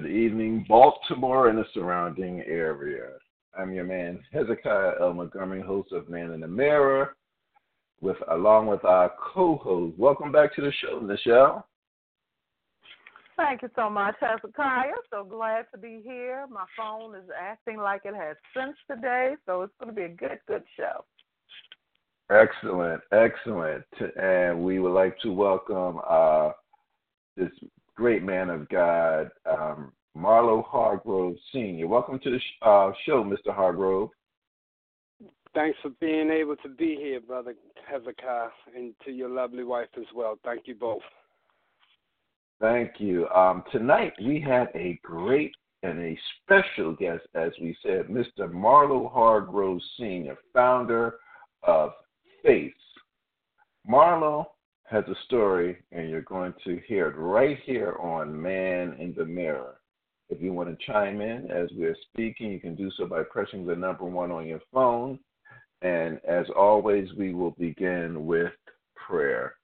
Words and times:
Good 0.00 0.10
evening, 0.10 0.64
Baltimore 0.68 1.48
and 1.48 1.58
the 1.58 1.64
surrounding 1.74 2.40
area. 2.42 3.08
I'm 3.58 3.72
your 3.72 3.82
man 3.82 4.20
Hezekiah 4.32 4.92
L. 5.00 5.12
Montgomery, 5.12 5.60
host 5.60 5.90
of 5.90 6.08
Man 6.08 6.30
in 6.30 6.40
the 6.40 6.46
Mirror, 6.46 7.16
with 8.00 8.16
along 8.30 8.68
with 8.68 8.84
our 8.84 9.10
co-host. 9.18 9.98
Welcome 9.98 10.30
back 10.30 10.54
to 10.54 10.60
the 10.60 10.70
show, 10.80 11.00
Nichelle. 11.00 11.64
Thank 13.36 13.62
you 13.62 13.70
so 13.74 13.90
much, 13.90 14.14
Hezekiah. 14.20 14.92
So 15.10 15.24
glad 15.24 15.64
to 15.72 15.78
be 15.78 16.00
here. 16.04 16.46
My 16.48 16.66
phone 16.76 17.16
is 17.16 17.28
acting 17.36 17.78
like 17.78 18.02
it 18.04 18.14
has 18.14 18.36
since 18.56 18.76
today, 18.88 19.34
so 19.46 19.62
it's 19.62 19.74
going 19.80 19.92
to 19.92 19.96
be 19.96 20.04
a 20.04 20.08
good, 20.08 20.38
good 20.46 20.62
show. 20.76 21.04
Excellent, 22.30 23.00
excellent. 23.10 23.84
And 24.16 24.62
we 24.62 24.78
would 24.78 24.94
like 24.94 25.18
to 25.22 25.32
welcome 25.32 25.98
uh, 26.08 26.52
this 27.36 27.50
great 27.98 28.22
man 28.22 28.48
of 28.48 28.68
God, 28.68 29.28
um, 29.44 29.90
Marlo 30.16 30.64
Hargrove 30.64 31.34
Sr. 31.50 31.88
Welcome 31.88 32.20
to 32.20 32.30
the 32.30 32.38
sh- 32.38 32.62
uh, 32.62 32.92
show, 33.04 33.24
Mr. 33.24 33.52
Hargrove. 33.52 34.10
Thanks 35.52 35.76
for 35.82 35.90
being 36.00 36.30
able 36.30 36.54
to 36.58 36.68
be 36.68 36.94
here, 36.94 37.20
Brother 37.20 37.54
Hezekiah, 37.90 38.50
and 38.76 38.94
to 39.04 39.10
your 39.10 39.28
lovely 39.28 39.64
wife 39.64 39.88
as 39.96 40.04
well. 40.14 40.38
Thank 40.44 40.68
you 40.68 40.76
both. 40.76 41.02
Thank 42.60 43.00
you. 43.00 43.28
Um, 43.30 43.64
tonight 43.72 44.12
we 44.24 44.40
have 44.42 44.68
a 44.76 45.00
great 45.02 45.52
and 45.82 45.98
a 45.98 46.16
special 46.44 46.94
guest, 46.94 47.24
as 47.34 47.50
we 47.60 47.76
said, 47.82 48.06
Mr. 48.06 48.48
Marlo 48.48 49.12
Hargrove 49.12 49.80
Sr., 49.96 50.36
founder 50.52 51.14
of 51.64 51.90
FACE. 52.44 52.72
Marlo 53.90 54.46
has 54.90 55.04
a 55.08 55.14
story, 55.26 55.76
and 55.92 56.08
you're 56.08 56.22
going 56.22 56.54
to 56.64 56.80
hear 56.86 57.08
it 57.08 57.16
right 57.16 57.58
here 57.64 57.96
on 58.00 58.40
Man 58.40 58.94
in 58.98 59.14
the 59.16 59.24
Mirror. 59.24 59.76
If 60.30 60.40
you 60.40 60.52
want 60.52 60.68
to 60.70 60.86
chime 60.86 61.20
in 61.20 61.50
as 61.50 61.68
we're 61.74 61.96
speaking, 62.10 62.50
you 62.50 62.60
can 62.60 62.74
do 62.74 62.90
so 62.96 63.06
by 63.06 63.22
pressing 63.30 63.66
the 63.66 63.76
number 63.76 64.04
one 64.04 64.30
on 64.30 64.46
your 64.46 64.60
phone. 64.72 65.18
And 65.82 66.20
as 66.26 66.46
always, 66.56 67.08
we 67.16 67.34
will 67.34 67.52
begin 67.52 68.26
with 68.26 68.52
prayer. 68.94 69.54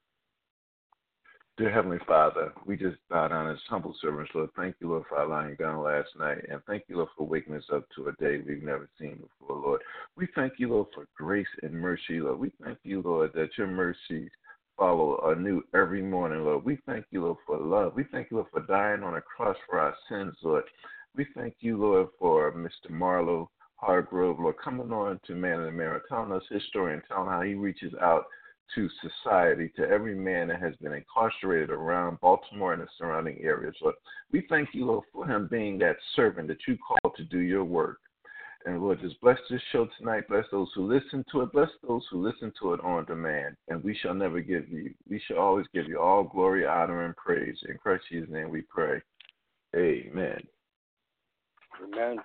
Dear 1.57 1.71
Heavenly 1.71 2.01
Father, 2.07 2.53
we 2.67 2.77
just 2.77 2.97
bow 3.09 3.29
down 3.29 3.49
as 3.49 3.59
humble 3.69 3.95
servants, 4.01 4.33
Lord. 4.35 4.51
Thank 4.57 4.77
you, 4.81 4.89
Lord, 4.89 5.05
for 5.09 5.25
lying 5.25 5.55
down 5.55 5.83
last 5.83 6.09
night. 6.19 6.39
And 6.51 6.61
thank 6.67 6.83
you, 6.89 6.97
Lord, 6.97 7.11
for 7.17 7.27
waking 7.27 7.55
us 7.55 7.65
up 7.73 7.85
to 7.95 8.09
a 8.09 8.13
day 8.13 8.43
we've 8.47 8.63
never 8.63 8.89
seen 8.99 9.17
before, 9.17 9.57
Lord. 9.57 9.81
We 10.17 10.27
thank 10.35 10.55
you, 10.59 10.71
Lord, 10.71 10.89
for 10.95 11.07
grace 11.17 11.47
and 11.63 11.73
mercy, 11.73 12.21
Lord. 12.21 12.41
We 12.41 12.53
thank 12.63 12.79
you, 12.83 13.03
Lord, 13.03 13.31
that 13.35 13.57
your 13.57 13.69
mercies 13.69 14.31
follow 14.77 15.21
anew 15.31 15.63
every 15.75 16.03
morning, 16.03 16.45
Lord. 16.45 16.65
We 16.65 16.79
thank 16.87 17.07
you, 17.11 17.23
Lord, 17.23 17.39
for 17.47 17.59
love. 17.59 17.95
We 17.95 18.05
thank 18.11 18.31
you, 18.31 18.39
Lord, 18.39 18.49
for 18.53 18.61
dying 18.61 19.03
on 19.03 19.17
a 19.17 19.21
cross 19.21 19.57
for 19.69 19.79
our 19.79 19.95
sins, 20.09 20.35
Lord. 20.43 20.65
We 21.17 21.27
thank 21.35 21.57
you, 21.61 21.77
Lord, 21.77 22.09
for 22.19 22.53
Mr. 22.53 22.91
Marlo 22.91 23.49
Hargrove, 23.77 24.41
Lord, 24.41 24.57
coming 24.63 24.93
on 24.93 25.21
to 25.27 25.35
Man 25.35 25.61
in 25.61 25.77
the 25.77 26.01
telling 26.09 26.33
us 26.33 26.43
his 26.51 26.63
story 26.69 26.95
and 26.95 27.03
telling 27.09 27.29
how 27.29 27.43
he 27.43 27.55
reaches 27.55 27.93
out 28.01 28.25
to 28.75 28.89
society, 29.03 29.71
to 29.77 29.83
every 29.89 30.15
man 30.15 30.49
that 30.49 30.61
has 30.61 30.75
been 30.77 30.93
incarcerated 30.93 31.71
around 31.71 32.21
Baltimore 32.21 32.73
and 32.73 32.83
the 32.83 32.89
surrounding 32.99 33.39
areas. 33.43 33.75
Lord, 33.83 33.95
we 34.33 34.47
thank 34.49 34.71
you, 34.73 34.87
Lord, 34.87 35.05
for 35.13 35.27
him 35.27 35.49
being 35.51 35.79
that 35.79 35.97
servant 36.17 36.49
that 36.49 36.67
you 36.67 36.77
called 36.79 37.15
to 37.17 37.25
do 37.25 37.39
your 37.39 37.65
work. 37.65 37.99
And 38.67 38.81
Lord, 38.81 39.01
just 39.01 39.21
bless 39.21 39.39
this 39.51 39.61
show 39.73 39.87
tonight. 39.99 40.27
Bless 40.29 40.47
those 40.51 40.69
who 40.75 40.91
listen 40.91 41.23
to 41.33 41.43
it. 41.43 41.53
Bless 41.53 41.69
those 41.87 42.03
who 42.11 42.27
listen 42.27 42.51
to 42.61 42.73
it 42.73 42.81
on 42.81 43.05
demand. 43.05 43.57
And 43.69 43.85
we 43.85 43.95
shall 43.95 44.15
never 44.15 44.41
give 44.41 44.69
you, 44.71 44.95
we 45.09 45.21
shall 45.27 45.39
always 45.39 45.67
give 45.75 45.87
you 45.87 46.01
all 46.01 46.25
glory, 46.25 46.67
honor, 46.67 47.05
and 47.05 47.15
praise. 47.17 47.57
In 47.69 47.77
Christ 47.77 48.05
Jesus' 48.11 48.31
name 48.31 48.51
we 48.51 48.63
pray. 48.63 49.03
Amen. 49.77 50.41
Amen. 51.83 52.17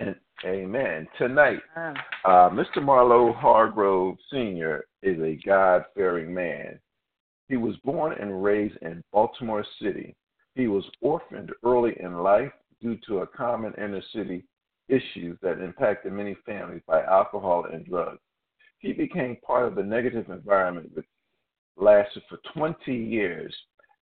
And 0.00 0.16
amen. 0.44 1.06
Tonight, 1.16 1.60
uh, 1.76 2.50
Mr. 2.50 2.78
Marlo 2.78 3.34
Hargrove 3.34 4.16
Sr. 4.30 4.84
is 5.02 5.18
a 5.20 5.38
God 5.46 5.84
fearing 5.94 6.34
man. 6.34 6.78
He 7.48 7.56
was 7.56 7.76
born 7.84 8.14
and 8.20 8.42
raised 8.42 8.76
in 8.82 9.02
Baltimore 9.12 9.64
City. 9.80 10.14
He 10.56 10.66
was 10.66 10.84
orphaned 11.00 11.52
early 11.64 11.96
in 12.00 12.18
life 12.18 12.52
due 12.82 12.98
to 13.06 13.20
a 13.20 13.26
common 13.26 13.72
inner 13.78 14.02
city 14.14 14.44
issues 14.88 15.38
that 15.42 15.60
impacted 15.60 16.12
many 16.12 16.36
families 16.46 16.82
by 16.86 17.02
alcohol 17.02 17.66
and 17.72 17.86
drugs. 17.86 18.20
He 18.78 18.92
became 18.92 19.36
part 19.36 19.66
of 19.66 19.74
the 19.74 19.82
negative 19.82 20.28
environment 20.28 20.90
which 20.94 21.06
lasted 21.76 22.22
for 22.28 22.38
20 22.54 22.94
years 22.94 23.54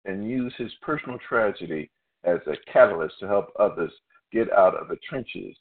and 0.05 0.29
used 0.29 0.55
his 0.57 0.71
personal 0.81 1.19
tragedy 1.27 1.89
as 2.23 2.39
a 2.47 2.71
catalyst 2.71 3.15
to 3.19 3.27
help 3.27 3.51
others 3.59 3.91
get 4.31 4.51
out 4.51 4.75
of 4.75 4.87
the 4.87 4.97
trenches 5.07 5.55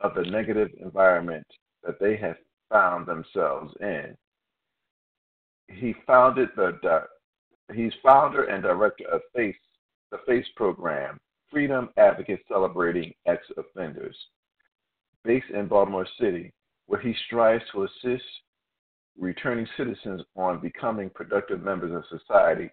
of 0.00 0.14
the 0.14 0.22
negative 0.22 0.70
environment 0.80 1.46
that 1.84 1.98
they 2.00 2.16
had 2.16 2.36
found 2.70 3.06
themselves 3.06 3.72
in. 3.80 4.16
He 5.68 5.94
founded 6.06 6.50
the 6.56 6.78
he's 7.74 7.92
founder 8.02 8.44
and 8.44 8.62
director 8.62 9.08
of 9.08 9.20
FACE, 9.34 9.56
the 10.10 10.18
FACE 10.26 10.46
program, 10.54 11.18
Freedom 11.50 11.88
Advocates 11.96 12.44
Celebrating 12.48 13.12
Ex 13.26 13.42
Offenders, 13.56 14.16
based 15.26 15.50
in 15.50 15.66
Baltimore 15.66 16.06
City, 16.20 16.52
where 16.86 17.00
he 17.00 17.14
strives 17.26 17.64
to 17.72 17.84
assist 17.84 18.24
returning 19.18 19.66
citizens 19.76 20.22
on 20.36 20.60
becoming 20.60 21.10
productive 21.10 21.62
members 21.62 21.92
of 21.94 22.20
society 22.20 22.70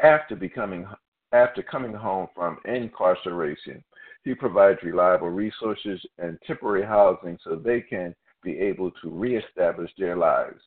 after 0.00 0.36
becoming 0.36 0.86
after 1.32 1.62
coming 1.62 1.92
home 1.92 2.28
from 2.34 2.58
incarceration. 2.64 3.82
He 4.24 4.34
provides 4.34 4.78
reliable 4.82 5.30
resources 5.30 6.00
and 6.18 6.38
temporary 6.46 6.86
housing 6.86 7.38
so 7.44 7.56
they 7.56 7.80
can 7.80 8.14
be 8.42 8.58
able 8.58 8.90
to 9.02 9.10
reestablish 9.10 9.90
their 9.98 10.16
lives. 10.16 10.60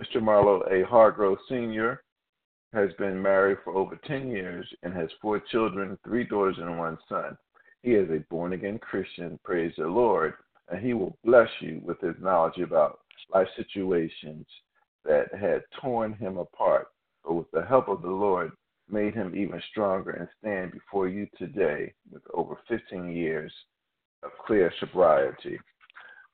Mr. 0.00 0.20
Marlo 0.20 0.70
A. 0.70 0.86
Hargrove 0.86 1.38
Sr. 1.48 2.02
has 2.72 2.90
been 2.98 3.20
married 3.20 3.58
for 3.64 3.74
over 3.74 3.98
10 4.06 4.28
years 4.28 4.66
and 4.82 4.92
has 4.92 5.08
four 5.20 5.40
children, 5.40 5.98
three 6.04 6.24
daughters, 6.24 6.56
and 6.58 6.78
one 6.78 6.98
son. 7.08 7.36
He 7.82 7.92
is 7.92 8.08
a 8.10 8.24
born 8.30 8.52
again 8.52 8.78
Christian, 8.78 9.38
praise 9.44 9.72
the 9.76 9.86
Lord, 9.86 10.34
and 10.72 10.84
he 10.84 10.94
will 10.94 11.16
bless 11.24 11.48
you 11.60 11.80
with 11.84 12.00
his 12.00 12.14
knowledge 12.20 12.58
about 12.58 13.00
life 13.32 13.48
situations 13.56 14.46
that 15.04 15.26
had 15.38 15.62
torn 15.80 16.14
him 16.14 16.38
apart. 16.38 16.88
But 17.24 17.34
with 17.34 17.50
the 17.52 17.62
help 17.62 17.88
of 17.88 18.02
the 18.02 18.10
Lord, 18.10 18.52
made 18.90 19.14
him 19.14 19.34
even 19.36 19.62
stronger 19.70 20.10
and 20.10 20.28
stand 20.38 20.72
before 20.72 21.08
you 21.08 21.26
today 21.38 21.92
with 22.10 22.22
over 22.34 22.56
15 22.68 23.10
years 23.10 23.52
of 24.22 24.30
clear 24.46 24.72
sobriety. 24.80 25.58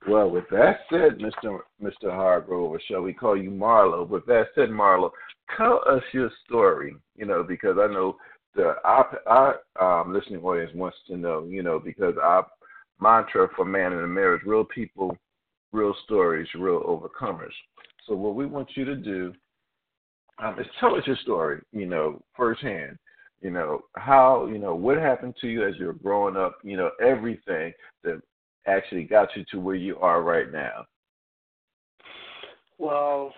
Well, 0.08 0.31
with 0.31 0.44
that 0.50 0.81
said, 0.90 1.19
Mr. 1.19 1.58
Mr. 1.82 2.11
Hargrove, 2.11 2.79
shall 2.88 3.02
we 3.02 3.12
call 3.12 3.37
you 3.37 3.50
Marlo? 3.50 4.08
With 4.08 4.25
that 4.26 4.46
said, 4.55 4.69
Marlo, 4.69 5.11
tell 5.56 5.82
us 5.88 6.02
your 6.12 6.31
story. 6.46 6.94
You 7.17 7.26
know, 7.26 7.43
because 7.43 7.76
I 7.79 7.93
know 7.93 8.17
the 8.55 8.76
our, 8.85 9.19
our 9.26 10.00
um, 10.00 10.14
listening 10.14 10.43
audience 10.43 10.70
wants 10.75 10.96
to 11.08 11.17
know. 11.17 11.44
You 11.49 11.64
know, 11.64 11.81
because 11.81 12.14
our 12.23 12.46
mantra 13.00 13.49
for 13.56 13.65
Man 13.65 13.93
in 13.93 13.99
the 14.15 14.35
is 14.35 14.41
real 14.45 14.65
people 14.65 15.17
real 15.73 15.95
stories, 16.05 16.49
real 16.55 16.81
overcomers. 16.83 17.53
So 18.06 18.15
what 18.15 18.35
we 18.35 18.47
want 18.47 18.71
you 18.75 18.85
to 18.85 18.97
do 18.97 19.33
um, 20.43 20.59
is 20.59 20.67
tell 20.81 20.95
us 20.95 21.06
your 21.06 21.17
story, 21.17 21.61
you 21.73 21.87
know, 21.87 22.23
firsthand. 22.37 22.99
You 23.41 23.50
know, 23.50 23.83
how, 23.95 24.47
you 24.47 24.59
know, 24.59 24.75
what 24.75 24.99
happened 24.99 25.35
to 25.41 25.49
you 25.49 25.67
as 25.67 25.75
you 25.79 25.87
were 25.87 25.93
growing 25.93 26.37
up, 26.37 26.59
you 26.65 26.77
know, 26.77 26.91
everything 27.00 27.73
that 28.03 28.21
actually 28.67 29.05
got 29.05 29.29
you 29.37 29.45
to 29.53 29.61
where 29.61 29.77
you 29.77 29.97
are 29.99 30.23
right 30.23 30.50
now. 30.50 30.85
Well, 32.79 33.33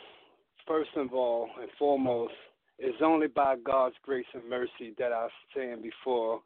first 0.67 0.91
of 0.97 1.13
all 1.13 1.51
and 1.61 1.69
foremost, 1.79 2.33
it's 2.79 3.03
only 3.03 3.27
by 3.27 3.57
God's 3.57 3.97
grace 4.03 4.25
and 4.33 4.49
mercy 4.49 4.95
that 4.99 5.13
I 5.13 5.29
stand 5.51 5.83
before 5.83 6.41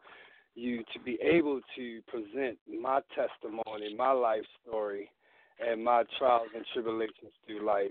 you 0.55 0.85
to 0.93 1.01
be 1.05 1.19
able 1.23 1.61
to 1.77 2.01
present 2.09 2.59
my 2.81 3.01
testimony, 3.15 3.95
my 3.97 4.13
life 4.13 4.45
story, 4.67 5.11
and 5.61 5.85
my 5.85 6.05
trials 6.19 6.49
and 6.55 6.65
tribulations 6.73 7.33
through 7.47 7.65
life 7.65 7.91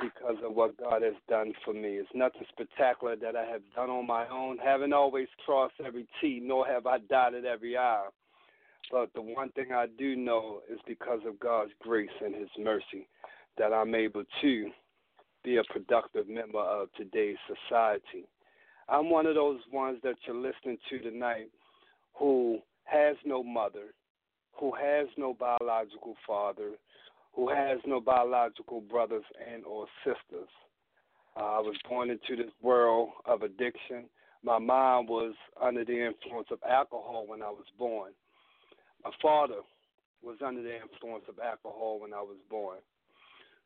because 0.00 0.36
of 0.44 0.54
what 0.54 0.76
God 0.76 1.02
has 1.02 1.14
done 1.28 1.52
for 1.64 1.72
me. 1.72 1.96
It's 1.96 2.08
nothing 2.14 2.42
spectacular 2.50 3.16
that 3.16 3.36
I 3.36 3.44
have 3.44 3.62
done 3.74 3.90
on 3.90 4.06
my 4.06 4.28
own. 4.28 4.58
Haven't 4.58 4.92
always 4.92 5.28
crossed 5.44 5.74
every 5.84 6.06
T, 6.20 6.40
nor 6.42 6.66
have 6.66 6.86
I 6.86 6.98
dotted 6.98 7.44
every 7.44 7.76
I. 7.76 8.06
But 8.90 9.10
the 9.14 9.22
one 9.22 9.50
thing 9.52 9.72
I 9.72 9.86
do 9.98 10.16
know 10.16 10.60
is 10.70 10.78
because 10.86 11.20
of 11.26 11.40
God's 11.40 11.72
grace 11.80 12.10
and 12.22 12.34
His 12.34 12.50
mercy 12.58 13.08
that 13.58 13.72
I'm 13.72 13.94
able 13.94 14.24
to 14.40 14.70
be 15.44 15.56
a 15.56 15.64
productive 15.72 16.28
member 16.28 16.60
of 16.60 16.88
today's 16.96 17.36
society. 17.46 18.26
I'm 18.88 19.10
one 19.10 19.26
of 19.26 19.34
those 19.34 19.60
ones 19.72 19.98
that 20.02 20.16
you're 20.26 20.36
listening 20.36 20.78
to 20.90 20.98
tonight 20.98 21.48
who 22.14 22.58
has 22.84 23.16
no 23.24 23.42
mother, 23.42 23.94
who 24.58 24.72
has 24.74 25.08
no 25.16 25.34
biological 25.34 26.14
father, 26.26 26.72
who 27.34 27.48
has 27.48 27.78
no 27.86 28.00
biological 28.00 28.80
brothers 28.80 29.24
and 29.52 29.64
or 29.64 29.86
sisters. 30.04 30.48
Uh, 31.36 31.40
I 31.40 31.60
was 31.60 31.76
born 31.88 32.10
into 32.10 32.36
this 32.36 32.52
world 32.60 33.10
of 33.24 33.42
addiction. 33.42 34.04
My 34.44 34.58
mom 34.58 35.06
was 35.06 35.34
under 35.60 35.84
the 35.84 36.06
influence 36.06 36.48
of 36.50 36.58
alcohol 36.68 37.24
when 37.26 37.42
I 37.42 37.50
was 37.50 37.64
born. 37.78 38.12
My 39.04 39.10
father 39.22 39.60
was 40.22 40.36
under 40.44 40.62
the 40.62 40.74
influence 40.74 41.24
of 41.28 41.38
alcohol 41.38 42.00
when 42.00 42.12
I 42.12 42.20
was 42.20 42.36
born. 42.50 42.78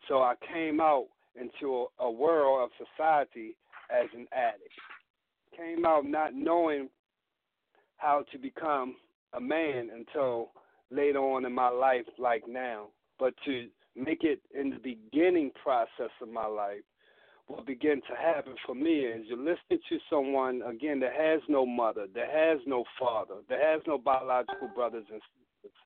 So 0.08 0.18
I 0.18 0.34
came 0.52 0.80
out 0.80 1.06
into 1.34 1.86
a, 2.00 2.04
a 2.04 2.10
world 2.10 2.70
of 2.70 2.86
society 2.86 3.56
as 3.90 4.08
an 4.14 4.26
addict. 4.32 4.72
Came 5.56 5.86
out 5.86 6.04
not 6.04 6.34
knowing 6.34 6.88
how 7.96 8.24
to 8.30 8.38
become 8.38 8.96
a 9.32 9.40
man 9.40 9.90
until 9.94 10.50
later 10.90 11.18
on 11.18 11.44
in 11.44 11.52
my 11.52 11.68
life, 11.68 12.04
like 12.18 12.44
now 12.46 12.88
but 13.18 13.34
to 13.44 13.68
make 13.94 14.24
it 14.24 14.40
in 14.58 14.70
the 14.70 14.78
beginning 14.78 15.50
process 15.62 16.10
of 16.20 16.28
my 16.28 16.46
life, 16.46 16.82
what 17.46 17.66
began 17.66 18.00
to 18.02 18.16
happen 18.20 18.54
for 18.66 18.74
me 18.74 19.00
is 19.00 19.24
you're 19.28 19.38
listening 19.38 19.80
to 19.88 19.98
someone 20.10 20.62
again 20.62 21.00
that 21.00 21.12
has 21.12 21.40
no 21.48 21.64
mother, 21.64 22.06
that 22.14 22.28
has 22.30 22.58
no 22.66 22.84
father, 22.98 23.36
that 23.48 23.60
has 23.60 23.80
no 23.86 23.98
biological 23.98 24.68
brothers 24.74 25.04
and 25.12 25.20
sisters. 25.62 25.76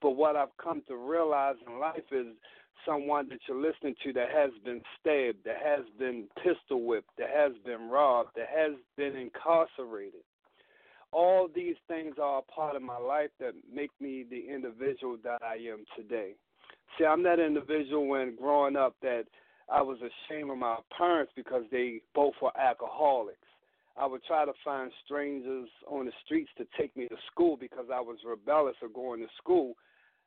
But 0.00 0.12
what 0.12 0.34
I've 0.34 0.56
come 0.62 0.82
to 0.88 0.96
realize 0.96 1.56
in 1.66 1.78
life 1.78 2.10
is 2.10 2.28
someone 2.86 3.28
that 3.28 3.40
you're 3.48 3.60
listening 3.60 3.94
to 4.04 4.12
that 4.14 4.28
has 4.30 4.50
been 4.64 4.80
stabbed, 4.98 5.38
that 5.44 5.58
has 5.64 5.84
been 5.98 6.28
pistol 6.42 6.86
whipped, 6.86 7.10
that 7.18 7.30
has 7.34 7.52
been 7.64 7.88
robbed, 7.88 8.30
that 8.36 8.48
has 8.54 8.72
been 8.96 9.16
incarcerated. 9.16 10.20
All 11.12 11.48
these 11.52 11.76
things 11.88 12.14
are 12.22 12.38
a 12.38 12.52
part 12.52 12.76
of 12.76 12.82
my 12.82 12.98
life 12.98 13.30
that 13.40 13.54
make 13.72 13.90
me 14.00 14.24
the 14.28 14.52
individual 14.52 15.16
that 15.24 15.42
I 15.42 15.56
am 15.56 15.84
today. 15.96 16.34
See, 16.98 17.04
I'm 17.04 17.22
that 17.24 17.40
individual 17.40 18.06
when 18.06 18.36
growing 18.36 18.76
up 18.76 18.94
that 19.02 19.24
I 19.70 19.82
was 19.82 19.98
ashamed 19.98 20.50
of 20.50 20.58
my 20.58 20.76
parents 20.96 21.32
because 21.36 21.62
they 21.70 22.00
both 22.14 22.34
were 22.42 22.56
alcoholics. 22.58 23.38
I 23.96 24.06
would 24.06 24.24
try 24.24 24.44
to 24.44 24.52
find 24.64 24.90
strangers 25.04 25.68
on 25.88 26.06
the 26.06 26.12
streets 26.24 26.50
to 26.58 26.66
take 26.78 26.96
me 26.96 27.08
to 27.08 27.16
school 27.30 27.56
because 27.56 27.86
I 27.92 28.00
was 28.00 28.18
rebellious 28.24 28.76
of 28.82 28.94
going 28.94 29.20
to 29.20 29.28
school 29.36 29.74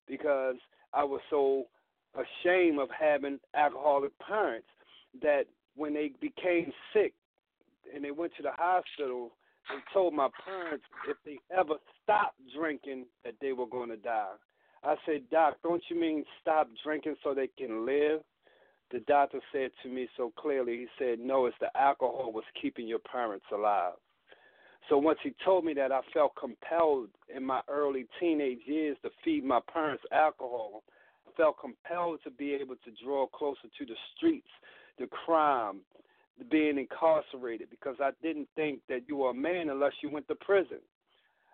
because 0.07 0.55
I 0.93 1.03
was 1.03 1.21
so 1.29 1.65
ashamed 2.15 2.79
of 2.79 2.89
having 2.97 3.39
alcoholic 3.55 4.11
parents 4.19 4.67
that 5.21 5.43
when 5.75 5.93
they 5.93 6.11
became 6.21 6.71
sick 6.93 7.13
and 7.93 8.03
they 8.03 8.11
went 8.11 8.33
to 8.37 8.43
the 8.43 8.51
hospital, 8.51 9.31
they 9.69 9.79
told 9.93 10.13
my 10.13 10.29
parents 10.45 10.85
if 11.09 11.17
they 11.25 11.37
ever 11.55 11.75
stopped 12.03 12.39
drinking 12.55 13.05
that 13.23 13.35
they 13.41 13.53
were 13.53 13.67
going 13.67 13.89
to 13.89 13.97
die. 13.97 14.33
I 14.83 14.95
said, 15.05 15.29
Doc, 15.31 15.55
don't 15.63 15.83
you 15.89 15.99
mean 15.99 16.25
stop 16.41 16.69
drinking 16.83 17.15
so 17.23 17.33
they 17.33 17.49
can 17.57 17.85
live? 17.85 18.21
The 18.91 18.99
doctor 19.07 19.39
said 19.51 19.71
to 19.81 19.89
me 19.89 20.07
so 20.17 20.31
clearly, 20.37 20.77
he 20.77 20.87
said, 20.99 21.19
No, 21.19 21.45
it's 21.45 21.55
the 21.59 21.75
alcohol 21.75 22.31
was 22.33 22.43
keeping 22.61 22.87
your 22.87 22.99
parents 22.99 23.45
alive. 23.51 23.93
So 24.89 24.97
once 24.97 25.19
he 25.23 25.33
told 25.45 25.63
me 25.63 25.73
that, 25.75 25.91
I 25.91 26.01
felt 26.13 26.33
compelled 26.39 27.09
in 27.33 27.45
my 27.45 27.61
early 27.69 28.05
teenage 28.19 28.59
years 28.65 28.97
to 29.03 29.09
feed 29.23 29.45
my 29.45 29.61
parents 29.71 30.03
alcohol. 30.11 30.83
Felt 31.35 31.57
compelled 31.59 32.19
to 32.23 32.31
be 32.31 32.53
able 32.53 32.75
to 32.75 32.91
draw 33.03 33.27
closer 33.27 33.67
to 33.77 33.85
the 33.85 33.95
streets, 34.15 34.47
the 34.99 35.07
crime, 35.07 35.79
the 36.37 36.45
being 36.45 36.77
incarcerated, 36.77 37.69
because 37.69 37.95
I 37.99 38.11
didn't 38.21 38.47
think 38.55 38.81
that 38.89 39.01
you 39.07 39.17
were 39.17 39.31
a 39.31 39.33
man 39.33 39.69
unless 39.69 39.93
you 40.01 40.09
went 40.09 40.27
to 40.27 40.35
prison. 40.35 40.79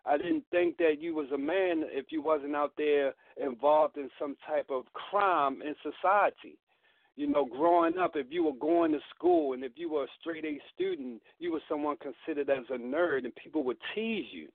I 0.06 0.18
didn't 0.18 0.44
think 0.52 0.78
that 0.78 0.96
you 1.00 1.14
was 1.16 1.28
a 1.34 1.38
man 1.38 1.84
if 1.92 2.08
you 2.10 2.22
wasn't 2.22 2.56
out 2.56 2.74
there 2.78 3.14
involved 3.42 3.98
in 3.98 4.10
some 4.20 4.36
type 4.48 4.68
of 4.70 4.84
crime 4.94 5.62
in 5.62 5.76
society. 5.84 6.58
You 7.16 7.28
know, 7.28 7.46
growing 7.46 7.98
up, 7.98 8.12
if 8.16 8.28
you 8.30 8.46
were 8.46 8.54
going 8.60 8.94
to 8.94 9.00
school 9.14 9.54
and 9.54 9.64
if 9.64 9.74
you 9.76 9.92
were 9.92 10.06
a 10.06 10.08
straight 10.20 10.46
A 10.46 10.58
student, 10.74 11.22
you 11.38 11.52
were 11.52 11.62
someone 11.68 11.98
considered 11.98 12.50
as 12.50 12.64
a 12.70 12.78
nerd 12.78 13.26
and 13.26 13.36
people 13.36 13.64
would 13.66 13.78
tease 13.94 14.28
you. 14.32 14.48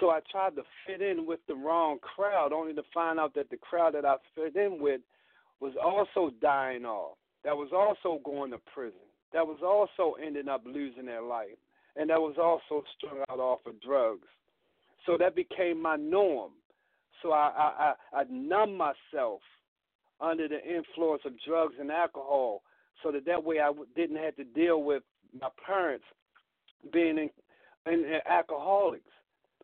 So 0.00 0.10
I 0.10 0.20
tried 0.30 0.56
to 0.56 0.62
fit 0.86 1.00
in 1.00 1.26
with 1.26 1.40
the 1.46 1.54
wrong 1.54 1.98
crowd, 2.00 2.52
only 2.52 2.74
to 2.74 2.82
find 2.92 3.20
out 3.20 3.34
that 3.34 3.50
the 3.50 3.56
crowd 3.56 3.94
that 3.94 4.04
I 4.04 4.16
fit 4.34 4.56
in 4.56 4.80
with 4.80 5.00
was 5.60 5.74
also 5.82 6.34
dying 6.40 6.84
off, 6.84 7.16
that 7.44 7.56
was 7.56 7.70
also 7.72 8.20
going 8.24 8.50
to 8.50 8.58
prison, 8.74 8.98
that 9.32 9.46
was 9.46 9.58
also 9.62 10.16
ending 10.24 10.48
up 10.48 10.62
losing 10.66 11.06
their 11.06 11.22
life, 11.22 11.58
and 11.96 12.10
that 12.10 12.20
was 12.20 12.36
also 12.38 12.84
strung 12.96 13.20
out 13.30 13.38
off 13.38 13.60
of 13.66 13.80
drugs. 13.80 14.26
So 15.06 15.16
that 15.18 15.34
became 15.34 15.80
my 15.80 15.96
norm. 15.96 16.52
So 17.22 17.32
I, 17.32 17.52
I, 17.56 17.94
I, 18.12 18.20
I 18.20 18.24
numb 18.30 18.76
myself 18.76 19.40
under 20.20 20.48
the 20.48 20.60
influence 20.64 21.22
of 21.24 21.32
drugs 21.46 21.74
and 21.78 21.90
alcohol 21.90 22.62
so 23.02 23.10
that 23.12 23.24
that 23.26 23.42
way 23.42 23.58
I 23.60 23.72
didn't 23.96 24.16
have 24.16 24.36
to 24.36 24.44
deal 24.44 24.82
with 24.82 25.02
my 25.38 25.48
parents 25.64 26.04
being 26.92 27.18
in, 27.18 27.30
in, 27.86 28.00
in 28.04 28.20
alcoholics. 28.28 29.10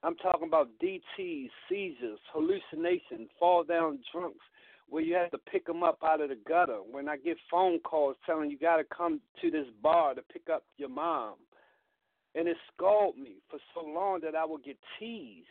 I'm 0.03 0.17
talking 0.17 0.47
about 0.47 0.69
DTs, 0.83 1.49
seizures, 1.69 2.19
hallucinations, 2.33 3.29
fall 3.39 3.65
down 3.65 3.99
drunks, 4.13 4.45
where 4.89 5.03
you 5.03 5.15
have 5.15 5.31
to 5.33 5.39
pick 5.39 5.67
them 5.67 5.83
up 5.83 5.99
out 6.05 6.21
of 6.21 6.29
the 6.29 6.39
gutter. 6.49 6.79
When 6.91 7.09
I 7.09 7.17
get 7.17 7.37
phone 7.51 7.79
calls 7.81 8.17
telling 8.25 8.51
you 8.51 8.59
got 8.59 8.77
to 8.77 8.85
come 8.85 9.21
to 9.43 9.51
this 9.51 9.67
bar 9.83 10.15
to 10.15 10.23
pick 10.23 10.49
up 10.53 10.65
your 10.77 10.89
mom, 10.89 11.35
and 12.35 12.47
it 12.47 12.57
scarred 12.75 13.17
me 13.17 13.37
for 13.51 13.59
so 13.75 13.87
long 13.87 14.21
that 14.23 14.35
I 14.35 14.45
would 14.45 14.65
get 14.65 14.79
teased. 14.99 15.47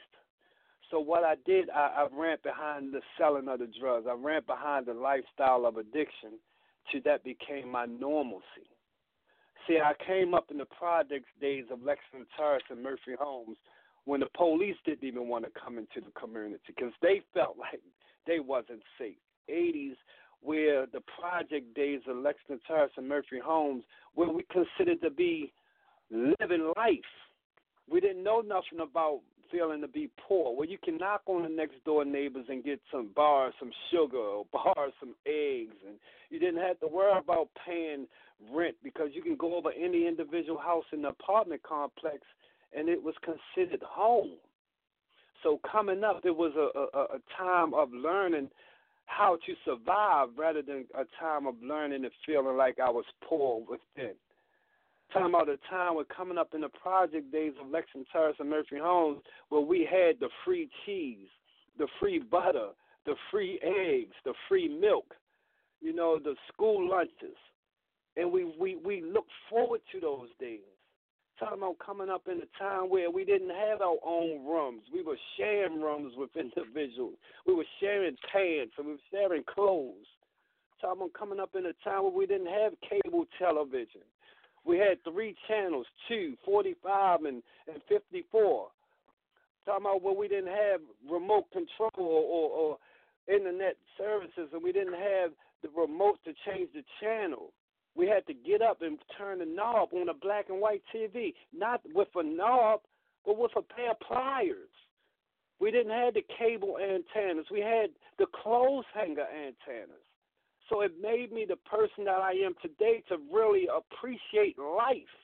So 0.89 0.99
what 0.99 1.23
I 1.23 1.35
did, 1.45 1.69
I, 1.69 2.05
I 2.05 2.07
ran 2.15 2.37
behind 2.43 2.93
the 2.93 3.01
selling 3.17 3.49
of 3.49 3.59
the 3.59 3.69
drugs. 3.79 4.07
I 4.09 4.13
ran 4.13 4.41
behind 4.47 4.85
the 4.85 4.93
lifestyle 4.93 5.65
of 5.65 5.75
addiction 5.75 6.39
till 6.89 7.01
that 7.03 7.25
became 7.25 7.69
my 7.69 7.85
normalcy. 7.85 8.71
See, 9.67 9.79
I 9.83 9.93
came 10.05 10.33
up 10.33 10.45
in 10.49 10.57
the 10.57 10.65
projects 10.65 11.27
days 11.41 11.65
of 11.71 11.83
Lexington 11.83 12.25
Terrace 12.37 12.63
and 12.69 12.81
Murphy 12.81 13.15
Homes 13.19 13.57
when 14.07 14.21
the 14.21 14.27
police 14.37 14.77
didn't 14.85 15.05
even 15.05 15.27
want 15.27 15.43
to 15.43 15.51
come 15.59 15.77
into 15.77 15.99
the 15.99 16.17
community 16.17 16.61
because 16.65 16.93
they 17.01 17.21
felt 17.33 17.57
like 17.59 17.81
they 18.25 18.39
wasn't 18.39 18.81
safe. 18.97 19.17
80s, 19.49 19.95
where 20.41 20.85
the 20.87 21.01
project 21.19 21.73
days 21.75 22.01
of 22.07 22.17
Lexington 22.17 22.59
Terrace 22.67 22.91
and 22.97 23.07
Murphy 23.07 23.39
Homes, 23.43 23.83
where 24.15 24.29
we 24.29 24.43
considered 24.51 25.01
to 25.01 25.09
be 25.09 25.51
living 26.09 26.71
life. 26.75 27.11
We 27.89 27.99
didn't 27.99 28.23
know 28.23 28.41
nothing 28.41 28.79
about 28.81 29.21
feeling 29.51 29.81
to 29.81 29.87
be 29.87 30.09
poor. 30.27 30.55
Well, 30.55 30.67
you 30.67 30.77
can 30.83 30.97
knock 30.97 31.21
on 31.25 31.43
the 31.43 31.49
next 31.49 31.83
door 31.85 32.03
neighbors 32.03 32.45
and 32.49 32.63
get 32.63 32.79
some 32.91 33.09
bars, 33.15 33.53
some 33.59 33.71
sugar, 33.91 34.17
or 34.17 34.45
bars, 34.53 34.93
some 34.99 35.15
eggs, 35.25 35.75
and 35.87 35.97
you 36.29 36.39
didn't 36.39 36.61
have 36.61 36.79
to 36.81 36.87
worry 36.87 37.17
about 37.17 37.49
paying 37.65 38.07
rent 38.53 38.75
because 38.83 39.09
you 39.13 39.21
can 39.21 39.35
go 39.35 39.55
over 39.55 39.71
any 39.71 40.07
individual 40.07 40.59
house 40.59 40.85
in 40.91 41.01
the 41.01 41.09
apartment 41.09 41.63
complex, 41.63 42.19
and 42.77 42.87
it 42.87 43.01
was 43.01 43.15
considered 43.23 43.81
home. 43.83 44.33
So 45.43 45.59
coming 45.69 46.03
up, 46.03 46.21
it 46.25 46.35
was 46.35 46.53
a, 46.55 46.97
a, 46.97 47.03
a 47.15 47.19
time 47.37 47.73
of 47.73 47.89
learning 47.91 48.49
how 49.05 49.37
to 49.45 49.53
survive 49.65 50.29
rather 50.37 50.61
than 50.61 50.85
a 50.93 51.03
time 51.19 51.47
of 51.47 51.55
learning 51.63 52.03
and 52.03 52.13
feeling 52.25 52.57
like 52.57 52.77
I 52.79 52.89
was 52.89 53.05
poor 53.27 53.61
within. 53.61 54.13
Time 55.13 55.33
about 55.33 55.47
the 55.47 55.57
time 55.69 55.95
we're 55.95 56.03
coming 56.03 56.37
up 56.37 56.49
in 56.53 56.61
the 56.61 56.69
project 56.69 57.31
days 57.31 57.53
of 57.61 57.71
Lexington 57.71 58.05
Terrace 58.11 58.35
and 58.39 58.49
Murphy 58.49 58.77
Homes 58.79 59.21
where 59.49 59.61
we 59.61 59.87
had 59.89 60.19
the 60.19 60.29
free 60.45 60.69
cheese, 60.85 61.29
the 61.77 61.87
free 61.99 62.19
butter, 62.19 62.69
the 63.05 63.15
free 63.31 63.59
eggs, 63.63 64.13
the 64.25 64.33
free 64.49 64.67
milk, 64.67 65.15
you 65.81 65.95
know, 65.95 66.19
the 66.21 66.35
school 66.51 66.89
lunches. 66.89 67.37
And 68.17 68.31
we, 68.31 68.51
we, 68.59 68.75
we 68.75 69.01
look 69.01 69.27
forward 69.49 69.81
to 69.93 69.99
those 70.01 70.27
days. 70.39 70.59
Talking 71.39 71.59
about 71.59 71.77
coming 71.77 72.09
up 72.09 72.27
in 72.27 72.41
a 72.41 72.49
time 72.57 72.89
where 72.89 73.11
we 73.11 73.23
didn't 73.23 73.51
have 73.51 73.81
our 73.81 73.97
own 74.03 74.43
rooms. 74.43 74.81
We 74.91 75.03
were 75.03 75.17
sharing 75.37 75.81
rooms 75.81 76.13
with 76.17 76.31
individuals. 76.35 77.13
We 77.45 77.53
were 77.53 77.67
sharing 77.79 78.15
pants 78.31 78.73
and 78.77 78.87
we 78.87 78.93
were 78.93 79.09
sharing 79.11 79.43
clothes. 79.43 80.07
Talking 80.81 81.01
about 81.03 81.13
coming 81.13 81.39
up 81.39 81.51
in 81.53 81.67
a 81.67 81.73
time 81.87 82.03
where 82.03 82.11
we 82.11 82.25
didn't 82.25 82.47
have 82.47 82.73
cable 82.81 83.25
television. 83.37 84.01
We 84.65 84.79
had 84.79 85.03
three 85.03 85.35
channels, 85.47 85.85
two, 86.07 86.35
45 86.43 87.25
and, 87.25 87.43
and 87.67 87.81
54. 87.87 88.67
Talking 89.65 89.85
about 89.85 90.01
where 90.01 90.15
we 90.15 90.27
didn't 90.27 90.47
have 90.47 90.81
remote 91.07 91.51
control 91.51 91.91
or, 91.97 92.23
or, 92.23 92.49
or 92.49 92.77
internet 93.27 93.75
services 93.95 94.49
and 94.53 94.63
we 94.63 94.71
didn't 94.71 94.93
have 94.93 95.31
the 95.61 95.69
remote 95.79 96.17
to 96.25 96.33
change 96.49 96.69
the 96.73 96.83
channel. 96.99 97.53
We 97.97 98.07
had 98.07 98.27
to 98.27 98.33
get 98.33 98.61
up 98.61 98.83
and 98.83 98.99
turn 99.17 99.39
the 99.39 99.45
knob 99.45 99.89
on 99.91 100.07
a 100.07 100.13
black 100.13 100.45
and 100.49 100.61
white 100.61 100.83
TV, 100.93 101.33
not 101.51 101.81
with 101.95 102.09
a 102.15 102.23
knob, 102.23 102.81
but 103.25 103.39
with 103.39 103.51
a 103.57 103.61
pair 103.63 103.91
of 103.91 103.99
pliers. 103.99 104.69
We 105.59 105.71
didn't 105.71 105.91
have 105.91 106.13
the 106.13 106.23
cable 106.37 106.77
antennas. 106.77 107.47
We 107.51 107.59
had 107.59 107.89
the 108.19 108.27
clothes 108.43 108.85
hanger 108.93 109.25
antennas. 109.25 110.05
So 110.69 110.81
it 110.81 110.91
made 111.01 111.31
me 111.31 111.45
the 111.47 111.55
person 111.55 112.05
that 112.05 112.19
I 112.21 112.33
am 112.45 112.53
today 112.61 113.03
to 113.09 113.17
really 113.33 113.67
appreciate 113.67 114.59
life. 114.59 115.15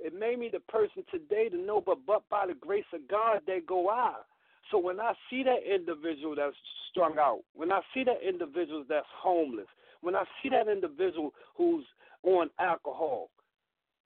It 0.00 0.18
made 0.18 0.40
me 0.40 0.50
the 0.52 0.60
person 0.60 1.04
today 1.08 1.48
to 1.50 1.56
know, 1.56 1.80
but 1.80 1.98
but 2.04 2.28
by 2.28 2.46
the 2.48 2.54
grace 2.54 2.90
of 2.92 3.06
God, 3.08 3.42
they 3.46 3.60
go 3.60 3.90
out. 3.90 4.26
So 4.72 4.78
when 4.78 4.98
I 4.98 5.12
see 5.30 5.44
that 5.44 5.62
individual 5.62 6.34
that's 6.34 6.56
strung 6.90 7.18
out, 7.18 7.42
when 7.54 7.70
I 7.70 7.80
see 7.94 8.02
that 8.04 8.26
individual 8.26 8.84
that's 8.88 9.06
homeless, 9.14 9.68
when 10.02 10.14
I 10.14 10.24
see 10.42 10.50
that 10.50 10.68
individual 10.68 11.32
who's 11.56 11.84
on 12.22 12.50
alcohol, 12.58 13.30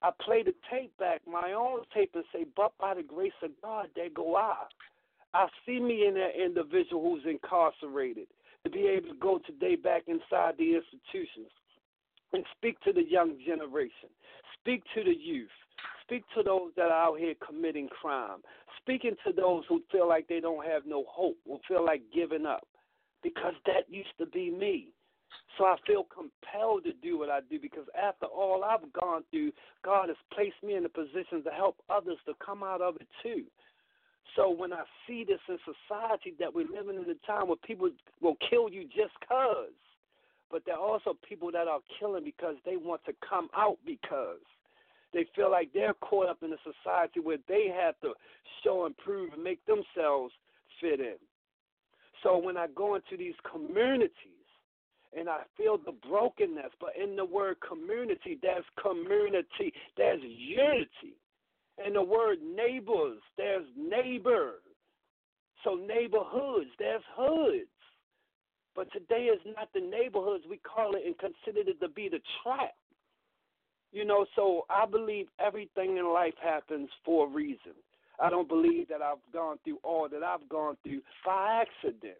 I 0.01 0.11
play 0.23 0.43
the 0.43 0.53
tape 0.69 0.95
back, 0.97 1.21
my 1.25 1.53
own 1.53 1.79
tape, 1.93 2.11
and 2.13 2.25
say, 2.33 2.45
but 2.55 2.73
by 2.79 2.93
the 2.95 3.03
grace 3.03 3.31
of 3.41 3.51
God, 3.61 3.87
they 3.95 4.09
go 4.09 4.35
out. 4.35 4.67
I 5.33 5.47
see 5.65 5.79
me 5.79 6.05
in 6.05 6.15
that 6.15 6.35
individual 6.39 7.01
who's 7.01 7.23
incarcerated 7.25 8.27
to 8.63 8.69
be 8.69 8.87
able 8.87 9.09
to 9.09 9.19
go 9.19 9.39
today 9.45 9.75
back 9.75 10.03
inside 10.07 10.55
the 10.57 10.75
institutions 10.75 11.51
and 12.33 12.43
speak 12.57 12.79
to 12.81 12.91
the 12.91 13.03
young 13.03 13.37
generation, 13.45 14.09
speak 14.59 14.83
to 14.95 15.03
the 15.03 15.15
youth, 15.15 15.49
speak 16.01 16.23
to 16.35 16.43
those 16.43 16.71
that 16.75 16.91
are 16.91 17.07
out 17.09 17.19
here 17.19 17.33
committing 17.45 17.87
crime, 17.87 18.39
speaking 18.81 19.15
to 19.25 19.31
those 19.33 19.63
who 19.69 19.81
feel 19.91 20.07
like 20.07 20.27
they 20.27 20.39
don't 20.39 20.65
have 20.65 20.83
no 20.85 21.05
hope 21.07 21.37
or 21.47 21.59
feel 21.67 21.85
like 21.85 22.01
giving 22.13 22.45
up, 22.45 22.67
because 23.21 23.53
that 23.65 23.89
used 23.89 24.15
to 24.17 24.25
be 24.25 24.49
me. 24.49 24.89
So 25.57 25.65
I 25.65 25.75
feel 25.85 26.05
compelled 26.05 26.83
to 26.85 26.93
do 26.93 27.19
what 27.19 27.29
I 27.29 27.39
do 27.49 27.59
because 27.59 27.85
after 28.01 28.25
all 28.25 28.63
I've 28.63 28.91
gone 28.93 29.23
through, 29.29 29.51
God 29.83 30.07
has 30.09 30.17
placed 30.33 30.61
me 30.63 30.75
in 30.75 30.85
a 30.85 30.89
position 30.89 31.43
to 31.43 31.51
help 31.51 31.77
others 31.89 32.17
to 32.25 32.33
come 32.43 32.63
out 32.63 32.81
of 32.81 32.95
it 32.95 33.07
too. 33.21 33.43
So 34.35 34.49
when 34.49 34.73
I 34.73 34.83
see 35.05 35.23
this 35.23 35.39
in 35.47 35.57
society 35.61 36.33
that 36.39 36.53
we're 36.53 36.65
living 36.67 36.95
in 36.95 37.09
a 37.09 37.27
time 37.27 37.47
where 37.47 37.57
people 37.57 37.89
will 38.21 38.37
kill 38.49 38.69
you 38.69 38.85
just 38.85 39.13
cause, 39.27 39.77
but 40.49 40.63
there 40.65 40.75
are 40.75 40.81
also 40.81 41.15
people 41.27 41.51
that 41.51 41.67
are 41.67 41.81
killing 41.99 42.23
because 42.23 42.55
they 42.65 42.77
want 42.77 43.03
to 43.05 43.13
come 43.27 43.49
out 43.55 43.77
because 43.85 44.41
they 45.13 45.25
feel 45.35 45.51
like 45.51 45.69
they're 45.73 45.93
caught 45.95 46.29
up 46.29 46.41
in 46.41 46.51
a 46.51 46.57
society 46.63 47.19
where 47.19 47.37
they 47.47 47.67
have 47.67 47.99
to 48.01 48.13
show 48.63 48.85
and 48.85 48.97
prove 48.97 49.33
and 49.33 49.43
make 49.43 49.59
themselves 49.65 50.33
fit 50.81 50.99
in. 50.99 51.17
So 52.23 52.37
when 52.37 52.57
I 52.57 52.67
go 52.73 52.95
into 52.95 53.17
these 53.17 53.35
communities 53.49 54.42
and 55.17 55.29
I 55.29 55.41
feel 55.57 55.77
the 55.77 55.93
brokenness. 56.07 56.71
But 56.79 56.91
in 57.01 57.15
the 57.15 57.25
word 57.25 57.57
community, 57.67 58.37
there's 58.41 58.65
community, 58.81 59.73
there's 59.97 60.21
unity. 60.21 61.17
In 61.85 61.93
the 61.93 62.03
word 62.03 62.37
neighbors, 62.41 63.19
there's 63.37 63.65
neighbor. 63.77 64.55
So 65.63 65.75
neighborhoods, 65.75 66.69
there's 66.77 67.03
hoods. 67.15 67.69
But 68.75 68.91
today 68.91 69.25
is 69.25 69.39
not 69.55 69.69
the 69.73 69.81
neighborhoods. 69.81 70.45
We 70.49 70.57
call 70.57 70.95
it 70.95 71.03
and 71.05 71.17
consider 71.17 71.69
it 71.69 71.79
to 71.79 71.89
be 71.89 72.09
the 72.09 72.19
trap. 72.41 72.73
You 73.91 74.05
know, 74.05 74.25
so 74.35 74.65
I 74.69 74.85
believe 74.87 75.27
everything 75.39 75.97
in 75.97 76.11
life 76.11 76.33
happens 76.41 76.89
for 77.05 77.27
a 77.27 77.29
reason. 77.29 77.73
I 78.19 78.29
don't 78.29 78.47
believe 78.47 78.87
that 78.89 79.01
I've 79.01 79.17
gone 79.31 79.57
through 79.63 79.77
all 79.83 80.07
that 80.09 80.23
I've 80.23 80.47
gone 80.49 80.77
through 80.83 81.01
by 81.25 81.63
accident. 81.63 82.17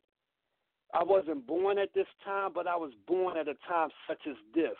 I 0.93 1.03
wasn't 1.03 1.47
born 1.47 1.79
at 1.79 1.93
this 1.93 2.07
time, 2.23 2.51
but 2.53 2.67
I 2.67 2.75
was 2.75 2.91
born 3.07 3.37
at 3.37 3.47
a 3.47 3.55
time 3.67 3.89
such 4.07 4.21
as 4.29 4.35
this 4.53 4.77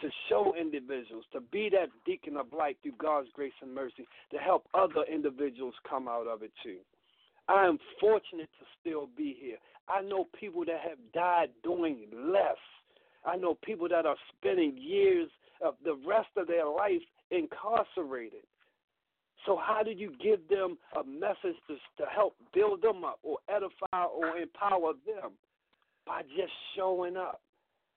to 0.00 0.10
show 0.28 0.54
individuals, 0.58 1.24
to 1.32 1.40
be 1.40 1.70
that 1.70 1.88
beacon 2.04 2.36
of 2.36 2.52
light 2.52 2.76
through 2.82 2.92
God's 2.98 3.28
grace 3.32 3.52
and 3.62 3.74
mercy, 3.74 4.06
to 4.32 4.38
help 4.38 4.66
other 4.74 5.04
individuals 5.10 5.74
come 5.88 6.08
out 6.08 6.26
of 6.26 6.42
it 6.42 6.52
too. 6.62 6.78
I 7.48 7.64
am 7.66 7.78
fortunate 8.00 8.50
to 8.58 8.66
still 8.80 9.08
be 9.16 9.36
here. 9.40 9.56
I 9.88 10.02
know 10.02 10.26
people 10.38 10.64
that 10.64 10.80
have 10.86 10.98
died 11.14 11.50
doing 11.62 12.06
less. 12.12 12.58
I 13.24 13.36
know 13.36 13.56
people 13.64 13.88
that 13.88 14.04
are 14.04 14.16
spending 14.36 14.76
years 14.76 15.30
of 15.64 15.74
the 15.84 15.96
rest 16.06 16.28
of 16.36 16.48
their 16.48 16.66
life 16.66 17.02
incarcerated. 17.30 18.42
So 19.46 19.56
how 19.56 19.82
do 19.82 19.92
you 19.92 20.12
give 20.22 20.40
them 20.48 20.76
a 20.98 21.04
message 21.04 21.56
to, 21.68 21.76
to 21.98 22.10
help 22.12 22.34
build 22.52 22.82
them 22.82 23.04
up 23.04 23.20
or 23.22 23.38
edify 23.48 24.04
or 24.04 24.36
empower 24.36 24.92
them? 25.06 25.32
By 26.04 26.22
just 26.22 26.52
showing 26.76 27.16
up, 27.16 27.40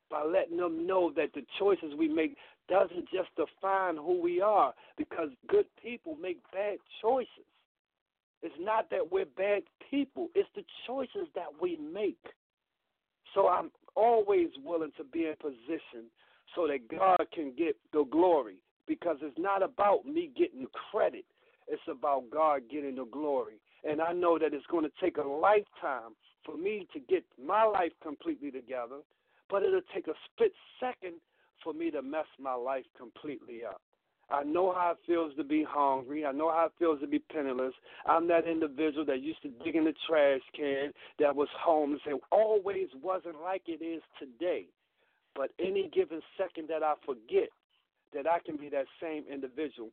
by 0.10 0.24
letting 0.24 0.58
them 0.58 0.88
know 0.88 1.12
that 1.16 1.34
the 1.34 1.44
choices 1.60 1.94
we 1.98 2.08
make 2.08 2.36
doesn't 2.68 3.10
just 3.12 3.30
define 3.36 3.98
who 3.98 4.22
we 4.22 4.42
are 4.42 4.74
because 4.98 5.30
good 5.48 5.66
people 5.82 6.16
make 6.22 6.40
bad 6.52 6.78
choices. 7.02 7.28
It's 8.42 8.56
not 8.60 8.90
that 8.92 9.12
we're 9.12 9.26
bad 9.26 9.64
people, 9.92 10.30
it's 10.34 10.50
the 10.56 10.64
choices 10.88 11.28
that 11.36 11.48
we 11.62 11.78
make. 11.78 12.18
So 13.34 13.48
I'm 13.48 13.72
always 13.96 14.50
willing 14.64 14.92
to 14.98 15.04
be 15.04 15.26
in 15.26 15.36
position 15.40 16.10
so 16.56 16.68
that 16.68 16.88
God 16.90 17.26
can 17.34 17.54
get 17.58 17.76
the 17.92 18.06
glory 18.06 18.56
because 18.88 19.18
it's 19.22 19.38
not 19.38 19.62
about 19.62 20.06
me 20.06 20.32
getting 20.36 20.68
credit. 20.92 21.26
It's 21.70 21.82
about 21.90 22.30
God 22.32 22.64
getting 22.72 22.96
the 22.96 23.06
glory. 23.06 23.60
And 23.84 24.02
I 24.02 24.12
know 24.14 24.38
that 24.40 24.54
it's 24.54 24.66
going 24.68 24.84
to 24.84 24.92
take 25.02 25.18
a 25.18 25.28
lifetime 25.28 26.16
for 26.46 26.58
me 26.58 26.88
to 26.94 27.00
get 27.00 27.24
my 27.44 27.64
life 27.64 27.92
completely 28.02 28.52
together, 28.52 29.00
but 29.50 29.64
it'll 29.64 29.82
take 29.94 30.08
a 30.08 30.14
split 30.26 30.52
second 30.80 31.16
for 31.64 31.74
me 31.74 31.92
to 31.92 32.02
mess 32.02 32.26
my 32.40 32.56
life 32.56 32.86
completely 32.98 33.64
up. 33.66 33.82
I 34.32 34.44
know 34.44 34.74
how 34.74 34.92
it 34.92 34.98
feels 35.08 35.36
to 35.38 35.44
be 35.44 35.66
hungry. 35.68 36.26
I 36.26 36.32
know 36.32 36.52
how 36.52 36.66
it 36.66 36.74
feels 36.78 37.02
to 37.02 37.08
be 37.08 37.20
penniless. 37.20 37.74
I'm 38.06 38.28
that 38.28 38.48
individual 38.48 39.06
that 39.06 39.22
used 39.22 39.42
to 39.42 39.50
dig 39.64 39.76
in 39.76 39.86
the 39.86 39.94
trash 40.08 40.42
can, 40.56 40.92
that 41.18 41.36
was 41.36 41.48
homeless. 41.60 42.02
It 42.06 42.22
always 42.32 42.88
wasn't 43.02 43.42
like 43.42 43.64
it 43.68 43.84
is 43.84 44.04
today. 44.20 44.68
But 45.36 45.50
any 45.60 45.90
given 45.94 46.22
second 46.38 46.68
that 46.70 46.84
I 46.84 46.94
forget 47.06 47.50
that 48.14 48.28
I 48.28 48.40
can 48.40 48.58
be 48.58 48.70
that 48.70 48.86
same 49.02 49.24
individual 49.32 49.90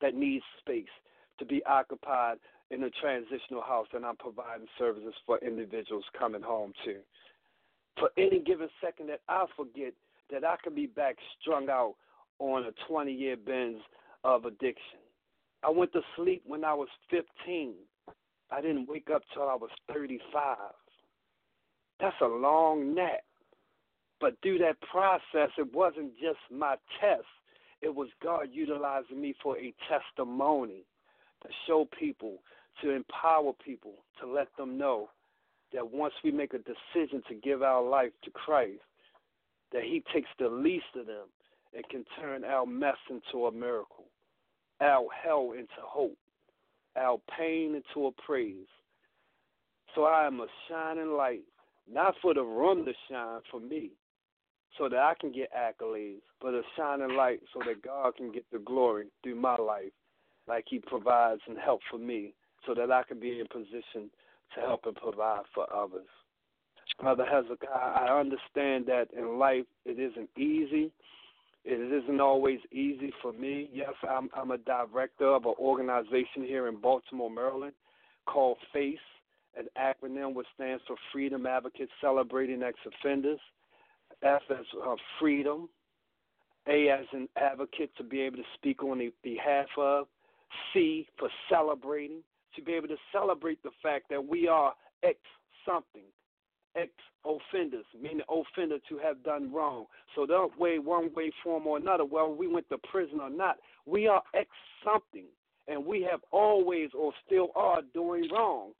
that 0.00 0.14
needs 0.14 0.44
space 0.60 0.84
to 1.38 1.44
be 1.44 1.62
occupied 1.64 2.38
in 2.70 2.82
a 2.82 2.90
transitional 2.90 3.62
house, 3.62 3.86
and 3.92 4.04
I'm 4.04 4.16
providing 4.16 4.66
services 4.78 5.14
for 5.24 5.38
individuals 5.38 6.04
coming 6.18 6.42
home 6.42 6.72
too. 6.84 6.98
For 7.98 8.10
any 8.18 8.40
given 8.40 8.68
second 8.82 9.08
that 9.08 9.20
I 9.28 9.46
forget 9.56 9.92
that 10.30 10.44
I 10.44 10.56
could 10.62 10.74
be 10.74 10.86
back 10.86 11.16
strung 11.40 11.68
out 11.70 11.94
on 12.38 12.64
a 12.64 12.72
20 12.88 13.12
year 13.12 13.36
binge 13.36 13.80
of 14.24 14.44
addiction. 14.44 15.00
I 15.62 15.70
went 15.70 15.92
to 15.92 16.00
sleep 16.16 16.42
when 16.46 16.64
I 16.64 16.74
was 16.74 16.88
15. 17.10 17.74
I 18.50 18.60
didn't 18.60 18.88
wake 18.88 19.08
up 19.12 19.22
till 19.32 19.44
I 19.44 19.54
was 19.54 19.70
35. 19.92 20.56
That's 22.00 22.16
a 22.20 22.26
long 22.26 22.94
nap. 22.94 23.20
But 24.20 24.36
through 24.42 24.58
that 24.58 24.80
process, 24.80 25.50
it 25.58 25.74
wasn't 25.74 26.12
just 26.14 26.38
my 26.50 26.76
test, 27.00 27.26
it 27.82 27.94
was 27.94 28.08
God 28.22 28.48
utilizing 28.52 29.20
me 29.20 29.34
for 29.42 29.58
a 29.58 29.74
testimony 29.88 30.84
to 31.42 31.48
show 31.66 31.86
people, 31.98 32.38
to 32.82 32.90
empower 32.90 33.52
people, 33.64 33.94
to 34.20 34.26
let 34.26 34.48
them 34.56 34.78
know 34.78 35.10
that 35.72 35.90
once 35.90 36.14
we 36.24 36.30
make 36.30 36.54
a 36.54 36.58
decision 36.58 37.22
to 37.28 37.34
give 37.34 37.62
our 37.62 37.82
life 37.82 38.12
to 38.24 38.30
Christ, 38.30 38.80
that 39.72 39.82
He 39.82 40.02
takes 40.12 40.28
the 40.38 40.48
least 40.48 40.86
of 40.98 41.06
them 41.06 41.26
and 41.74 41.88
can 41.88 42.04
turn 42.20 42.44
our 42.44 42.66
mess 42.66 42.96
into 43.10 43.46
a 43.46 43.52
miracle, 43.52 44.06
our 44.80 45.06
hell 45.22 45.52
into 45.52 45.68
hope, 45.80 46.16
our 46.96 47.20
pain 47.36 47.74
into 47.74 48.06
a 48.06 48.12
praise. 48.12 48.66
So 49.94 50.04
I 50.04 50.26
am 50.26 50.40
a 50.40 50.46
shining 50.68 51.16
light, 51.16 51.44
not 51.90 52.14
for 52.22 52.34
the 52.34 52.42
room 52.42 52.84
to 52.84 52.92
shine 53.10 53.40
for 53.50 53.60
me, 53.60 53.90
so 54.78 54.88
that 54.88 54.98
I 54.98 55.14
can 55.18 55.32
get 55.32 55.50
accolades, 55.52 56.22
but 56.40 56.54
a 56.54 56.62
shining 56.76 57.16
light 57.16 57.40
so 57.52 57.60
that 57.66 57.82
God 57.82 58.16
can 58.16 58.32
get 58.32 58.44
the 58.52 58.58
glory 58.58 59.06
through 59.22 59.36
my 59.36 59.56
life, 59.56 59.92
like 60.46 60.64
He 60.68 60.78
provides 60.78 61.40
and 61.48 61.58
help 61.58 61.80
for 61.90 61.98
me, 61.98 62.34
so 62.66 62.74
that 62.74 62.90
I 62.90 63.02
can 63.02 63.18
be 63.20 63.40
in 63.40 63.46
position 63.46 64.10
to 64.54 64.60
help 64.60 64.86
and 64.86 64.96
provide 64.96 65.42
for 65.54 65.66
others. 65.74 66.06
Brother 67.00 67.24
Hezekiah, 67.24 68.08
I 68.08 68.18
understand 68.18 68.86
that 68.86 69.08
in 69.16 69.38
life 69.38 69.66
it 69.84 69.98
isn't 69.98 70.30
easy. 70.36 70.92
It 71.64 72.04
isn't 72.04 72.20
always 72.20 72.60
easy 72.70 73.12
for 73.20 73.32
me. 73.32 73.68
Yes, 73.72 73.92
I'm, 74.08 74.30
I'm 74.36 74.52
a 74.52 74.58
director 74.58 75.26
of 75.26 75.46
an 75.46 75.54
organization 75.58 76.44
here 76.44 76.68
in 76.68 76.76
Baltimore, 76.80 77.30
Maryland 77.30 77.72
called 78.26 78.58
FACE, 78.72 78.98
an 79.56 79.66
acronym 79.78 80.34
which 80.34 80.46
stands 80.54 80.82
for 80.86 80.96
Freedom 81.12 81.46
Advocates 81.46 81.90
Celebrating 82.00 82.62
Ex 82.62 82.78
Offenders. 82.86 83.40
F 84.22 84.42
as 84.50 84.64
uh, 84.84 84.94
freedom, 85.20 85.68
A 86.68 86.88
as 86.88 87.06
an 87.12 87.28
advocate 87.36 87.90
to 87.96 88.04
be 88.04 88.20
able 88.20 88.38
to 88.38 88.44
speak 88.54 88.82
on 88.82 88.98
the 88.98 89.12
behalf 89.22 89.66
of, 89.76 90.06
C 90.72 91.06
for 91.18 91.28
celebrating, 91.50 92.22
to 92.54 92.62
be 92.62 92.72
able 92.72 92.88
to 92.88 92.96
celebrate 93.12 93.62
the 93.62 93.70
fact 93.82 94.06
that 94.10 94.26
we 94.26 94.48
are 94.48 94.72
X 95.02 95.18
something, 95.66 96.04
X 96.76 96.90
offenders, 97.24 97.84
meaning 98.00 98.22
offender 98.28 98.78
to 98.88 98.98
have 98.98 99.22
done 99.22 99.52
wrong. 99.52 99.86
So 100.14 100.26
that 100.26 100.48
way, 100.58 100.78
one 100.78 101.10
way, 101.14 101.30
form, 101.42 101.66
or 101.66 101.76
another, 101.76 102.04
whether 102.04 102.28
we 102.28 102.48
went 102.48 102.68
to 102.70 102.78
prison 102.90 103.20
or 103.20 103.30
not, 103.30 103.56
we 103.84 104.06
are 104.06 104.22
X 104.34 104.48
something, 104.84 105.26
and 105.68 105.84
we 105.84 106.02
have 106.10 106.20
always 106.30 106.90
or 106.96 107.12
still 107.26 107.48
are 107.54 107.82
doing 107.92 108.28
wrong. 108.32 108.70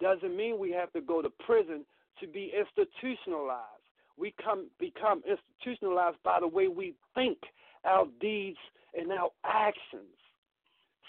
Doesn't 0.00 0.36
mean 0.36 0.58
we 0.58 0.72
have 0.72 0.92
to 0.94 1.00
go 1.00 1.22
to 1.22 1.30
prison 1.46 1.84
to 2.20 2.26
be 2.26 2.52
institutionalized 2.58 3.79
we 4.20 4.34
come 4.42 4.68
become 4.78 5.22
institutionalized 5.26 6.18
by 6.22 6.38
the 6.40 6.46
way 6.46 6.68
we 6.68 6.94
think, 7.14 7.38
our 7.84 8.06
deeds 8.20 8.58
and 8.94 9.10
our 9.10 9.30
actions. 9.44 10.04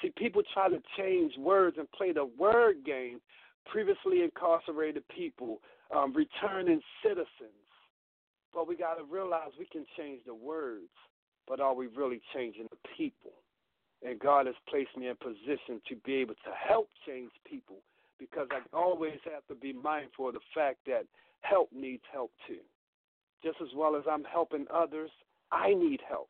See, 0.01 0.11
people 0.17 0.41
try 0.53 0.69
to 0.69 0.81
change 0.97 1.33
words 1.37 1.75
and 1.77 1.91
play 1.91 2.13
the 2.13 2.29
word 2.39 2.77
game. 2.85 3.19
Previously 3.65 4.23
incarcerated 4.23 5.03
people, 5.09 5.59
um, 5.95 6.13
returning 6.13 6.81
citizens. 7.03 7.27
But 8.53 8.67
we 8.67 8.75
got 8.75 8.95
to 8.95 9.03
realize 9.03 9.49
we 9.59 9.67
can 9.71 9.85
change 9.97 10.21
the 10.25 10.33
words, 10.33 10.89
but 11.47 11.59
are 11.59 11.75
we 11.75 11.87
really 11.87 12.21
changing 12.33 12.67
the 12.71 12.89
people? 12.97 13.33
And 14.03 14.19
God 14.19 14.47
has 14.47 14.55
placed 14.67 14.97
me 14.97 15.09
in 15.09 15.15
position 15.17 15.79
to 15.89 15.95
be 16.03 16.15
able 16.15 16.33
to 16.33 16.51
help 16.67 16.89
change 17.05 17.29
people 17.47 17.77
because 18.17 18.47
I 18.51 18.61
always 18.75 19.19
have 19.25 19.45
to 19.47 19.55
be 19.55 19.73
mindful 19.73 20.29
of 20.29 20.33
the 20.33 20.39
fact 20.55 20.79
that 20.87 21.05
help 21.41 21.69
needs 21.71 22.03
help 22.11 22.31
too 22.47 22.61
just 23.43 23.57
as 23.61 23.69
well 23.75 23.95
as 23.95 24.03
I'm 24.09 24.23
helping 24.23 24.65
others, 24.73 25.09
I 25.51 25.73
need 25.73 25.99
help. 26.07 26.29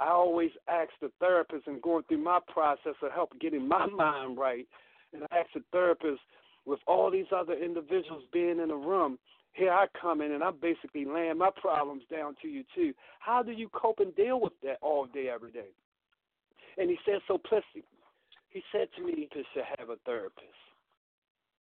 I 0.00 0.08
always 0.08 0.50
ask 0.68 0.90
the 1.00 1.10
therapist 1.20 1.66
and 1.66 1.80
going 1.80 2.04
through 2.08 2.22
my 2.22 2.40
process 2.48 2.94
of 3.02 3.12
help 3.12 3.32
getting 3.40 3.66
my 3.68 3.86
mind 3.94 4.38
right, 4.38 4.66
and 5.12 5.22
I 5.30 5.38
ask 5.38 5.50
the 5.54 5.62
therapist 5.72 6.20
with 6.66 6.80
all 6.86 7.10
these 7.10 7.26
other 7.34 7.54
individuals 7.54 8.24
being 8.32 8.58
in 8.60 8.70
a 8.70 8.76
room. 8.76 9.18
Here 9.52 9.70
I 9.70 9.86
come 10.00 10.20
in 10.20 10.32
and 10.32 10.42
I'm 10.42 10.56
basically 10.60 11.04
laying 11.04 11.38
my 11.38 11.50
problems 11.60 12.02
down 12.10 12.34
to 12.42 12.48
you 12.48 12.64
too. 12.74 12.92
How 13.20 13.42
do 13.42 13.52
you 13.52 13.68
cope 13.68 14.00
and 14.00 14.14
deal 14.16 14.40
with 14.40 14.54
that 14.64 14.78
all 14.82 15.06
day, 15.06 15.28
every 15.32 15.52
day? 15.52 15.68
And 16.76 16.90
he 16.90 16.98
said 17.06 17.20
so 17.28 17.38
simply. 17.48 17.84
He 18.48 18.62
said 18.72 18.88
to 18.96 19.02
me, 19.02 19.28
"You 19.32 19.44
should 19.52 19.64
have 19.78 19.90
a 19.90 19.96
therapist," 20.04 20.58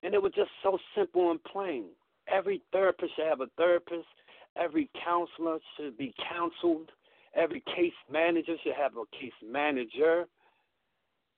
and 0.01 0.13
it 0.13 0.21
was 0.21 0.31
just 0.33 0.51
so 0.61 0.79
simple 0.95 1.31
and 1.31 1.43
plain. 1.43 1.89
Every 2.27 2.61
therapist 2.71 3.15
should 3.15 3.25
have 3.25 3.41
a 3.41 3.47
therapist 3.57 4.07
Every 4.55 4.89
counselor 5.03 5.59
should 5.77 5.97
be 5.97 6.13
counseled. 6.31 6.91
Every 7.35 7.61
case 7.75 7.93
manager 8.11 8.55
should 8.63 8.75
have 8.75 8.93
a 8.97 9.05
case 9.17 9.33
manager. 9.43 10.25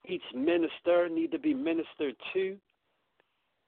Each 0.06 0.22
minister 0.34 1.08
need 1.08 1.32
to 1.32 1.38
be 1.38 1.54
ministered 1.54 2.16
to. 2.34 2.56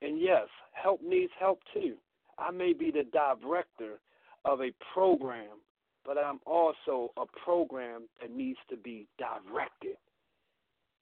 And 0.03 0.21
yes, 0.21 0.47
help 0.73 1.03
needs 1.03 1.33
help 1.39 1.61
too. 1.73 1.95
I 2.39 2.51
may 2.51 2.73
be 2.73 2.91
the 2.91 3.05
director 3.05 3.99
of 4.45 4.61
a 4.61 4.71
program, 4.93 5.59
but 6.05 6.17
I'm 6.17 6.41
also 6.47 7.13
a 7.17 7.25
program 7.45 8.03
that 8.21 8.31
needs 8.31 8.59
to 8.71 8.77
be 8.77 9.09
directed. 9.19 9.97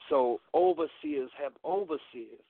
So 0.08 0.40
overseers 0.54 1.30
have 1.42 1.52
overseers. 1.64 2.44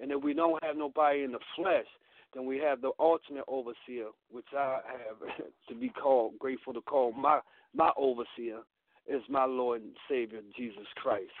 And 0.00 0.10
if 0.10 0.22
we 0.22 0.34
don't 0.34 0.62
have 0.64 0.76
nobody 0.76 1.22
in 1.22 1.32
the 1.32 1.38
flesh, 1.54 1.86
then 2.34 2.46
we 2.46 2.58
have 2.58 2.80
the 2.80 2.88
alternate 2.98 3.44
overseer, 3.48 4.08
which 4.30 4.46
I 4.56 4.80
have 4.86 5.46
to 5.68 5.74
be 5.74 5.90
called, 5.90 6.38
grateful 6.38 6.72
to 6.74 6.80
call 6.80 7.12
my 7.12 7.40
my 7.74 7.90
overseer 7.96 8.60
is 9.06 9.22
my 9.28 9.44
Lord 9.44 9.82
and 9.82 9.96
Savior 10.08 10.40
Jesus 10.56 10.86
Christ. 10.96 11.32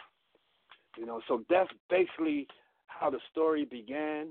You 0.98 1.06
know, 1.06 1.20
so 1.28 1.44
that's 1.48 1.70
basically 1.88 2.46
how 2.86 3.10
the 3.10 3.20
story 3.30 3.64
began, 3.64 4.28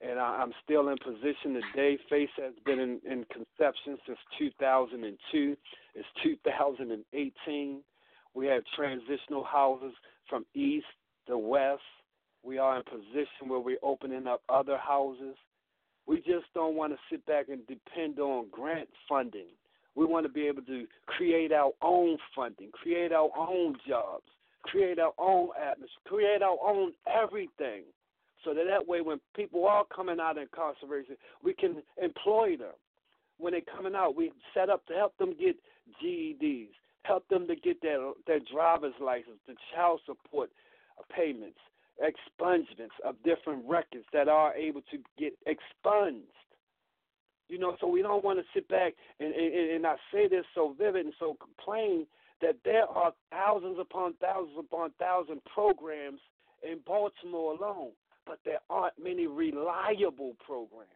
and 0.00 0.18
I, 0.18 0.42
am 0.42 0.52
still 0.62 0.88
in 0.88 0.96
position 0.98 1.54
today. 1.54 1.98
Face 2.10 2.28
has 2.36 2.52
been 2.64 2.78
in, 2.78 3.00
in 3.10 3.24
conception 3.32 3.98
since 4.06 4.18
2002. 4.38 5.56
It's 5.94 6.06
2018. 6.22 7.82
We 8.34 8.46
have 8.46 8.62
transitional 8.76 9.44
houses 9.44 9.92
from 10.28 10.44
east 10.54 10.86
to 11.28 11.38
west. 11.38 11.80
We 12.44 12.58
are 12.58 12.76
in 12.76 12.82
position 12.84 13.48
where 13.48 13.60
we're 13.60 13.78
opening 13.82 14.26
up 14.26 14.42
other 14.48 14.76
houses 14.76 15.36
we 16.06 16.18
just 16.18 16.46
don't 16.54 16.76
want 16.76 16.92
to 16.92 16.98
sit 17.10 17.24
back 17.26 17.48
and 17.48 17.66
depend 17.66 18.18
on 18.18 18.46
grant 18.50 18.88
funding. 19.08 19.48
We 19.94 20.04
want 20.04 20.26
to 20.26 20.32
be 20.32 20.46
able 20.46 20.62
to 20.62 20.86
create 21.06 21.52
our 21.52 21.72
own 21.82 22.18
funding, 22.34 22.70
create 22.72 23.12
our 23.12 23.30
own 23.36 23.76
jobs, 23.88 24.24
create 24.64 24.98
our 24.98 25.12
own 25.18 25.48
atmosphere, 25.60 25.88
create 26.06 26.42
our 26.42 26.58
own 26.62 26.92
everything. 27.06 27.82
So 28.44 28.54
that 28.54 28.66
that 28.68 28.86
way, 28.86 29.00
when 29.00 29.20
people 29.34 29.66
are 29.66 29.84
coming 29.94 30.20
out 30.20 30.36
of 30.36 30.42
incarceration, 30.44 31.16
we 31.42 31.54
can 31.54 31.82
employ 32.00 32.56
them. 32.56 32.74
When 33.38 33.52
they're 33.52 33.62
coming 33.76 33.94
out, 33.94 34.16
we 34.16 34.32
set 34.54 34.70
up 34.70 34.86
to 34.86 34.94
help 34.94 35.16
them 35.18 35.34
get 35.38 35.56
GEDs, 36.02 36.68
help 37.02 37.26
them 37.28 37.46
to 37.48 37.56
get 37.56 37.82
their 37.82 37.98
their 38.26 38.40
driver's 38.52 38.94
license, 39.00 39.38
the 39.48 39.54
child 39.74 40.00
support 40.06 40.50
payments, 41.14 41.58
expungements 42.02 42.96
of 43.04 43.16
different 43.24 43.64
records 43.66 44.04
that 44.12 44.28
are 44.28 44.54
able 44.54 44.82
to 44.90 44.98
get 45.18 45.32
expunged. 45.46 46.26
You 47.48 47.58
know, 47.58 47.76
so 47.80 47.86
we 47.86 48.02
don't 48.02 48.24
want 48.24 48.38
to 48.40 48.44
sit 48.52 48.68
back 48.68 48.94
and, 49.20 49.32
and, 49.32 49.70
and 49.70 49.86
I 49.86 49.94
say 50.12 50.28
this 50.28 50.44
so 50.54 50.74
vivid 50.76 51.06
and 51.06 51.14
so 51.18 51.36
plain 51.64 52.06
that 52.42 52.56
there 52.64 52.86
are 52.86 53.12
thousands 53.30 53.78
upon 53.80 54.14
thousands 54.20 54.58
upon 54.58 54.90
thousands 54.98 55.40
programs 55.52 56.20
in 56.62 56.80
Baltimore 56.84 57.54
alone, 57.54 57.92
but 58.26 58.40
there 58.44 58.58
aren't 58.68 58.94
many 59.02 59.26
reliable 59.26 60.34
programs. 60.44 60.90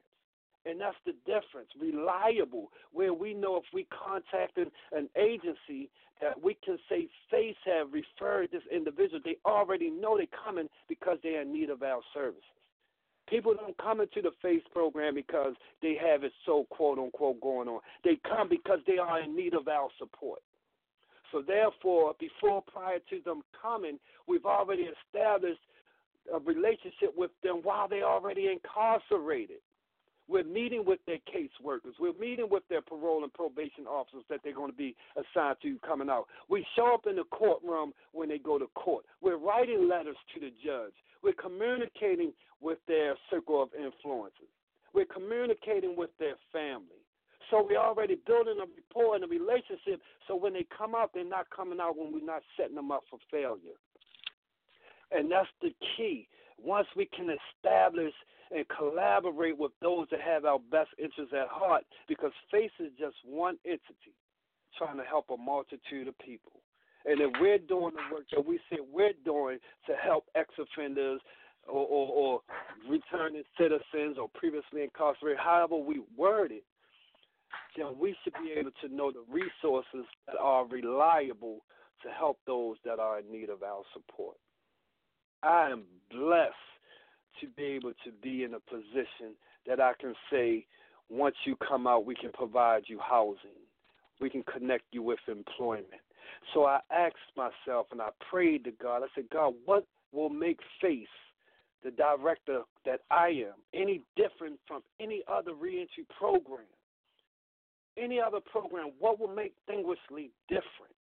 And 0.67 0.81
that's 0.81 0.97
the 1.07 1.15
difference. 1.25 1.71
Reliable, 1.81 2.71
where 2.93 3.15
we 3.15 3.33
know 3.33 3.57
if 3.57 3.65
we 3.73 3.87
contacted 3.87 4.71
an 4.93 5.09
agency 5.17 5.89
that 6.21 6.41
we 6.43 6.57
can 6.63 6.79
say 6.89 7.09
FACE 7.31 7.57
have 7.65 7.89
referred 7.93 8.51
this 8.53 8.63
individual, 8.71 9.21
they 9.25 9.39
already 9.47 9.91
know 9.91 10.19
they're 10.19 10.27
coming 10.45 10.69
because 10.89 11.17
they're 11.23 11.43
in 11.43 11.53
need 11.53 11.71
of 11.71 11.83
our 11.83 12.03
services. 12.13 12.43
People 13.29 13.55
don't 13.55 13.79
come 13.79 14.01
into 14.01 14.21
the 14.21 14.33
FACE 14.43 14.63
program 14.73 15.15
because 15.15 15.55
they 15.81 15.97
have 16.01 16.25
it 16.25 16.33
so 16.45 16.67
quote 16.69 16.99
unquote 16.99 17.41
going 17.41 17.69
on. 17.69 17.81
They 18.05 18.19
come 18.29 18.49
because 18.49 18.81
they 18.87 18.99
are 18.99 19.21
in 19.21 19.35
need 19.35 19.55
of 19.55 19.69
our 19.69 19.89
support. 19.99 20.41
So 21.33 21.43
therefore, 21.47 22.15
before 22.19 22.63
prior 22.63 22.99
to 23.09 23.21
them 23.25 23.43
coming, 23.61 23.99
we've 24.27 24.45
already 24.45 24.89
established 25.07 25.61
a 26.35 26.39
relationship 26.41 27.15
with 27.17 27.31
them 27.43 27.61
while 27.63 27.89
they're 27.89 28.05
already 28.05 28.49
incarcerated. 28.49 29.59
We're 30.31 30.45
meeting 30.45 30.85
with 30.87 31.01
their 31.07 31.19
caseworkers. 31.27 31.99
We're 31.99 32.19
meeting 32.19 32.47
with 32.49 32.63
their 32.69 32.81
parole 32.81 33.25
and 33.25 33.35
probation 33.35 33.87
officers 33.89 34.23
that 34.31 34.41
they're 34.45 34.55
going 34.55 34.71
to 34.71 34.77
be 34.77 34.95
assigned 35.17 35.57
to 35.63 35.77
coming 35.85 36.09
out. 36.09 36.27
We 36.49 36.65
show 36.77 36.95
up 36.95 37.07
in 37.09 37.17
the 37.17 37.25
courtroom 37.25 37.93
when 38.13 38.29
they 38.29 38.39
go 38.39 38.57
to 38.57 38.67
court. 38.77 39.05
We're 39.21 39.39
writing 39.39 39.89
letters 39.89 40.17
to 40.35 40.41
the 40.41 40.53
judge. 40.65 40.95
We're 41.23 41.35
communicating 41.35 42.33
with 42.61 42.79
their 42.87 43.17
circle 43.29 43.61
of 43.61 43.71
influences. 43.75 44.49
We're 44.95 45.07
communicating 45.07 45.97
with 45.97 46.11
their 46.21 46.37
family. 46.53 47.03
So 47.51 47.67
we're 47.69 47.83
already 47.83 48.17
building 48.27 48.59
a 48.63 48.67
rapport 48.67 49.17
and 49.17 49.25
a 49.25 49.27
relationship 49.27 50.01
so 50.29 50.37
when 50.37 50.53
they 50.53 50.65
come 50.77 50.95
out, 50.95 51.11
they're 51.13 51.25
not 51.25 51.51
coming 51.51 51.81
out 51.81 51.99
when 51.99 52.13
we're 52.13 52.25
not 52.25 52.43
setting 52.57 52.77
them 52.77 52.93
up 52.93 53.03
for 53.11 53.19
failure. 53.33 53.75
And 55.11 55.29
that's 55.29 55.49
the 55.61 55.75
key. 55.97 56.29
Once 56.63 56.87
we 56.97 57.09
can 57.15 57.29
establish 57.31 58.13
and 58.51 58.65
collaborate 58.69 59.57
with 59.57 59.73
those 59.81 60.07
that 60.11 60.21
have 60.21 60.45
our 60.45 60.59
best 60.71 60.91
interests 60.99 61.33
at 61.33 61.49
heart 61.49 61.85
because 62.09 62.33
FACE 62.51 62.71
is 62.81 62.91
just 62.99 63.17
one 63.25 63.57
entity 63.65 64.15
trying 64.77 64.97
to 64.97 65.05
help 65.05 65.27
a 65.31 65.37
multitude 65.37 66.09
of 66.09 66.19
people. 66.19 66.61
And 67.05 67.21
if 67.21 67.31
we're 67.41 67.59
doing 67.59 67.95
the 67.95 68.15
work 68.15 68.25
that 68.33 68.45
we 68.45 68.59
say 68.71 68.79
we're 68.93 69.15
doing 69.25 69.59
to 69.87 69.95
help 69.95 70.25
ex 70.35 70.51
offenders 70.59 71.21
or, 71.67 71.87
or, 71.87 72.09
or 72.09 72.41
returning 72.89 73.43
citizens 73.59 74.19
or 74.19 74.29
previously 74.35 74.83
incarcerated, 74.83 75.39
however 75.39 75.77
we 75.77 76.03
word 76.17 76.53
it, 76.53 76.65
then 77.77 77.99
we 77.99 78.17
should 78.23 78.35
be 78.35 78.53
able 78.59 78.71
to 78.83 78.95
know 78.95 79.11
the 79.11 79.25
resources 79.33 80.05
that 80.27 80.37
are 80.39 80.67
reliable 80.67 81.61
to 82.03 82.09
help 82.11 82.39
those 82.47 82.77
that 82.85 82.99
are 82.99 83.21
in 83.21 83.31
need 83.31 83.49
of 83.49 83.63
our 83.63 83.83
support. 83.93 84.37
I 85.43 85.71
am 85.71 85.85
blessed 86.11 86.55
to 87.41 87.47
be 87.57 87.65
able 87.65 87.93
to 88.05 88.13
be 88.23 88.45
in 88.45 88.55
a 88.55 88.61
position 88.61 89.35
that 89.67 89.81
I 89.81 89.93
can 90.01 90.15
say 90.31 90.67
once 91.09 91.37
you 91.45 91.57
come 91.57 91.87
out, 91.87 92.07
we 92.07 92.15
can 92.15 92.31
provide 92.33 92.85
you 92.87 92.99
housing. 92.99 93.59
We 94.21 94.31
can 94.31 94.43
connect 94.45 94.85
you 94.93 95.03
with 95.03 95.19
employment. 95.29 96.03
So 96.55 96.65
I 96.65 96.81
asked 96.91 97.17
myself 97.37 97.87
and 97.91 98.01
I 98.01 98.11
prayed 98.31 98.65
to 98.65 98.71
God. 98.71 99.03
I 99.03 99.07
said, 99.15 99.25
God, 99.33 99.55
what 99.65 99.87
will 100.13 100.29
make 100.29 100.61
Face, 100.81 101.07
the 101.83 101.91
director 101.91 102.63
that 102.85 103.01
I 103.11 103.29
am, 103.29 103.55
any 103.75 104.03
different 104.17 104.59
from 104.67 104.83
any 105.01 105.23
other 105.27 105.55
reentry 105.55 106.05
program? 106.19 106.67
Any 107.97 108.21
other 108.21 108.41
program, 108.41 108.91
what 108.99 109.19
will 109.19 109.35
make 109.35 109.55
Distinguishedly 109.67 110.31
different? 110.49 110.95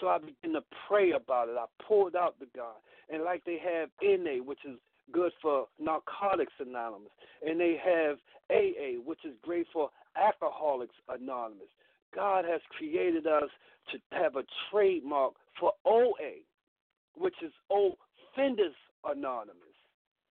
So 0.00 0.08
I 0.08 0.18
began 0.18 0.54
to 0.54 0.64
pray 0.88 1.12
about 1.12 1.48
it. 1.48 1.56
I 1.58 1.66
pulled 1.86 2.16
out 2.16 2.38
the 2.38 2.46
God. 2.54 2.76
And 3.12 3.22
like 3.22 3.44
they 3.44 3.58
have 3.58 3.90
NA, 4.02 4.42
which 4.42 4.60
is 4.64 4.78
good 5.12 5.32
for 5.42 5.66
Narcotics 5.78 6.52
Anonymous, 6.58 7.12
and 7.46 7.60
they 7.60 7.76
have 7.84 8.16
AA, 8.50 9.00
which 9.04 9.24
is 9.24 9.34
great 9.42 9.66
for 9.72 9.90
Alcoholics 10.16 10.94
Anonymous. 11.08 11.68
God 12.14 12.44
has 12.44 12.60
created 12.76 13.26
us 13.26 13.50
to 13.92 13.98
have 14.12 14.36
a 14.36 14.44
trademark 14.70 15.34
for 15.58 15.72
OA, 15.84 16.42
which 17.16 17.34
is 17.42 17.52
Offenders 17.70 18.74
Anonymous. 19.04 19.58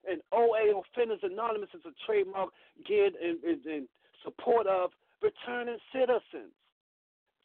And 0.09 0.21
OA 0.31 0.81
Offenders 0.81 1.19
Anonymous 1.23 1.69
is 1.73 1.81
a 1.85 1.93
trademark 2.05 2.49
geared 2.87 3.13
in, 3.21 3.37
in, 3.43 3.71
in 3.71 3.87
support 4.23 4.67
of 4.67 4.91
returning 5.21 5.77
citizens 5.93 6.51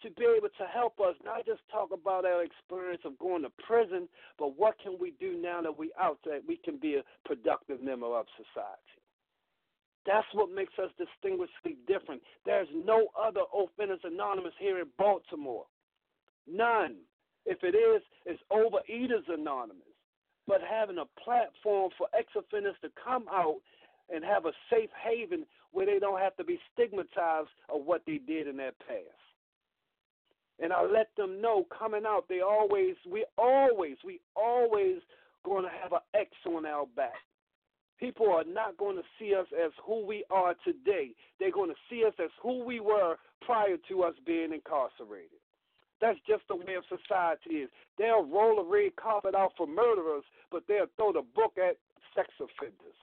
to 0.02 0.10
be 0.12 0.24
able 0.24 0.48
to 0.48 0.66
help 0.72 1.00
us 1.00 1.14
not 1.24 1.44
just 1.46 1.60
talk 1.70 1.90
about 1.92 2.24
our 2.24 2.44
experience 2.44 3.02
of 3.04 3.18
going 3.18 3.42
to 3.42 3.50
prison, 3.66 4.08
but 4.38 4.56
what 4.56 4.76
can 4.82 4.96
we 5.00 5.12
do 5.18 5.40
now 5.40 5.60
that 5.62 5.76
we're 5.76 5.90
out 6.00 6.18
that 6.24 6.42
we 6.46 6.56
can 6.56 6.78
be 6.78 6.96
a 6.96 7.02
productive 7.26 7.82
member 7.82 8.06
of 8.06 8.26
society. 8.36 8.98
That's 10.06 10.26
what 10.32 10.50
makes 10.50 10.72
us 10.82 10.90
distinguishedly 10.96 11.76
different. 11.86 12.22
There's 12.46 12.68
no 12.72 13.08
other 13.18 13.42
Offenders 13.52 14.00
Anonymous 14.04 14.54
here 14.58 14.78
in 14.78 14.86
Baltimore. 14.96 15.66
None. 16.46 16.96
If 17.44 17.58
it 17.62 17.74
is, 17.76 18.02
it's 18.24 18.40
Overeaters 18.50 19.28
Anonymous. 19.28 19.82
But 20.46 20.62
having 20.62 20.96
a 20.96 21.22
platform 21.22 21.90
for 21.98 22.08
ex 22.18 22.28
offenders 22.34 22.76
to 22.82 22.88
come 23.04 23.26
out 23.30 23.60
and 24.08 24.24
have 24.24 24.46
a 24.46 24.52
safe 24.70 24.88
haven 25.04 25.44
where 25.72 25.84
they 25.84 25.98
don't 25.98 26.20
have 26.20 26.36
to 26.36 26.44
be 26.44 26.58
stigmatized 26.72 27.50
of 27.68 27.84
what 27.84 28.02
they 28.06 28.16
did 28.16 28.48
in 28.48 28.56
their 28.56 28.72
past. 28.88 29.27
And 30.60 30.72
I 30.72 30.82
let 30.82 31.08
them 31.16 31.40
know 31.40 31.66
coming 31.76 32.02
out, 32.06 32.24
they 32.28 32.40
always, 32.40 32.96
we 33.08 33.24
always, 33.36 33.96
we 34.04 34.20
always 34.34 34.98
going 35.44 35.64
to 35.64 35.70
have 35.82 35.92
an 35.92 36.00
X 36.14 36.30
on 36.46 36.66
our 36.66 36.86
back. 36.96 37.14
People 38.00 38.30
are 38.30 38.44
not 38.44 38.76
going 38.76 38.96
to 38.96 39.02
see 39.18 39.34
us 39.34 39.46
as 39.64 39.72
who 39.84 40.06
we 40.06 40.24
are 40.30 40.54
today. 40.64 41.10
They're 41.38 41.52
going 41.52 41.70
to 41.70 41.76
see 41.90 42.04
us 42.04 42.14
as 42.22 42.30
who 42.42 42.64
we 42.64 42.80
were 42.80 43.16
prior 43.40 43.76
to 43.88 44.02
us 44.02 44.14
being 44.24 44.52
incarcerated. 44.52 45.38
That's 46.00 46.18
just 46.28 46.42
the 46.48 46.56
way 46.56 46.74
of 46.78 46.84
society 46.86 47.66
is. 47.66 47.70
They'll 47.98 48.24
roll 48.24 48.60
a 48.60 48.64
red 48.64 48.94
carpet 48.94 49.34
out 49.34 49.52
for 49.56 49.66
murderers, 49.66 50.22
but 50.50 50.62
they'll 50.68 50.86
throw 50.96 51.12
the 51.12 51.26
book 51.34 51.54
at 51.58 51.76
sex 52.14 52.28
offenders. 52.38 52.98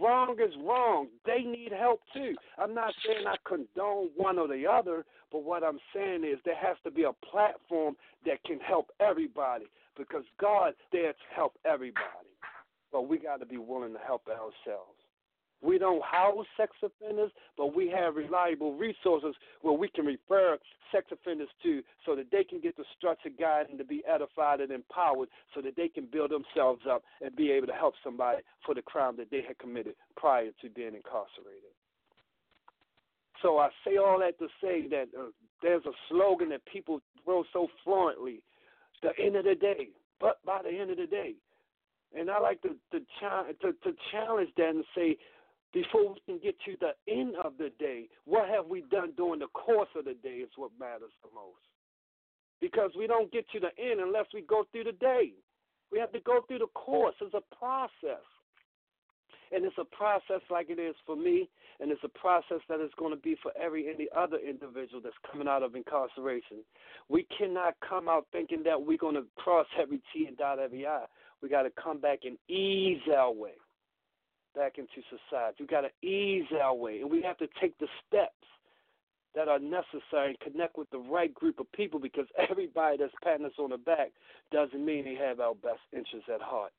Wrong 0.00 0.36
is 0.40 0.54
wrong. 0.64 1.08
They 1.26 1.42
need 1.42 1.72
help 1.72 2.00
too. 2.14 2.34
I'm 2.58 2.74
not 2.74 2.94
saying 3.06 3.26
I 3.26 3.36
condone 3.46 4.10
one 4.16 4.38
or 4.38 4.48
the 4.48 4.66
other, 4.66 5.04
but 5.32 5.44
what 5.44 5.64
I'm 5.64 5.78
saying 5.94 6.24
is 6.24 6.38
there 6.44 6.56
has 6.56 6.76
to 6.84 6.90
be 6.90 7.04
a 7.04 7.12
platform 7.26 7.96
that 8.26 8.42
can 8.44 8.60
help 8.60 8.90
everybody 9.00 9.66
because 9.96 10.24
God 10.40 10.74
there 10.92 11.12
to 11.12 11.18
help 11.34 11.54
everybody. 11.64 11.98
But 12.92 13.08
we 13.08 13.18
got 13.18 13.40
to 13.40 13.46
be 13.46 13.58
willing 13.58 13.92
to 13.94 13.98
help 13.98 14.28
ourselves. 14.28 14.97
We 15.60 15.78
don't 15.78 16.02
house 16.04 16.46
sex 16.56 16.72
offenders, 16.82 17.32
but 17.56 17.74
we 17.74 17.88
have 17.88 18.14
reliable 18.14 18.74
resources 18.74 19.34
where 19.62 19.74
we 19.74 19.88
can 19.88 20.06
refer 20.06 20.56
sex 20.92 21.06
offenders 21.10 21.48
to 21.64 21.82
so 22.06 22.14
that 22.14 22.30
they 22.30 22.44
can 22.44 22.60
get 22.60 22.76
the 22.76 22.84
structured 22.96 23.36
guidance 23.38 23.76
to 23.78 23.84
be 23.84 24.02
edified 24.06 24.60
and 24.60 24.70
empowered 24.70 25.28
so 25.54 25.60
that 25.60 25.76
they 25.76 25.88
can 25.88 26.06
build 26.10 26.30
themselves 26.30 26.82
up 26.88 27.02
and 27.20 27.34
be 27.34 27.50
able 27.50 27.66
to 27.66 27.72
help 27.72 27.94
somebody 28.04 28.38
for 28.64 28.74
the 28.74 28.82
crime 28.82 29.16
that 29.16 29.30
they 29.30 29.42
had 29.46 29.58
committed 29.58 29.94
prior 30.16 30.50
to 30.62 30.70
being 30.70 30.94
incarcerated. 30.94 31.74
So 33.42 33.58
I 33.58 33.68
say 33.84 33.96
all 33.96 34.18
that 34.20 34.38
to 34.38 34.48
say 34.60 34.88
that 34.88 35.08
uh, 35.18 35.30
there's 35.62 35.84
a 35.86 35.92
slogan 36.08 36.48
that 36.50 36.64
people 36.66 37.00
throw 37.24 37.44
so 37.52 37.68
fluently 37.84 38.42
the 39.02 39.10
end 39.22 39.36
of 39.36 39.44
the 39.44 39.54
day, 39.54 39.88
but 40.20 40.38
by 40.44 40.60
the 40.62 40.76
end 40.76 40.90
of 40.90 40.96
the 40.96 41.06
day. 41.06 41.34
And 42.18 42.30
I 42.30 42.40
like 42.40 42.62
to 42.62 42.70
to, 42.92 43.00
to, 43.00 43.72
to 43.72 43.96
challenge 44.10 44.50
that 44.56 44.70
and 44.70 44.84
say, 44.94 45.16
before 45.72 46.14
we 46.14 46.20
can 46.24 46.38
get 46.42 46.56
to 46.64 46.76
the 46.80 47.12
end 47.12 47.34
of 47.44 47.54
the 47.58 47.70
day, 47.78 48.08
what 48.24 48.48
have 48.48 48.66
we 48.66 48.82
done 48.90 49.12
during 49.16 49.40
the 49.40 49.48
course 49.48 49.88
of 49.96 50.04
the 50.06 50.14
day 50.22 50.40
is 50.40 50.50
what 50.56 50.70
matters 50.80 51.12
the 51.22 51.28
most. 51.34 51.60
Because 52.60 52.90
we 52.96 53.06
don't 53.06 53.30
get 53.30 53.44
to 53.50 53.60
the 53.60 53.70
end 53.78 54.00
unless 54.00 54.26
we 54.32 54.42
go 54.42 54.64
through 54.72 54.84
the 54.84 54.92
day. 54.92 55.32
We 55.92 55.98
have 55.98 56.12
to 56.12 56.20
go 56.20 56.40
through 56.46 56.58
the 56.60 56.72
course. 56.74 57.14
It's 57.20 57.34
a 57.34 57.54
process. 57.54 58.24
And 59.52 59.64
it's 59.64 59.78
a 59.78 59.96
process 59.96 60.42
like 60.50 60.68
it 60.68 60.78
is 60.78 60.94
for 61.06 61.16
me, 61.16 61.48
and 61.80 61.90
it's 61.90 62.04
a 62.04 62.18
process 62.18 62.60
that 62.68 62.84
is 62.84 62.90
going 62.98 63.14
to 63.14 63.20
be 63.20 63.34
for 63.42 63.50
every 63.58 63.88
any 63.88 64.06
other 64.14 64.36
individual 64.36 65.00
that's 65.02 65.16
coming 65.30 65.48
out 65.48 65.62
of 65.62 65.74
incarceration. 65.74 66.58
We 67.08 67.26
cannot 67.38 67.74
come 67.86 68.10
out 68.10 68.26
thinking 68.30 68.62
that 68.64 68.82
we're 68.82 68.98
going 68.98 69.14
to 69.14 69.24
cross 69.36 69.66
every 69.80 70.02
T 70.12 70.26
and 70.26 70.36
dot 70.36 70.58
every 70.58 70.86
I. 70.86 71.06
We 71.40 71.48
got 71.48 71.62
to 71.62 71.70
come 71.82 71.98
back 71.98 72.20
and 72.24 72.36
ease 72.54 73.00
our 73.16 73.32
way 73.32 73.54
back 74.58 74.76
into 74.76 75.06
society. 75.08 75.56
We 75.60 75.66
got 75.66 75.82
to 75.82 76.06
ease 76.06 76.50
our 76.60 76.74
way, 76.74 77.00
and 77.00 77.10
we 77.10 77.22
have 77.22 77.38
to 77.38 77.48
take 77.60 77.78
the 77.78 77.86
steps 78.06 78.32
that 79.36 79.46
are 79.46 79.60
necessary 79.60 80.30
and 80.30 80.40
connect 80.40 80.76
with 80.76 80.90
the 80.90 80.98
right 80.98 81.32
group 81.32 81.60
of 81.60 81.70
people 81.72 82.00
because 82.00 82.26
everybody 82.50 82.96
that's 82.98 83.12
patting 83.22 83.46
us 83.46 83.52
on 83.58 83.70
the 83.70 83.78
back 83.78 84.10
doesn't 84.50 84.84
mean 84.84 85.04
they 85.04 85.14
have 85.14 85.38
our 85.38 85.54
best 85.54 85.80
interests 85.92 86.28
at 86.32 86.42
heart. 86.42 86.72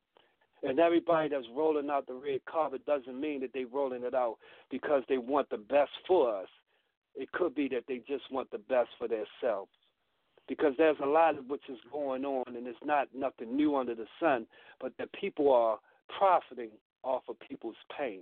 And 0.62 0.78
everybody 0.78 1.30
that's 1.30 1.46
rolling 1.56 1.88
out 1.88 2.06
the 2.06 2.12
red 2.12 2.44
carpet 2.44 2.84
doesn't 2.84 3.18
mean 3.18 3.40
that 3.40 3.50
they're 3.54 3.66
rolling 3.66 4.04
it 4.04 4.14
out 4.14 4.36
because 4.70 5.02
they 5.08 5.16
want 5.16 5.48
the 5.48 5.56
best 5.56 5.90
for 6.06 6.36
us. 6.36 6.48
It 7.14 7.32
could 7.32 7.54
be 7.54 7.66
that 7.68 7.84
they 7.88 8.02
just 8.06 8.30
want 8.30 8.50
the 8.50 8.58
best 8.58 8.90
for 8.98 9.08
themselves. 9.08 9.70
Because 10.46 10.74
there's 10.76 10.98
a 11.02 11.06
lot 11.06 11.38
of 11.38 11.46
which 11.46 11.62
is 11.70 11.78
going 11.90 12.26
on, 12.26 12.44
and 12.56 12.66
it's 12.66 12.78
not 12.84 13.08
nothing 13.16 13.56
new 13.56 13.74
under 13.76 13.94
the 13.94 14.06
sun, 14.20 14.46
but 14.80 14.92
that 14.98 15.10
people 15.12 15.50
are 15.50 15.78
profiting 16.18 16.70
off 17.02 17.22
of 17.28 17.36
people's 17.40 17.76
pain. 17.96 18.20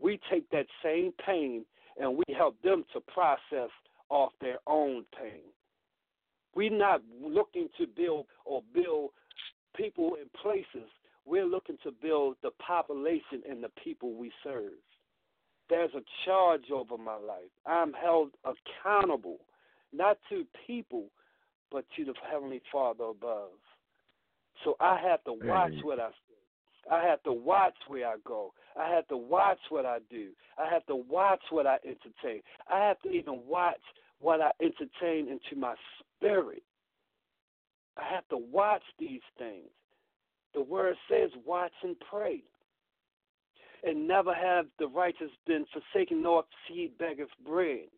We 0.00 0.20
take 0.30 0.48
that 0.50 0.66
same 0.82 1.12
pain 1.24 1.64
and 1.98 2.16
we 2.16 2.24
help 2.36 2.60
them 2.62 2.84
to 2.92 3.00
process 3.00 3.70
off 4.10 4.32
their 4.40 4.58
own 4.66 5.04
pain. 5.18 5.42
We're 6.54 6.76
not 6.76 7.02
looking 7.22 7.68
to 7.78 7.86
build 7.86 8.26
or 8.44 8.62
build 8.74 9.10
people 9.76 10.16
in 10.20 10.28
places. 10.40 10.88
We're 11.26 11.46
looking 11.46 11.78
to 11.84 11.90
build 11.90 12.36
the 12.42 12.50
population 12.64 13.42
and 13.48 13.62
the 13.62 13.70
people 13.82 14.14
we 14.14 14.30
serve. 14.42 14.72
There's 15.70 15.90
a 15.94 16.02
charge 16.24 16.70
over 16.72 16.98
my 16.98 17.16
life. 17.16 17.50
I'm 17.66 17.92
held 17.92 18.32
accountable, 18.44 19.38
not 19.92 20.18
to 20.28 20.44
people, 20.66 21.06
but 21.72 21.84
to 21.96 22.04
the 22.04 22.12
Heavenly 22.30 22.60
Father 22.70 23.04
above. 23.04 23.50
So 24.62 24.76
I 24.80 25.00
have 25.02 25.24
to 25.24 25.32
watch 25.32 25.72
what 25.82 25.98
I 25.98 26.10
I 26.90 27.02
have 27.04 27.22
to 27.22 27.32
watch 27.32 27.74
where 27.88 28.08
I 28.08 28.16
go. 28.26 28.52
I 28.78 28.88
have 28.90 29.06
to 29.08 29.16
watch 29.16 29.58
what 29.70 29.86
I 29.86 29.98
do. 30.10 30.28
I 30.58 30.72
have 30.72 30.84
to 30.86 30.96
watch 30.96 31.40
what 31.50 31.66
I 31.66 31.76
entertain. 31.84 32.42
I 32.70 32.80
have 32.86 33.00
to 33.02 33.10
even 33.10 33.40
watch 33.46 33.80
what 34.20 34.40
I 34.40 34.50
entertain 34.60 35.28
into 35.28 35.58
my 35.58 35.74
spirit. 36.16 36.62
I 37.96 38.02
have 38.12 38.26
to 38.28 38.36
watch 38.36 38.82
these 38.98 39.20
things. 39.38 39.68
The 40.54 40.62
word 40.62 40.96
says, 41.10 41.30
watch 41.44 41.72
and 41.82 41.96
pray. 42.10 42.42
And 43.82 44.08
never 44.08 44.32
have 44.34 44.66
the 44.78 44.88
righteous 44.88 45.30
been 45.46 45.66
forsaken, 45.72 46.22
nor 46.22 46.44
seed 46.66 46.96
beggars 46.98 47.28
bread. 47.46 47.88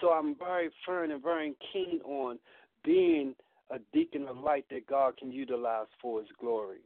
So 0.00 0.10
I'm 0.10 0.34
very 0.36 0.70
firm 0.86 1.10
and 1.10 1.22
very 1.22 1.54
keen 1.72 2.00
on 2.04 2.38
being 2.84 3.34
a 3.70 3.78
deacon 3.92 4.26
of 4.26 4.38
light 4.38 4.64
that 4.70 4.86
God 4.86 5.16
can 5.16 5.30
utilize 5.30 5.86
for 6.00 6.20
his 6.20 6.28
glory. 6.40 6.80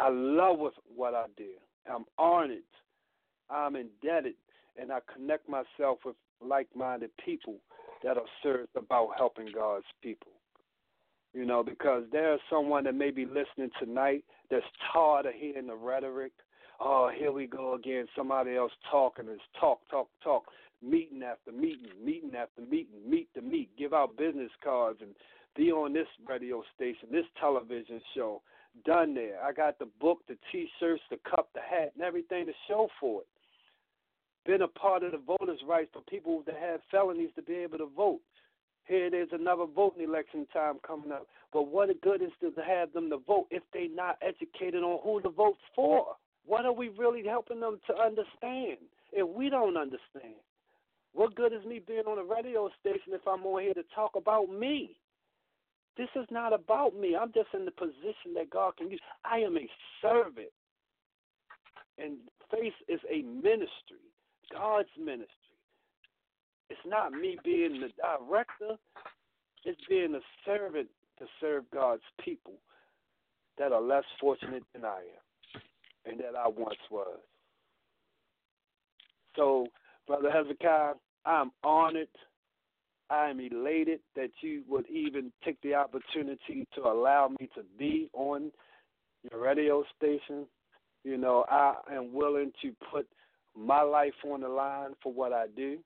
I 0.00 0.08
love 0.10 0.58
what 0.94 1.14
I 1.14 1.26
do. 1.36 1.50
I'm 1.92 2.04
honored. 2.18 2.62
I'm 3.50 3.76
indebted, 3.76 4.34
and 4.80 4.92
I 4.92 4.98
connect 5.12 5.48
myself 5.48 5.98
with 6.04 6.16
like-minded 6.40 7.10
people 7.24 7.56
that 8.04 8.16
are 8.16 8.26
serious 8.42 8.68
about 8.76 9.10
helping 9.16 9.48
God's 9.52 9.86
people. 10.02 10.32
You 11.34 11.44
know, 11.44 11.62
because 11.62 12.04
there's 12.10 12.40
someone 12.50 12.84
that 12.84 12.94
may 12.94 13.10
be 13.10 13.26
listening 13.26 13.70
tonight 13.78 14.24
that's 14.50 14.64
tired 14.92 15.26
of 15.26 15.34
hearing 15.34 15.66
the 15.66 15.74
rhetoric. 15.74 16.32
Oh, 16.80 17.10
here 17.14 17.32
we 17.32 17.46
go 17.46 17.74
again. 17.74 18.06
Somebody 18.16 18.56
else 18.56 18.72
talking. 18.90 19.26
It's 19.28 19.42
talk, 19.60 19.80
talk, 19.90 20.08
talk. 20.22 20.44
Meeting 20.82 21.22
after 21.22 21.52
meeting, 21.52 21.88
meeting 22.02 22.34
after 22.36 22.62
meeting, 22.62 23.00
meet 23.08 23.28
to 23.34 23.42
meet. 23.42 23.76
Give 23.76 23.92
out 23.92 24.16
business 24.16 24.50
cards 24.62 25.00
and 25.02 25.10
be 25.56 25.72
on 25.72 25.92
this 25.92 26.06
radio 26.28 26.62
station, 26.74 27.08
this 27.10 27.26
television 27.40 28.00
show 28.14 28.42
done 28.84 29.14
there. 29.14 29.42
I 29.42 29.52
got 29.52 29.78
the 29.78 29.88
book, 30.00 30.20
the 30.28 30.36
T-shirts, 30.50 31.02
the 31.10 31.18
cup, 31.28 31.48
the 31.54 31.60
hat, 31.60 31.92
and 31.94 32.02
everything 32.02 32.46
to 32.46 32.52
show 32.66 32.88
for 33.00 33.22
it. 33.22 33.26
been 34.46 34.62
a 34.62 34.68
part 34.68 35.02
of 35.02 35.12
the 35.12 35.18
voters' 35.18 35.60
rights 35.66 35.90
for 35.92 36.02
people 36.02 36.42
that 36.46 36.56
have 36.56 36.80
felonies 36.90 37.30
to 37.36 37.42
be 37.42 37.54
able 37.54 37.78
to 37.78 37.86
vote. 37.96 38.20
Here 38.86 39.10
there's 39.10 39.28
another 39.32 39.66
voting 39.66 40.04
election 40.04 40.46
time 40.52 40.76
coming 40.86 41.12
up. 41.12 41.26
But 41.52 41.68
what 41.68 41.88
good 42.00 42.22
is 42.22 42.30
to 42.40 42.50
have 42.62 42.92
them 42.92 43.10
to 43.10 43.18
vote 43.18 43.46
if 43.50 43.62
they're 43.72 43.94
not 43.94 44.18
educated 44.22 44.82
on 44.82 45.00
who 45.02 45.20
to 45.20 45.28
vote 45.28 45.58
for? 45.74 46.16
What 46.46 46.64
are 46.64 46.72
we 46.72 46.88
really 46.88 47.22
helping 47.24 47.60
them 47.60 47.78
to 47.86 47.94
understand 47.94 48.78
if 49.12 49.28
we 49.28 49.50
don't 49.50 49.76
understand? 49.76 50.40
What 51.12 51.34
good 51.34 51.52
is 51.52 51.64
me 51.66 51.80
being 51.86 52.06
on 52.06 52.18
a 52.18 52.24
radio 52.24 52.70
station 52.80 53.12
if 53.12 53.26
I'm 53.26 53.44
on 53.44 53.62
here 53.62 53.74
to 53.74 53.84
talk 53.94 54.12
about 54.16 54.48
me? 54.48 54.96
This 55.98 56.08
is 56.14 56.26
not 56.30 56.52
about 56.52 56.96
me. 56.96 57.16
I'm 57.20 57.32
just 57.32 57.48
in 57.52 57.64
the 57.64 57.72
position 57.72 58.32
that 58.36 58.50
God 58.50 58.76
can 58.76 58.88
use. 58.90 59.00
I 59.24 59.38
am 59.38 59.56
a 59.56 59.68
servant. 60.00 60.52
And 61.98 62.18
FACE 62.52 62.72
is 62.88 63.00
a 63.10 63.22
ministry, 63.22 64.06
God's 64.52 64.88
ministry. 64.96 65.26
It's 66.70 66.80
not 66.86 67.10
me 67.10 67.36
being 67.44 67.80
the 67.80 67.88
director, 68.00 68.76
it's 69.64 69.80
being 69.88 70.14
a 70.14 70.20
servant 70.44 70.88
to 71.18 71.26
serve 71.40 71.64
God's 71.72 72.02
people 72.24 72.54
that 73.58 73.72
are 73.72 73.82
less 73.82 74.04
fortunate 74.20 74.62
than 74.72 74.84
I 74.84 75.00
am 75.00 75.62
and 76.04 76.20
that 76.20 76.36
I 76.38 76.46
once 76.46 76.78
was. 76.90 77.18
So, 79.34 79.66
Brother 80.06 80.30
Hezekiah, 80.30 80.94
I'm 81.26 81.50
honored. 81.64 82.08
I'm 83.10 83.40
elated 83.40 84.00
that 84.16 84.30
you 84.42 84.62
would 84.68 84.88
even 84.88 85.32
take 85.44 85.60
the 85.62 85.74
opportunity 85.74 86.66
to 86.74 86.82
allow 86.82 87.28
me 87.40 87.48
to 87.54 87.62
be 87.78 88.10
on 88.12 88.50
your 89.30 89.40
radio 89.40 89.84
station. 89.96 90.46
You 91.04 91.16
know, 91.16 91.44
I 91.48 91.74
am 91.92 92.12
willing 92.12 92.52
to 92.62 92.72
put 92.92 93.06
my 93.56 93.82
life 93.82 94.14
on 94.30 94.42
the 94.42 94.48
line 94.48 94.90
for 95.02 95.12
what 95.12 95.32
I 95.32 95.46
do. 95.56 95.78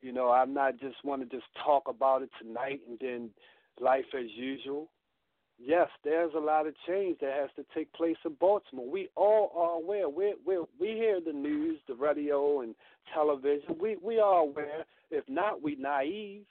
You 0.00 0.12
know, 0.12 0.30
I'm 0.30 0.52
not 0.54 0.78
just 0.78 0.96
want 1.04 1.22
to 1.22 1.36
just 1.36 1.48
talk 1.64 1.84
about 1.88 2.22
it 2.22 2.30
tonight 2.40 2.80
and 2.88 2.98
then 3.00 3.30
life 3.80 4.04
as 4.16 4.26
usual. 4.36 4.88
Yes, 5.58 5.88
there's 6.02 6.32
a 6.36 6.40
lot 6.40 6.66
of 6.66 6.74
change 6.86 7.18
that 7.20 7.32
has 7.32 7.50
to 7.56 7.64
take 7.74 7.92
place 7.92 8.16
in 8.24 8.34
Baltimore. 8.40 8.88
We 8.90 9.08
all 9.14 9.52
are 9.56 9.80
aware. 9.82 10.08
We 10.08 10.34
we 10.44 10.58
we 10.80 10.88
hear 10.88 11.20
the 11.24 11.32
news, 11.32 11.78
the 11.86 11.94
radio, 11.94 12.60
and 12.60 12.74
television. 13.14 13.76
We 13.80 13.96
we 14.02 14.18
are 14.18 14.40
aware. 14.40 14.84
If 15.10 15.24
not, 15.28 15.62
we 15.62 15.76
naive. 15.76 16.44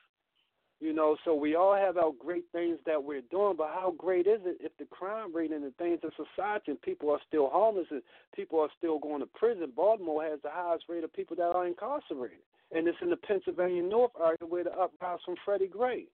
You 0.79 0.91
know, 0.91 1.15
so 1.23 1.33
we 1.33 1.55
all 1.55 1.75
have 1.75 1.95
our 1.95 2.11
great 2.19 2.43
things 2.51 2.77
that 2.85 3.01
we're 3.01 3.21
doing, 3.31 3.55
but 3.57 3.69
how 3.73 3.93
great 3.97 4.27
is 4.27 4.41
it 4.43 4.57
if 4.59 4.75
the 4.77 4.85
crime 4.85 5.33
rate 5.33 5.51
and 5.51 5.63
the 5.63 5.71
things 5.77 5.99
in 6.03 6.09
society 6.11 6.71
and 6.71 6.81
people 6.81 7.09
are 7.09 7.21
still 7.25 7.49
homeless 7.49 7.87
and 7.89 8.01
people 8.35 8.59
are 8.59 8.69
still 8.77 8.99
going 8.99 9.21
to 9.21 9.25
prison? 9.27 9.71
Baltimore 9.73 10.25
has 10.25 10.41
the 10.43 10.49
highest 10.51 10.85
rate 10.89 11.05
of 11.05 11.13
people 11.13 11.37
that 11.37 11.55
are 11.55 11.65
incarcerated 11.65 12.39
and 12.73 12.87
it's 12.87 12.97
in 13.01 13.09
the 13.09 13.17
Pennsylvania 13.17 13.83
North 13.83 14.11
area 14.19 14.37
where 14.47 14.63
the 14.63 14.71
uprise 14.71 15.19
from 15.25 15.35
Freddie 15.45 15.67
Gray. 15.67 16.05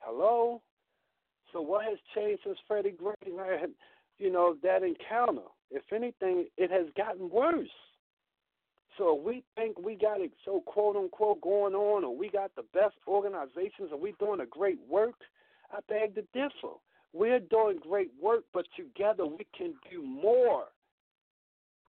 Hello? 0.00 0.62
So 1.52 1.60
what 1.60 1.84
has 1.84 1.98
changed 2.14 2.42
since 2.44 2.58
Freddie 2.66 2.96
Gray 2.96 3.14
had, 3.60 3.70
you 4.18 4.32
know, 4.32 4.56
that 4.62 4.82
encounter? 4.82 5.46
If 5.70 5.82
anything, 5.92 6.46
it 6.56 6.70
has 6.70 6.86
gotten 6.96 7.30
worse. 7.30 7.68
So 8.98 9.16
if 9.18 9.24
we 9.24 9.42
think 9.54 9.78
we 9.78 9.94
got 9.94 10.20
it 10.20 10.32
so 10.44 10.62
quote 10.66 10.96
unquote 10.96 11.40
going 11.40 11.74
on 11.74 12.04
or 12.04 12.16
we 12.16 12.30
got 12.30 12.54
the 12.56 12.64
best 12.72 12.94
organizations 13.06 13.90
and 13.92 14.00
we 14.00 14.14
doing 14.18 14.40
a 14.40 14.46
great 14.46 14.78
work, 14.88 15.14
I 15.70 15.78
beg 15.88 16.14
to 16.14 16.22
differ. 16.32 16.74
We're 17.12 17.40
doing 17.40 17.78
great 17.80 18.10
work, 18.20 18.44
but 18.52 18.66
together 18.76 19.26
we 19.26 19.46
can 19.56 19.74
do 19.90 20.02
more. 20.02 20.64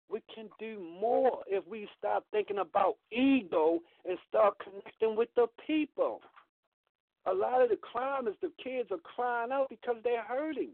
We 0.10 0.22
can 0.34 0.50
do 0.60 0.80
more 1.02 1.40
if 1.48 1.68
we 1.68 1.88
stop 1.98 2.26
thinking 2.32 2.60
about 2.60 2.98
ego 3.12 3.80
and 4.08 4.18
start 4.30 4.56
connecting 4.64 5.16
with 5.16 5.30
the 5.36 5.48
people. 5.66 6.22
A 7.26 7.34
lot 7.34 7.62
of 7.62 7.70
the 7.70 7.78
crime 7.78 8.28
is 8.28 8.36
the 8.42 8.52
kids 8.64 8.90
are 8.92 8.98
crying 9.16 9.52
out 9.52 9.70
because 9.70 9.96
they're 10.04 10.24
hurting 10.24 10.74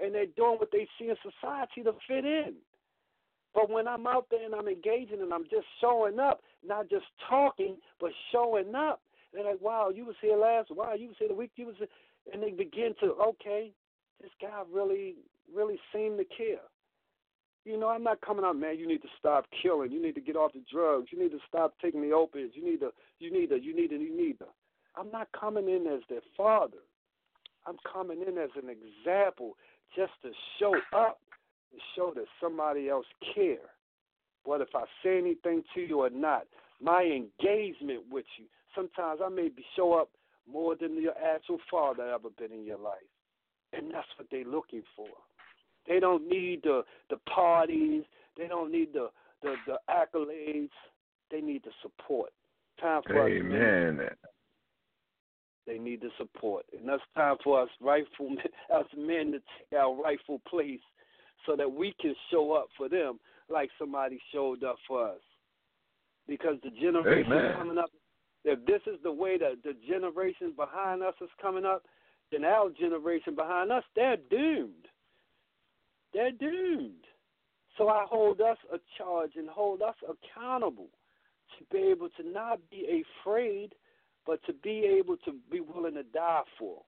and 0.00 0.14
they're 0.14 0.26
doing 0.36 0.58
what 0.58 0.70
they 0.70 0.86
see 0.98 1.08
in 1.08 1.16
society 1.22 1.82
to 1.82 1.92
fit 2.06 2.24
in. 2.24 2.54
But 3.54 3.70
when 3.70 3.88
I'm 3.88 4.06
out 4.06 4.26
there 4.30 4.44
and 4.44 4.54
I'm 4.54 4.68
engaging 4.68 5.20
and 5.20 5.32
I'm 5.32 5.44
just 5.44 5.66
showing 5.80 6.18
up, 6.18 6.42
not 6.64 6.88
just 6.90 7.06
talking, 7.28 7.76
but 8.00 8.10
showing 8.32 8.74
up, 8.74 9.00
they're 9.32 9.44
like, 9.44 9.60
"Wow, 9.60 9.90
you 9.90 10.04
was 10.04 10.16
here 10.20 10.36
last. 10.36 10.70
Wow, 10.70 10.94
you 10.94 11.08
was 11.08 11.16
here 11.18 11.28
the 11.28 11.34
week. 11.34 11.52
You 11.56 11.66
was," 11.66 11.76
here. 11.78 11.88
and 12.32 12.42
they 12.42 12.50
begin 12.50 12.94
to, 13.00 13.14
okay, 13.14 13.72
this 14.20 14.30
guy 14.40 14.62
really, 14.70 15.16
really 15.54 15.78
seemed 15.92 16.18
to 16.18 16.24
care. 16.24 16.62
You 17.64 17.78
know, 17.78 17.88
I'm 17.88 18.02
not 18.02 18.20
coming 18.20 18.44
out, 18.44 18.56
man. 18.56 18.78
You 18.78 18.86
need 18.86 19.02
to 19.02 19.08
stop 19.18 19.46
killing. 19.62 19.92
You 19.92 20.00
need 20.00 20.14
to 20.14 20.20
get 20.20 20.36
off 20.36 20.52
the 20.54 20.62
drugs. 20.72 21.08
You 21.12 21.18
need 21.18 21.32
to 21.32 21.40
stop 21.46 21.74
taking 21.82 22.00
the 22.00 22.12
opiates. 22.12 22.56
You 22.56 22.64
need 22.64 22.80
to, 22.80 22.90
you 23.18 23.30
need 23.30 23.50
to, 23.50 23.60
you 23.60 23.74
need 23.74 23.88
to, 23.88 23.96
you 23.96 24.16
need 24.16 24.38
to. 24.38 24.46
I'm 24.96 25.10
not 25.10 25.28
coming 25.38 25.68
in 25.68 25.86
as 25.86 26.00
their 26.08 26.22
father. 26.36 26.78
I'm 27.66 27.76
coming 27.92 28.22
in 28.22 28.38
as 28.38 28.50
an 28.56 28.70
example 28.70 29.56
just 29.94 30.12
to 30.22 30.30
show 30.58 30.74
up, 30.96 31.18
to 31.72 31.78
show 31.96 32.12
that 32.14 32.24
somebody 32.40 32.88
else 32.88 33.06
care. 33.34 33.70
What 34.44 34.60
if 34.60 34.68
I 34.74 34.84
say 35.02 35.18
anything 35.18 35.62
to 35.74 35.80
you 35.80 36.00
or 36.00 36.10
not, 36.10 36.46
my 36.80 37.02
engagement 37.02 38.04
with 38.10 38.24
you. 38.38 38.46
Sometimes 38.74 39.20
I 39.24 39.28
may 39.28 39.48
be 39.48 39.64
show 39.76 39.94
up 39.94 40.10
more 40.50 40.76
than 40.76 41.00
your 41.00 41.14
actual 41.18 41.58
father 41.70 42.08
ever 42.10 42.28
been 42.38 42.52
in 42.52 42.64
your 42.64 42.78
life, 42.78 42.94
and 43.72 43.92
that's 43.92 44.06
what 44.16 44.28
they're 44.30 44.44
looking 44.44 44.82
for. 44.96 45.08
They 45.86 46.00
don't 46.00 46.28
need 46.28 46.62
the 46.62 46.82
the 47.10 47.16
parties. 47.34 48.04
They 48.36 48.46
don't 48.46 48.70
need 48.70 48.92
the 48.92 49.10
the, 49.42 49.54
the 49.66 49.78
accolades. 49.90 50.70
They 51.30 51.40
need 51.40 51.64
the 51.64 51.70
support. 51.82 52.30
Time 52.80 53.02
for 53.06 53.28
Amen. 53.28 54.00
us. 54.00 54.12
They 55.66 55.78
need 55.78 56.00
the 56.00 56.10
support, 56.16 56.64
and 56.78 56.88
that's 56.88 57.02
time 57.14 57.36
for 57.44 57.62
us 57.62 57.68
rightful 57.80 58.36
us 58.74 58.86
men 58.96 59.32
to 59.32 59.38
take 59.38 59.78
our 59.78 59.94
rightful 59.94 60.40
place, 60.48 60.80
so 61.46 61.56
that 61.56 61.70
we 61.70 61.94
can 62.00 62.14
show 62.30 62.52
up 62.52 62.68
for 62.76 62.88
them 62.88 63.18
like 63.48 63.70
somebody 63.78 64.18
showed 64.32 64.64
up 64.64 64.76
for 64.86 65.08
us. 65.08 65.20
Because 66.26 66.56
the 66.62 66.70
generation 66.70 67.32
Amen. 67.32 67.54
coming 67.56 67.78
up, 67.78 67.90
if 68.44 68.64
this 68.66 68.80
is 68.86 68.98
the 69.02 69.12
way 69.12 69.38
that 69.38 69.62
the 69.64 69.74
generation 69.88 70.52
behind 70.56 71.02
us 71.02 71.14
is 71.20 71.30
coming 71.40 71.64
up, 71.64 71.84
then 72.30 72.44
our 72.44 72.70
generation 72.70 73.34
behind 73.34 73.72
us, 73.72 73.82
they're 73.96 74.18
doomed 74.30 74.88
they're 76.12 76.32
doomed. 76.32 77.04
So 77.76 77.88
I 77.88 78.04
hold 78.08 78.40
us 78.40 78.56
a 78.72 78.78
charge 78.96 79.32
and 79.36 79.48
hold 79.48 79.82
us 79.82 79.94
accountable 80.02 80.88
to 81.58 81.64
be 81.70 81.82
able 81.90 82.08
to 82.20 82.28
not 82.28 82.58
be 82.70 83.04
afraid, 83.22 83.74
but 84.26 84.44
to 84.46 84.52
be 84.52 84.84
able 84.98 85.16
to 85.18 85.34
be 85.50 85.60
willing 85.60 85.94
to 85.94 86.02
die 86.02 86.42
for. 86.58 86.82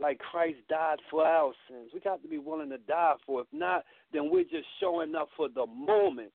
Like 0.00 0.18
Christ 0.18 0.58
died 0.68 0.98
for 1.10 1.24
our 1.24 1.52
sins. 1.68 1.90
We 1.92 2.00
got 2.00 2.22
to 2.22 2.28
be 2.28 2.38
willing 2.38 2.70
to 2.70 2.78
die 2.78 3.14
for. 3.26 3.40
If 3.40 3.48
not, 3.52 3.84
then 4.12 4.30
we're 4.30 4.44
just 4.44 4.66
showing 4.80 5.14
up 5.14 5.28
for 5.36 5.48
the 5.48 5.66
moment 5.66 6.30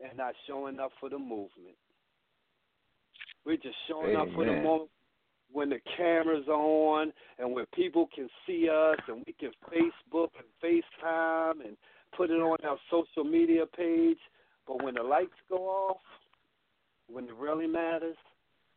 and 0.00 0.16
not 0.16 0.34
showing 0.46 0.78
up 0.78 0.92
for 1.00 1.08
the 1.08 1.18
movement. 1.18 1.76
We're 3.46 3.56
just 3.56 3.76
showing 3.88 4.14
Amen. 4.14 4.28
up 4.28 4.34
for 4.34 4.44
the 4.44 4.60
moment 4.60 4.90
when 5.50 5.70
the 5.70 5.80
cameras 5.96 6.44
are 6.48 6.52
on 6.52 7.12
and 7.38 7.52
when 7.52 7.64
people 7.74 8.08
can 8.14 8.28
see 8.46 8.68
us 8.68 8.98
and 9.08 9.24
we 9.26 9.32
can 9.32 9.50
Facebook 9.72 10.28
and 10.36 10.46
FaceTime 10.62 11.66
and 11.66 11.76
put 12.16 12.30
it 12.30 12.34
on 12.34 12.58
our 12.66 12.78
social 12.90 13.24
media 13.24 13.64
page. 13.66 14.18
But 14.66 14.84
when 14.84 14.94
the 14.94 15.02
lights 15.02 15.30
go 15.48 15.56
off, 15.56 16.00
when 17.10 17.24
it 17.24 17.34
really 17.34 17.66
matters, 17.66 18.16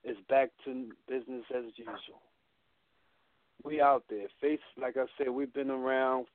it's 0.04 0.20
back 0.30 0.50
to 0.66 0.90
business 1.08 1.44
as 1.54 1.66
usual. 1.76 2.22
We 3.64 3.82
out 3.82 4.04
there. 4.10 4.28
Face 4.40 4.60
like 4.80 4.98
I 4.98 5.06
said, 5.18 5.30
we've 5.30 5.54
been 5.54 5.70
around 5.70 6.28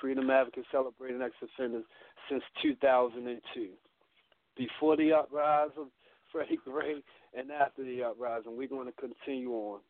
Freedom 0.00 0.28
Advocates 0.30 0.66
celebrating 0.70 1.22
ex 1.22 1.34
offenders 1.42 1.84
since 2.30 2.42
2002. 2.62 3.68
Before 4.56 4.96
the 4.96 5.12
uprise 5.12 5.70
of 5.78 5.86
Freddie 6.32 6.58
Gray, 6.64 6.96
and 7.36 7.50
after 7.50 7.84
the 7.84 8.02
uprising, 8.02 8.56
we're 8.56 8.68
going 8.68 8.86
to 8.86 8.92
continue 8.92 9.52
on. 9.52 9.80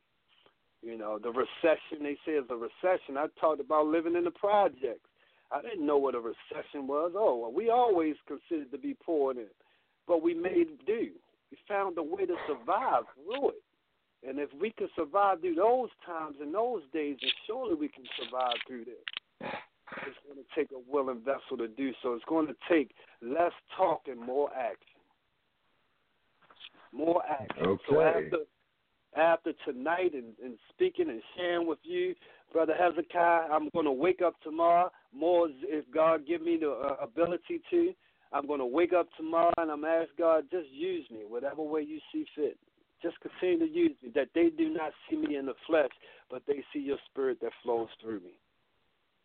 You 0.83 0.99
know, 0.99 1.19
the 1.19 1.31
recession, 1.31 2.03
they 2.03 2.17
say 2.25 2.33
is 2.33 2.45
a 2.51 2.55
recession. 2.55 3.17
I 3.17 3.27
talked 3.41 3.61
about 3.61 3.87
living 3.87 4.15
in 4.15 4.25
the 4.25 4.31
projects. 4.31 5.09
I 5.51 5.63
didn't 5.63 5.87
know 5.87 5.97
what 5.97 6.15
a 6.15 6.21
recession 6.21 6.87
was. 6.87 7.13
Oh, 7.17 7.39
well, 7.39 7.53
we 7.53 7.71
always 7.71 8.15
considered 8.29 8.71
to 8.73 8.79
be 8.79 8.95
poor 9.05 9.33
in 9.33 9.47
but 10.07 10.23
we 10.23 10.35
made 10.35 10.69
do. 10.87 11.11
We 11.51 11.59
found 11.69 11.99
a 11.99 12.03
way 12.03 12.27
to 12.27 12.37
survive 12.47 13.05
through 13.15 13.51
it. 13.51 13.63
And 14.29 14.39
if 14.39 14.51
we 14.61 14.71
can 14.71 14.89
survive 14.97 15.41
through 15.41 15.55
those 15.55 15.89
times 16.05 16.37
and 16.41 16.53
those 16.53 16.83
days, 16.93 17.17
then 17.21 17.31
surely 17.47 17.75
we 17.75 17.89
can 17.89 18.05
survive 18.23 18.57
through 18.67 18.85
this. 18.85 19.51
It's 20.07 20.19
going 20.27 20.39
to 20.39 20.55
take 20.55 20.71
a 20.73 20.91
willing 20.91 21.21
vessel 21.21 21.57
to 21.59 21.69
do 21.69 21.93
so. 22.03 22.15
It's 22.15 22.25
going 22.25 22.49
to 22.49 22.57
take 22.69 22.91
less 23.23 23.53
talk 23.77 24.03
and 24.09 24.21
more 24.21 24.51
action 24.53 24.97
more 26.97 27.23
action. 27.29 27.67
Okay. 27.67 27.83
So 27.89 28.01
after 28.01 28.39
after 29.17 29.53
tonight 29.65 30.13
and, 30.13 30.35
and 30.45 30.59
speaking 30.73 31.09
and 31.09 31.23
sharing 31.37 31.67
with 31.67 31.79
you, 31.83 32.15
Brother 32.53 32.75
Hezekiah, 32.79 33.49
I'm 33.51 33.71
going 33.75 33.87
to 33.87 33.93
wake 33.93 34.21
up 34.23 34.35
tomorrow 34.43 34.91
more 35.15 35.49
if 35.63 35.85
God 35.93 36.27
give 36.27 36.43
me 36.43 36.59
the 36.61 36.71
uh, 36.71 36.97
ability 37.03 37.63
to. 37.71 37.93
I'm 38.33 38.47
going 38.47 38.61
to 38.61 38.67
wake 38.67 38.93
up 38.93 39.07
tomorrow 39.17 39.53
and 39.57 39.71
I'm 39.71 39.85
ask 39.85 40.11
God, 40.19 40.45
just 40.51 40.69
use 40.71 41.09
me, 41.11 41.21
whatever 41.27 41.63
way 41.63 41.83
you 41.83 41.99
see 42.13 42.27
fit. 42.35 42.59
Just 43.03 43.17
continue 43.21 43.67
to 43.67 43.73
use 43.73 43.97
me, 44.03 44.11
that 44.15 44.29
they 44.35 44.49
do 44.57 44.71
not 44.71 44.93
see 45.09 45.17
me 45.17 45.37
in 45.37 45.47
the 45.47 45.55
flesh, 45.67 45.91
but 46.31 46.43
they 46.47 46.65
see 46.73 46.81
your 46.81 46.97
spirit 47.11 47.39
that 47.43 47.53
flows 47.63 47.89
through 48.01 48.21
me. 48.21 48.39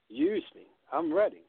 Use 0.09 0.43
me. 0.55 0.63
I'm 0.91 1.13
ready. 1.13 1.43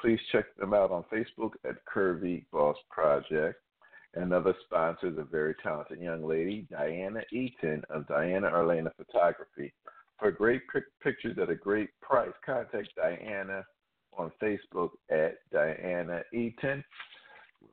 Please 0.00 0.20
check 0.30 0.44
them 0.56 0.74
out 0.74 0.90
on 0.90 1.04
Facebook 1.12 1.52
at 1.68 1.84
Curvy 1.92 2.44
Boss 2.52 2.76
Project. 2.90 3.60
Another 4.14 4.54
sponsor 4.64 5.08
is 5.08 5.18
a 5.18 5.24
very 5.24 5.54
talented 5.62 6.00
young 6.00 6.24
lady, 6.26 6.66
Diana 6.70 7.20
Eaton 7.32 7.82
of 7.90 8.06
Diana 8.08 8.48
Arlena 8.48 8.90
Photography. 8.96 9.72
For 10.18 10.30
great 10.32 10.62
pictures 11.02 11.38
at 11.40 11.48
a 11.48 11.54
great 11.54 11.90
price, 12.00 12.32
contact 12.44 12.88
Diana 12.96 13.64
on 14.16 14.32
Facebook 14.42 14.90
at 15.10 15.36
Diana 15.52 16.22
Eaton. 16.32 16.84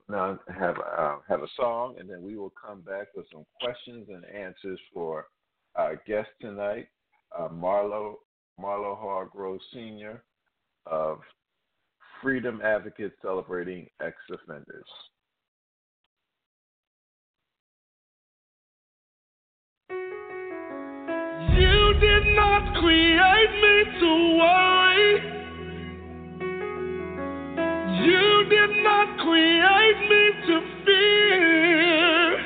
Now 0.08 0.40
have 0.48 0.76
uh, 0.78 1.18
have 1.28 1.42
a 1.42 1.48
song, 1.56 1.96
and 2.00 2.10
then 2.10 2.22
we 2.22 2.38
will 2.38 2.54
come 2.54 2.82
back 2.82 3.08
with 3.16 3.26
some 3.32 3.46
questions 3.60 4.08
and 4.10 4.24
answers 4.26 4.80
for 4.94 5.26
our 5.76 6.02
guest 6.08 6.30
tonight, 6.40 6.88
uh, 7.38 7.50
Marlo 7.50 8.16
Marlo 8.60 8.98
Hargrove 8.98 9.60
Sr. 9.74 10.24
of 10.86 11.20
Freedom 12.22 12.62
Advocates 12.64 13.16
Celebrating 13.22 13.88
Ex 14.02 14.16
did 22.00 22.26
not 22.36 22.76
create 22.76 23.54
me 23.64 23.76
to 24.00 24.10
worry. 24.40 25.14
You 28.06 28.44
did 28.50 28.84
not 28.84 29.08
create 29.20 30.00
me 30.12 30.24
to 30.48 30.56
fear, 30.86 32.38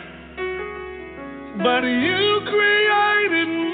but 1.63 1.83
you 1.83 2.41
created 2.45 3.49
me 3.49 3.68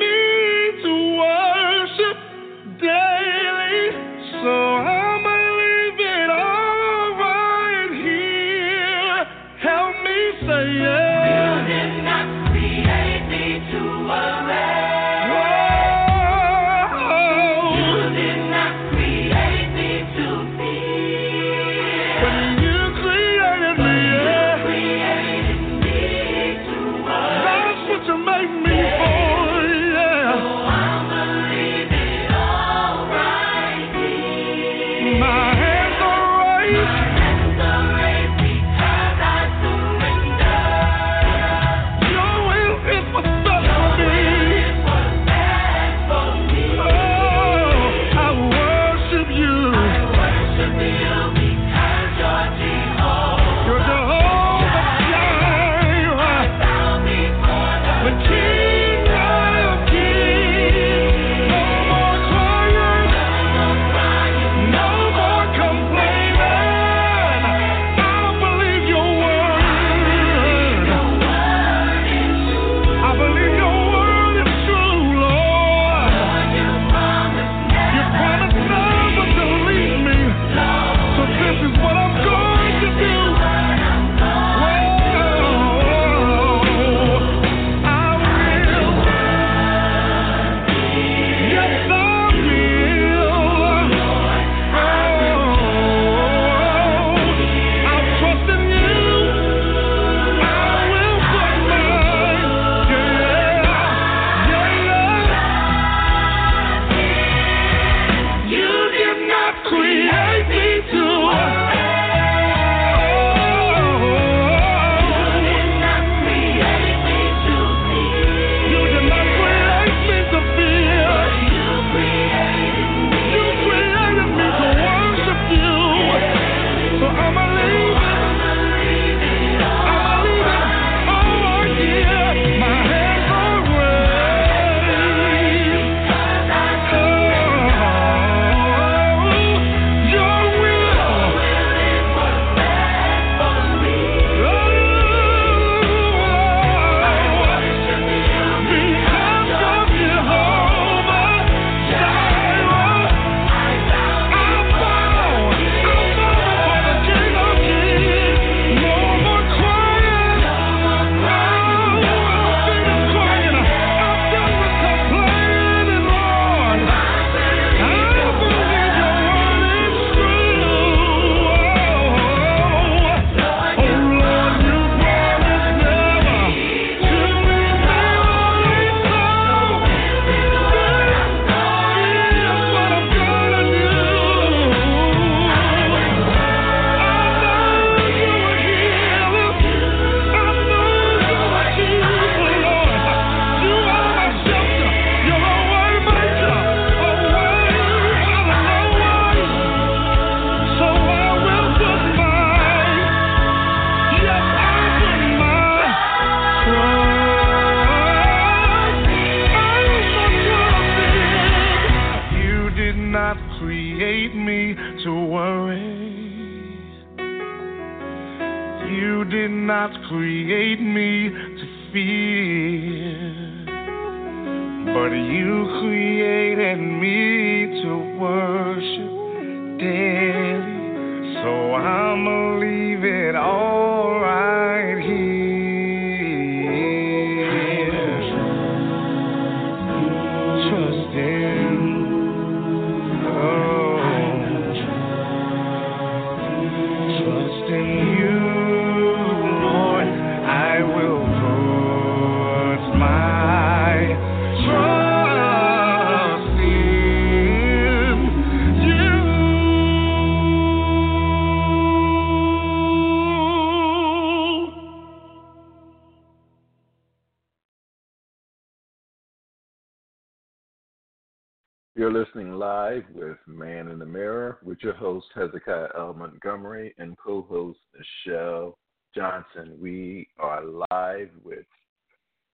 Hezekiah 275.36 275.90
L. 275.98 276.14
Montgomery 276.14 276.94
and 276.98 277.18
co-host 277.18 277.80
Nichelle 278.28 278.76
Johnson. 279.14 279.78
We 279.82 280.30
are 280.40 280.64
live 280.64 281.32
with 281.44 281.66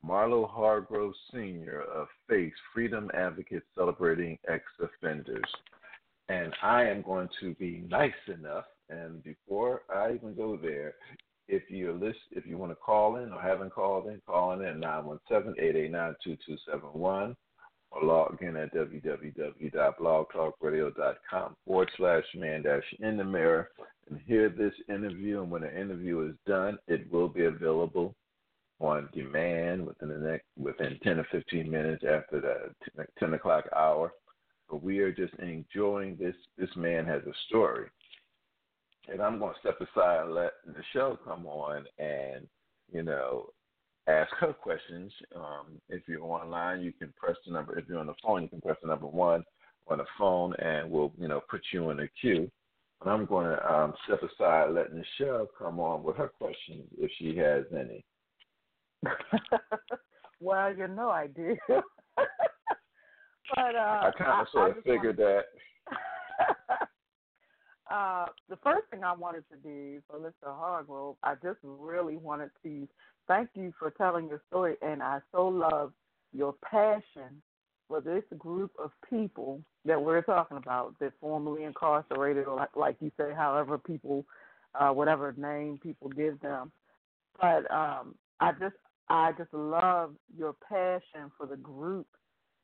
Marlo 0.03 0.49
Hargrove 0.49 1.13
Sr. 1.31 1.83
of 1.83 2.07
FACE 2.27 2.51
Freedom 2.73 3.11
Advocates 3.13 3.67
celebrating 3.75 4.39
ex-offenders. 4.47 5.45
And 6.29 6.55
I 6.63 6.85
am 6.85 7.03
going 7.03 7.29
to 7.39 7.53
be 7.55 7.83
nice 7.87 8.11
enough, 8.27 8.65
and 8.89 9.23
before 9.23 9.83
I 9.93 10.13
even 10.15 10.33
go 10.33 10.57
there, 10.57 10.95
if 11.47 11.69
you're 11.69 11.93
list, 11.93 12.17
if 12.31 12.47
you 12.47 12.57
want 12.57 12.71
to 12.71 12.75
call 12.75 13.17
in 13.17 13.31
or 13.31 13.39
haven't 13.39 13.73
called 13.73 14.07
in, 14.07 14.19
call 14.25 14.53
in 14.53 14.65
at 14.65 14.77
917-889-2271 14.77 17.35
or 17.91 18.03
log 18.03 18.37
in 18.41 18.55
at 18.55 18.73
www.blogtalkradio.com 18.73 21.55
forward 21.65 21.91
slash 21.97 22.23
man 22.35 22.61
dash 22.63 22.95
in 22.99 23.17
the 23.17 23.23
mirror 23.23 23.69
and 24.09 24.19
hear 24.25 24.49
this 24.49 24.73
interview. 24.89 25.41
And 25.41 25.51
when 25.51 25.61
the 25.63 25.79
interview 25.79 26.27
is 26.27 26.35
done, 26.47 26.79
it 26.87 27.11
will 27.11 27.27
be 27.27 27.45
available 27.45 28.15
on 28.79 29.09
demand 29.13 29.85
within 29.85 30.09
the 30.09 30.17
next 30.17 30.45
within 30.57 30.97
10 31.03 31.19
or 31.19 31.27
15 31.31 31.69
minutes 31.69 32.03
after 32.03 32.41
the 32.41 32.73
10 33.19 33.33
o'clock 33.33 33.65
hour. 33.75 34.13
But 34.69 34.81
we 34.81 34.99
are 34.99 35.11
just 35.11 35.33
enjoying 35.35 36.15
this. 36.17 36.35
This 36.57 36.73
man 36.75 37.05
has 37.05 37.21
a 37.23 37.33
story. 37.47 37.89
And 39.11 39.21
I'm 39.21 39.39
going 39.39 39.53
to 39.53 39.59
step 39.59 39.81
aside 39.81 40.25
and 40.25 40.33
let 40.33 40.53
the 40.65 40.81
show 40.93 41.19
come 41.25 41.45
on 41.45 41.85
and, 41.99 42.47
you 42.91 43.03
know, 43.03 43.49
ask 44.07 44.31
her 44.39 44.53
questions. 44.53 45.11
Um, 45.35 45.79
if 45.89 46.03
you're 46.07 46.23
online, 46.23 46.81
you 46.81 46.91
can 46.93 47.13
press 47.17 47.35
the 47.45 47.53
number. 47.53 47.77
If 47.77 47.85
you're 47.87 47.99
on 47.99 48.07
the 48.07 48.13
phone, 48.23 48.43
you 48.43 48.49
can 48.49 48.61
press 48.61 48.77
the 48.81 48.89
number 48.89 49.07
one 49.07 49.43
on 49.87 49.99
the 49.99 50.05
phone, 50.17 50.53
and 50.55 50.89
we'll 50.89 51.11
you 51.17 51.27
know 51.27 51.41
put 51.49 51.61
you 51.71 51.89
in 51.91 51.99
a 51.99 52.07
queue. 52.19 52.49
And 53.01 53.11
I'm 53.11 53.25
going 53.25 53.47
to 53.47 53.73
um, 53.73 53.93
step 54.05 54.21
aside, 54.23 54.71
letting 54.71 55.03
Nichelle 55.19 55.47
come 55.57 55.79
on 55.79 56.03
with 56.03 56.15
her 56.17 56.27
questions 56.27 56.83
if 56.99 57.11
she 57.17 57.35
has 57.37 57.65
any. 57.75 58.03
well, 60.39 60.75
you 60.75 60.87
know 60.87 61.09
I 61.09 61.27
do. 61.27 61.55
but 61.67 61.83
uh, 63.75 64.01
I 64.03 64.11
kind 64.17 64.41
of 64.41 64.47
sort 64.51 64.77
of 64.77 64.83
figured 64.83 65.17
wanted- 65.17 65.43
that. 65.89 66.87
uh, 67.91 68.25
the 68.49 68.55
first 68.57 68.87
thing 68.91 69.03
I 69.03 69.13
wanted 69.13 69.43
to 69.51 69.57
do 69.57 69.99
for 70.07 70.19
Mr. 70.19 70.55
Hargrove, 70.55 71.15
I 71.23 71.33
just 71.43 71.59
really 71.63 72.17
wanted 72.17 72.51
to 72.63 72.87
thank 73.31 73.49
you 73.55 73.73
for 73.79 73.91
telling 73.91 74.27
your 74.27 74.41
story, 74.49 74.75
and 74.81 75.01
I 75.01 75.19
so 75.31 75.47
love 75.47 75.93
your 76.33 76.53
passion 76.69 77.41
for 77.87 78.01
this 78.01 78.23
group 78.37 78.71
of 78.77 78.91
people 79.09 79.61
that 79.85 80.01
we're 80.01 80.21
talking 80.21 80.57
about, 80.57 80.95
that 80.99 81.13
formerly 81.21 81.63
incarcerated, 81.63 82.45
or 82.45 82.57
like, 82.57 82.75
like 82.75 82.97
you 82.99 83.09
say, 83.17 83.31
however 83.33 83.77
people, 83.77 84.25
uh, 84.77 84.89
whatever 84.89 85.33
name 85.37 85.79
people 85.81 86.09
give 86.09 86.41
them. 86.41 86.73
But 87.39 87.71
um, 87.71 88.15
I 88.41 88.51
just, 88.51 88.75
I 89.07 89.31
just 89.37 89.53
love 89.53 90.13
your 90.37 90.53
passion 90.67 91.31
for 91.37 91.45
the 91.47 91.57
group 91.57 92.07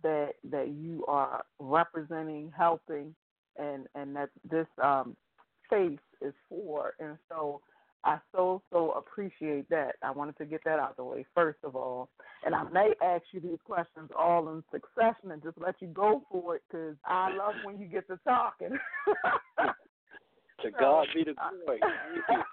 that 0.04 0.34
that 0.52 0.68
you 0.68 1.06
are 1.08 1.44
representing, 1.60 2.52
helping, 2.56 3.16
and 3.58 3.88
and 3.96 4.16
that 4.18 4.30
this 4.50 4.68
um, 4.84 5.16
space 5.66 5.98
is 6.22 6.34
for. 6.50 6.94
And 7.00 7.18
so 7.30 7.62
I 8.04 8.20
so 8.32 8.62
so 8.72 8.92
appreciate 8.92 9.70
that. 9.70 9.96
I 10.04 10.12
wanted 10.12 10.38
to 10.38 10.46
get 10.46 10.62
that 10.66 10.80
out 10.80 10.92
of 10.92 10.98
the 10.98 11.04
way 11.04 11.26
first 11.36 11.60
of 11.64 11.76
all, 11.76 12.10
and 12.46 12.54
I 12.56 12.64
may 12.70 12.94
ask 13.04 13.24
you 13.32 13.40
these 13.40 13.60
questions 13.66 14.10
all 14.18 14.50
in 14.50 14.64
succession 14.72 15.32
and 15.32 15.44
just 15.44 15.58
let 15.58 15.76
you 15.82 15.88
go 15.88 16.24
for 16.32 16.56
it 16.56 16.64
because 16.70 16.96
I 17.06 17.36
love 17.36 17.56
when 17.64 17.80
you 17.80 17.88
get 17.88 18.08
to 18.08 18.20
talking. 18.24 18.78
To 20.64 20.72
God 20.72 21.08
be 21.14 21.24
the 21.24 21.38
uh, 21.38 21.54
glory. 21.54 21.80
Thank 21.80 22.24
you. 22.30 22.44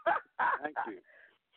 Thank 0.62 0.76
you. 0.88 0.98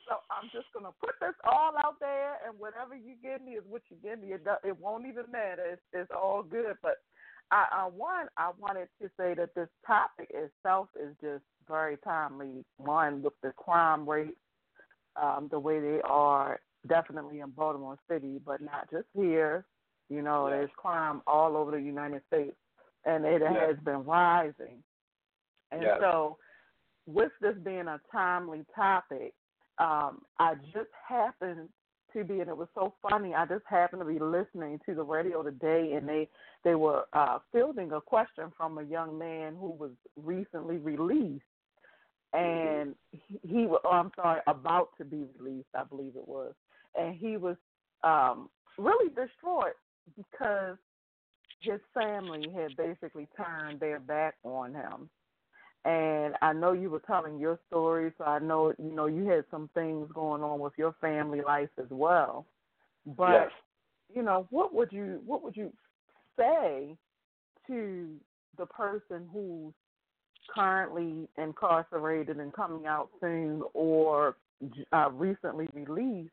So 0.07 0.15
I'm 0.31 0.47
just 0.53 0.71
gonna 0.73 0.95
put 1.03 1.19
this 1.19 1.35
all 1.43 1.75
out 1.83 1.99
there, 1.99 2.39
and 2.47 2.57
whatever 2.57 2.95
you 2.95 3.15
give 3.21 3.43
me 3.43 3.59
is 3.59 3.63
what 3.67 3.81
you 3.89 3.97
give 4.01 4.21
me. 4.21 4.31
It, 4.33 4.45
do- 4.45 4.63
it 4.63 4.79
won't 4.79 5.05
even 5.05 5.25
matter. 5.29 5.63
It's, 5.73 5.81
it's 5.91 6.11
all 6.15 6.43
good. 6.43 6.77
But 6.81 7.03
I, 7.51 7.67
I 7.71 7.83
one, 7.87 8.27
I 8.37 8.51
wanted 8.57 8.87
to 9.01 9.09
say 9.19 9.33
that 9.35 9.53
this 9.55 9.67
topic 9.85 10.31
itself 10.31 10.87
is 10.95 11.11
just 11.19 11.43
very 11.67 11.97
timely. 12.03 12.65
One, 12.77 13.21
with 13.21 13.33
the 13.41 13.51
crime 13.51 14.07
rates, 14.09 14.37
um, 15.15 15.47
the 15.51 15.59
way 15.59 15.79
they 15.79 16.01
are, 16.03 16.59
definitely 16.87 17.39
in 17.39 17.49
Baltimore 17.51 17.97
City, 18.09 18.39
but 18.45 18.61
not 18.61 18.89
just 18.91 19.07
here. 19.13 19.65
You 20.09 20.21
know, 20.21 20.47
Yes. 20.47 20.57
there's 20.57 20.69
crime 20.77 21.21
all 21.27 21.57
over 21.57 21.71
the 21.71 21.81
United 21.81 22.21
States, 22.27 22.55
and 23.05 23.25
it 23.25 23.41
Yes. 23.41 23.53
has 23.53 23.77
been 23.83 24.03
rising. 24.05 24.83
And 25.71 25.81
Yes. 25.83 25.97
so, 25.99 26.37
with 27.05 27.31
this 27.41 27.55
being 27.63 27.87
a 27.87 27.99
timely 28.11 28.65
topic, 28.73 29.33
um, 29.79 30.21
I 30.39 30.55
just 30.73 30.89
happened 31.07 31.69
to 32.13 32.23
be, 32.23 32.39
and 32.39 32.49
it 32.49 32.57
was 32.57 32.69
so 32.73 32.93
funny. 33.01 33.33
I 33.35 33.45
just 33.45 33.65
happened 33.67 34.01
to 34.01 34.05
be 34.05 34.19
listening 34.19 34.79
to 34.85 34.95
the 34.95 35.03
radio 35.03 35.43
today, 35.43 35.93
and 35.93 36.07
they 36.07 36.29
they 36.63 36.75
were 36.75 37.05
uh, 37.13 37.39
fielding 37.51 37.91
a 37.91 38.01
question 38.01 38.51
from 38.55 38.77
a 38.77 38.83
young 38.83 39.17
man 39.17 39.55
who 39.59 39.71
was 39.71 39.91
recently 40.15 40.77
released, 40.77 41.43
and 42.37 42.95
he, 43.11 43.39
he 43.47 43.65
wa- 43.67 43.79
oh, 43.85 43.91
I'm 43.91 44.11
sorry, 44.15 44.41
about 44.47 44.89
to 44.97 45.05
be 45.05 45.25
released, 45.39 45.69
I 45.75 45.83
believe 45.83 46.13
it 46.15 46.27
was, 46.27 46.53
and 46.97 47.15
he 47.15 47.37
was 47.37 47.57
um, 48.03 48.49
really 48.77 49.09
distraught 49.09 49.75
because 50.15 50.77
his 51.61 51.79
family 51.93 52.51
had 52.55 52.77
basically 52.77 53.27
turned 53.35 53.79
their 53.79 53.99
back 53.99 54.35
on 54.43 54.73
him 54.73 55.09
and 55.85 56.35
I 56.41 56.53
know 56.53 56.73
you 56.73 56.89
were 56.89 56.99
telling 57.07 57.39
your 57.39 57.59
story, 57.67 58.11
so 58.17 58.25
I 58.25 58.39
know 58.39 58.73
you 58.77 58.91
know 58.91 59.05
you 59.05 59.25
had 59.29 59.45
some 59.49 59.69
things 59.73 60.09
going 60.13 60.43
on 60.43 60.59
with 60.59 60.73
your 60.77 60.95
family 60.99 61.41
life 61.41 61.69
as 61.79 61.89
well. 61.89 62.45
But 63.05 63.31
Yes. 63.33 63.51
you 64.13 64.21
know, 64.21 64.47
what 64.49 64.73
would 64.73 64.91
you 64.91 65.21
what 65.25 65.43
would 65.43 65.55
you 65.55 65.71
say 66.37 66.97
to 67.67 68.15
the 68.57 68.65
person 68.65 69.29
who's 69.31 69.73
currently 70.53 71.27
incarcerated 71.37 72.37
and 72.37 72.53
coming 72.53 72.85
out 72.85 73.09
soon, 73.19 73.63
or 73.73 74.35
uh, 74.91 75.09
recently 75.11 75.67
released, 75.73 76.31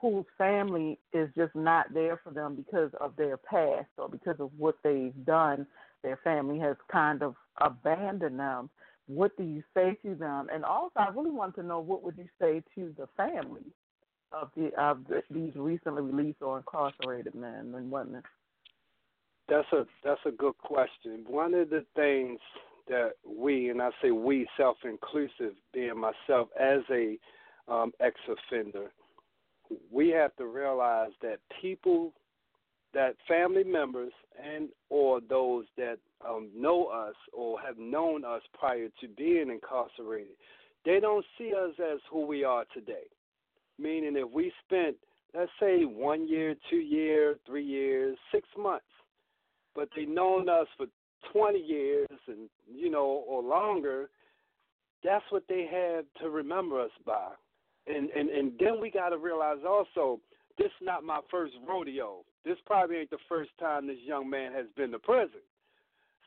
whose 0.00 0.24
family 0.36 0.98
is 1.12 1.28
just 1.36 1.54
not 1.54 1.92
there 1.94 2.20
for 2.22 2.30
them 2.30 2.54
because 2.54 2.90
of 3.00 3.16
their 3.16 3.36
past 3.36 3.88
or 3.96 4.08
because 4.08 4.36
of 4.38 4.50
what 4.58 4.76
they've 4.82 5.24
done? 5.24 5.66
Their 6.02 6.18
family 6.22 6.58
has 6.58 6.76
kind 6.92 7.22
of 7.22 7.34
abandoned 7.60 8.38
them. 8.38 8.68
What 9.06 9.36
do 9.36 9.44
you 9.44 9.62
say 9.74 9.98
to 10.04 10.14
them? 10.14 10.48
And 10.52 10.64
also, 10.64 10.92
I 10.96 11.08
really 11.08 11.30
want 11.30 11.54
to 11.56 11.62
know 11.62 11.80
what 11.80 12.02
would 12.02 12.18
you 12.18 12.28
say 12.40 12.62
to 12.74 12.94
the 12.98 13.08
family 13.16 13.64
of 14.32 14.50
the 14.56 14.70
of 14.78 15.06
the, 15.08 15.22
these 15.30 15.54
recently 15.54 16.02
released 16.02 16.42
or 16.42 16.58
incarcerated 16.58 17.34
men 17.34 17.72
and 17.74 17.90
women? 17.90 18.22
That's 19.48 19.70
a 19.72 19.86
that's 20.02 20.20
a 20.26 20.30
good 20.30 20.56
question. 20.58 21.24
One 21.26 21.54
of 21.54 21.70
the 21.70 21.84
things 21.94 22.40
that 22.88 23.12
we, 23.26 23.70
and 23.70 23.80
I 23.80 23.90
say 24.02 24.10
we, 24.10 24.46
self-inclusive, 24.56 25.54
being 25.72 25.98
myself 25.98 26.48
as 26.60 26.80
a 26.90 27.18
um, 27.68 27.92
ex-offender, 28.00 28.90
we 29.90 30.10
have 30.10 30.36
to 30.36 30.46
realize 30.46 31.12
that 31.22 31.38
people, 31.60 32.12
that 32.92 33.16
family 33.26 33.64
members, 33.64 34.12
and 34.42 34.68
or 34.90 35.20
those 35.20 35.64
that 35.76 35.96
um, 36.28 36.48
know 36.54 36.86
us 36.86 37.14
or 37.32 37.58
have 37.60 37.78
known 37.78 38.24
us 38.24 38.42
prior 38.58 38.88
to 39.00 39.08
being 39.16 39.50
incarcerated, 39.50 40.36
They 40.84 41.00
don't 41.00 41.24
see 41.38 41.52
us 41.54 41.72
as 41.80 42.00
who 42.10 42.26
we 42.26 42.44
are 42.44 42.64
today. 42.74 43.06
Meaning, 43.78 44.16
if 44.16 44.30
we 44.30 44.52
spent, 44.66 44.96
let's 45.34 45.50
say, 45.58 45.84
one 45.84 46.28
year, 46.28 46.54
two 46.70 46.76
years, 46.76 47.38
three 47.46 47.64
years, 47.64 48.16
six 48.30 48.46
months, 48.56 48.84
but 49.74 49.88
they 49.96 50.04
known 50.04 50.48
us 50.48 50.66
for 50.76 50.86
20 51.32 51.58
years 51.58 52.08
and, 52.26 52.48
you 52.72 52.90
know, 52.90 53.24
or 53.26 53.42
longer, 53.42 54.10
that's 55.02 55.24
what 55.30 55.44
they 55.48 55.68
have 55.70 56.04
to 56.22 56.30
remember 56.30 56.80
us 56.80 56.90
by. 57.04 57.28
And, 57.86 58.10
and, 58.10 58.30
and 58.30 58.52
then 58.58 58.80
we 58.80 58.90
got 58.90 59.10
to 59.10 59.18
realize 59.18 59.58
also, 59.66 60.20
this 60.56 60.66
is 60.66 60.86
not 60.86 61.04
my 61.04 61.20
first 61.30 61.54
rodeo. 61.68 62.24
This 62.44 62.56
probably 62.66 62.96
ain't 62.96 63.10
the 63.10 63.18
first 63.28 63.50
time 63.58 63.86
this 63.86 63.98
young 64.04 64.30
man 64.30 64.52
has 64.52 64.66
been 64.76 64.90
to 64.92 64.98
prison. 64.98 65.40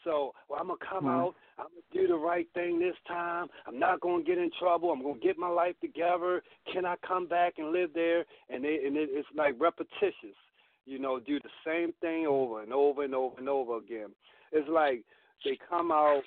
So 0.03 0.33
well, 0.47 0.59
I'm 0.59 0.67
gonna 0.67 0.79
come 0.79 1.05
Mhm. 1.05 1.09
out. 1.09 1.35
I'm 1.57 1.67
gonna 1.67 1.81
do 1.91 2.07
the 2.07 2.17
right 2.17 2.47
thing 2.53 2.79
this 2.79 2.95
time. 3.07 3.49
I'm 3.65 3.77
not 3.77 3.99
gonna 3.99 4.23
get 4.23 4.37
in 4.37 4.49
trouble. 4.51 4.91
I'm 4.91 5.01
gonna 5.01 5.19
get 5.19 5.37
my 5.37 5.49
life 5.49 5.77
together. 5.79 6.43
Can 6.71 6.85
I 6.85 6.95
come 6.97 7.25
back 7.25 7.57
and 7.57 7.71
live 7.71 7.93
there? 7.93 8.25
And 8.49 8.63
they, 8.63 8.85
and 8.85 8.95
it, 8.95 9.09
it's 9.11 9.27
like 9.35 9.55
repetitious. 9.59 10.37
You 10.85 10.99
know, 10.99 11.19
do 11.19 11.39
the 11.39 11.49
same 11.65 11.91
thing 11.99 12.25
over 12.25 12.61
and 12.61 12.71
over 12.71 13.03
and 13.03 13.13
over 13.13 13.37
and 13.37 13.49
over 13.49 13.77
again. 13.77 14.15
It's 14.51 14.69
like 14.69 15.03
they 15.43 15.57
come 15.69 15.91
out, 15.91 16.23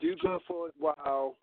do 0.00 0.16
good 0.16 0.40
for 0.46 0.68
a 0.68 0.70
while, 0.78 1.36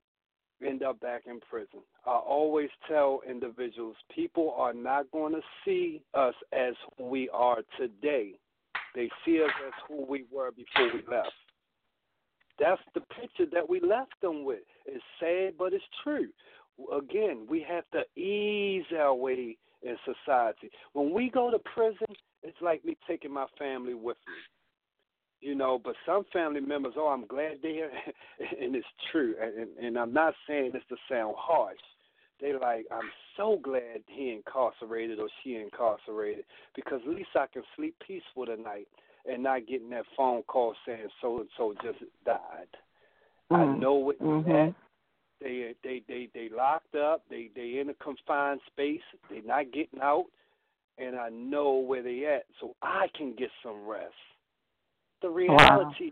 end 0.66 0.84
up 0.84 1.00
back 1.00 1.24
in 1.28 1.40
prison. 1.50 1.80
I 2.06 2.12
always 2.12 2.70
tell 2.88 3.22
individuals 3.28 3.96
people 4.14 4.54
are 4.58 4.74
not 4.74 5.10
going 5.12 5.34
to 5.34 5.42
see 5.66 6.02
us 6.14 6.34
as 6.52 6.74
who 6.98 7.06
we 7.06 7.30
are 7.30 7.60
today. 7.78 8.34
They 8.96 9.10
see 9.26 9.42
us 9.44 9.52
as 9.68 9.74
who 9.88 10.06
we 10.06 10.26
were 10.32 10.52
before 10.52 10.92
we 10.94 11.02
left. 11.10 11.32
That's 12.60 12.82
the 12.94 13.02
picture 13.02 13.46
that 13.54 13.70
we 13.70 13.80
left 13.80 14.20
them 14.22 14.44
with. 14.44 14.60
It's 14.86 15.04
sad, 15.20 15.54
but 15.58 15.74
it's 15.74 15.84
true. 16.04 16.28
Again, 16.94 17.46
we 17.50 17.66
have 17.68 17.86
to 17.92 18.22
ease 18.22 18.86
our 18.98 19.14
way 19.14 19.58
in 19.82 19.96
society. 20.04 20.70
When 20.94 21.14
we 21.14 21.30
go 21.30 21.52
to 21.52 21.60
prison, 21.74 22.08
it's 22.44 22.58
like 22.62 22.84
me 22.84 22.98
taking 23.08 23.34
my 23.34 23.46
family 23.58 23.94
with 23.94 24.18
me 24.28 24.34
you 25.42 25.56
know. 25.56 25.80
But 25.84 25.96
some 26.06 26.24
family 26.32 26.62
members, 26.62 26.94
oh, 26.98 27.08
I'm 27.08 27.26
glad 27.26 27.60
they're 27.62 27.72
here, 27.72 27.92
and 28.62 28.76
it's 28.76 28.88
true. 29.12 29.36
And, 29.42 29.68
and 29.84 29.98
I'm 29.98 30.14
not 30.14 30.34
saying 30.48 30.72
this 30.74 30.84
to 30.90 30.96
sound 31.10 31.36
harsh. 31.38 31.78
They 32.42 32.54
like, 32.54 32.86
I'm 32.92 33.10
so 33.36 33.60
glad 33.62 34.02
he 34.08 34.32
incarcerated 34.32 35.20
or 35.20 35.28
she 35.44 35.56
incarcerated 35.56 36.46
because 36.74 37.02
at 37.06 37.14
least 37.14 37.30
I 37.36 37.48
can 37.52 37.64
sleep 37.76 37.96
peaceful 38.06 38.46
tonight 38.46 38.88
and 39.26 39.44
not 39.44 39.68
getting 39.68 39.90
that 39.90 40.06
phone 40.16 40.44
call 40.44 40.74
saying 40.86 41.10
so 41.22 41.40
and 41.42 41.50
so 41.58 41.74
just 41.84 42.00
died. 42.26 42.70
I 43.52 43.66
Mhm. 43.66 43.80
know 43.80 43.94
what 43.96 44.20
Mhm. 44.20 44.70
at. 44.70 44.76
They 45.40 45.76
they 45.84 46.00
they 46.02 46.28
they 46.28 46.50
locked 46.50 46.96
up. 46.96 47.28
They 47.30 47.48
they 47.48 47.80
in 47.80 47.90
a 47.90 47.94
confined 47.96 48.62
space. 48.68 49.04
They're 49.30 49.42
not 49.42 49.72
getting 49.72 50.02
out, 50.02 50.28
and 50.98 51.18
I 51.18 51.30
know 51.30 51.76
where 51.78 52.02
they 52.02 52.26
at, 52.26 52.46
so 52.60 52.76
I 52.82 53.08
can 53.10 53.34
get 53.34 53.52
some 53.64 53.88
rest 53.88 54.16
the 55.22 55.30
reality. 55.30 56.12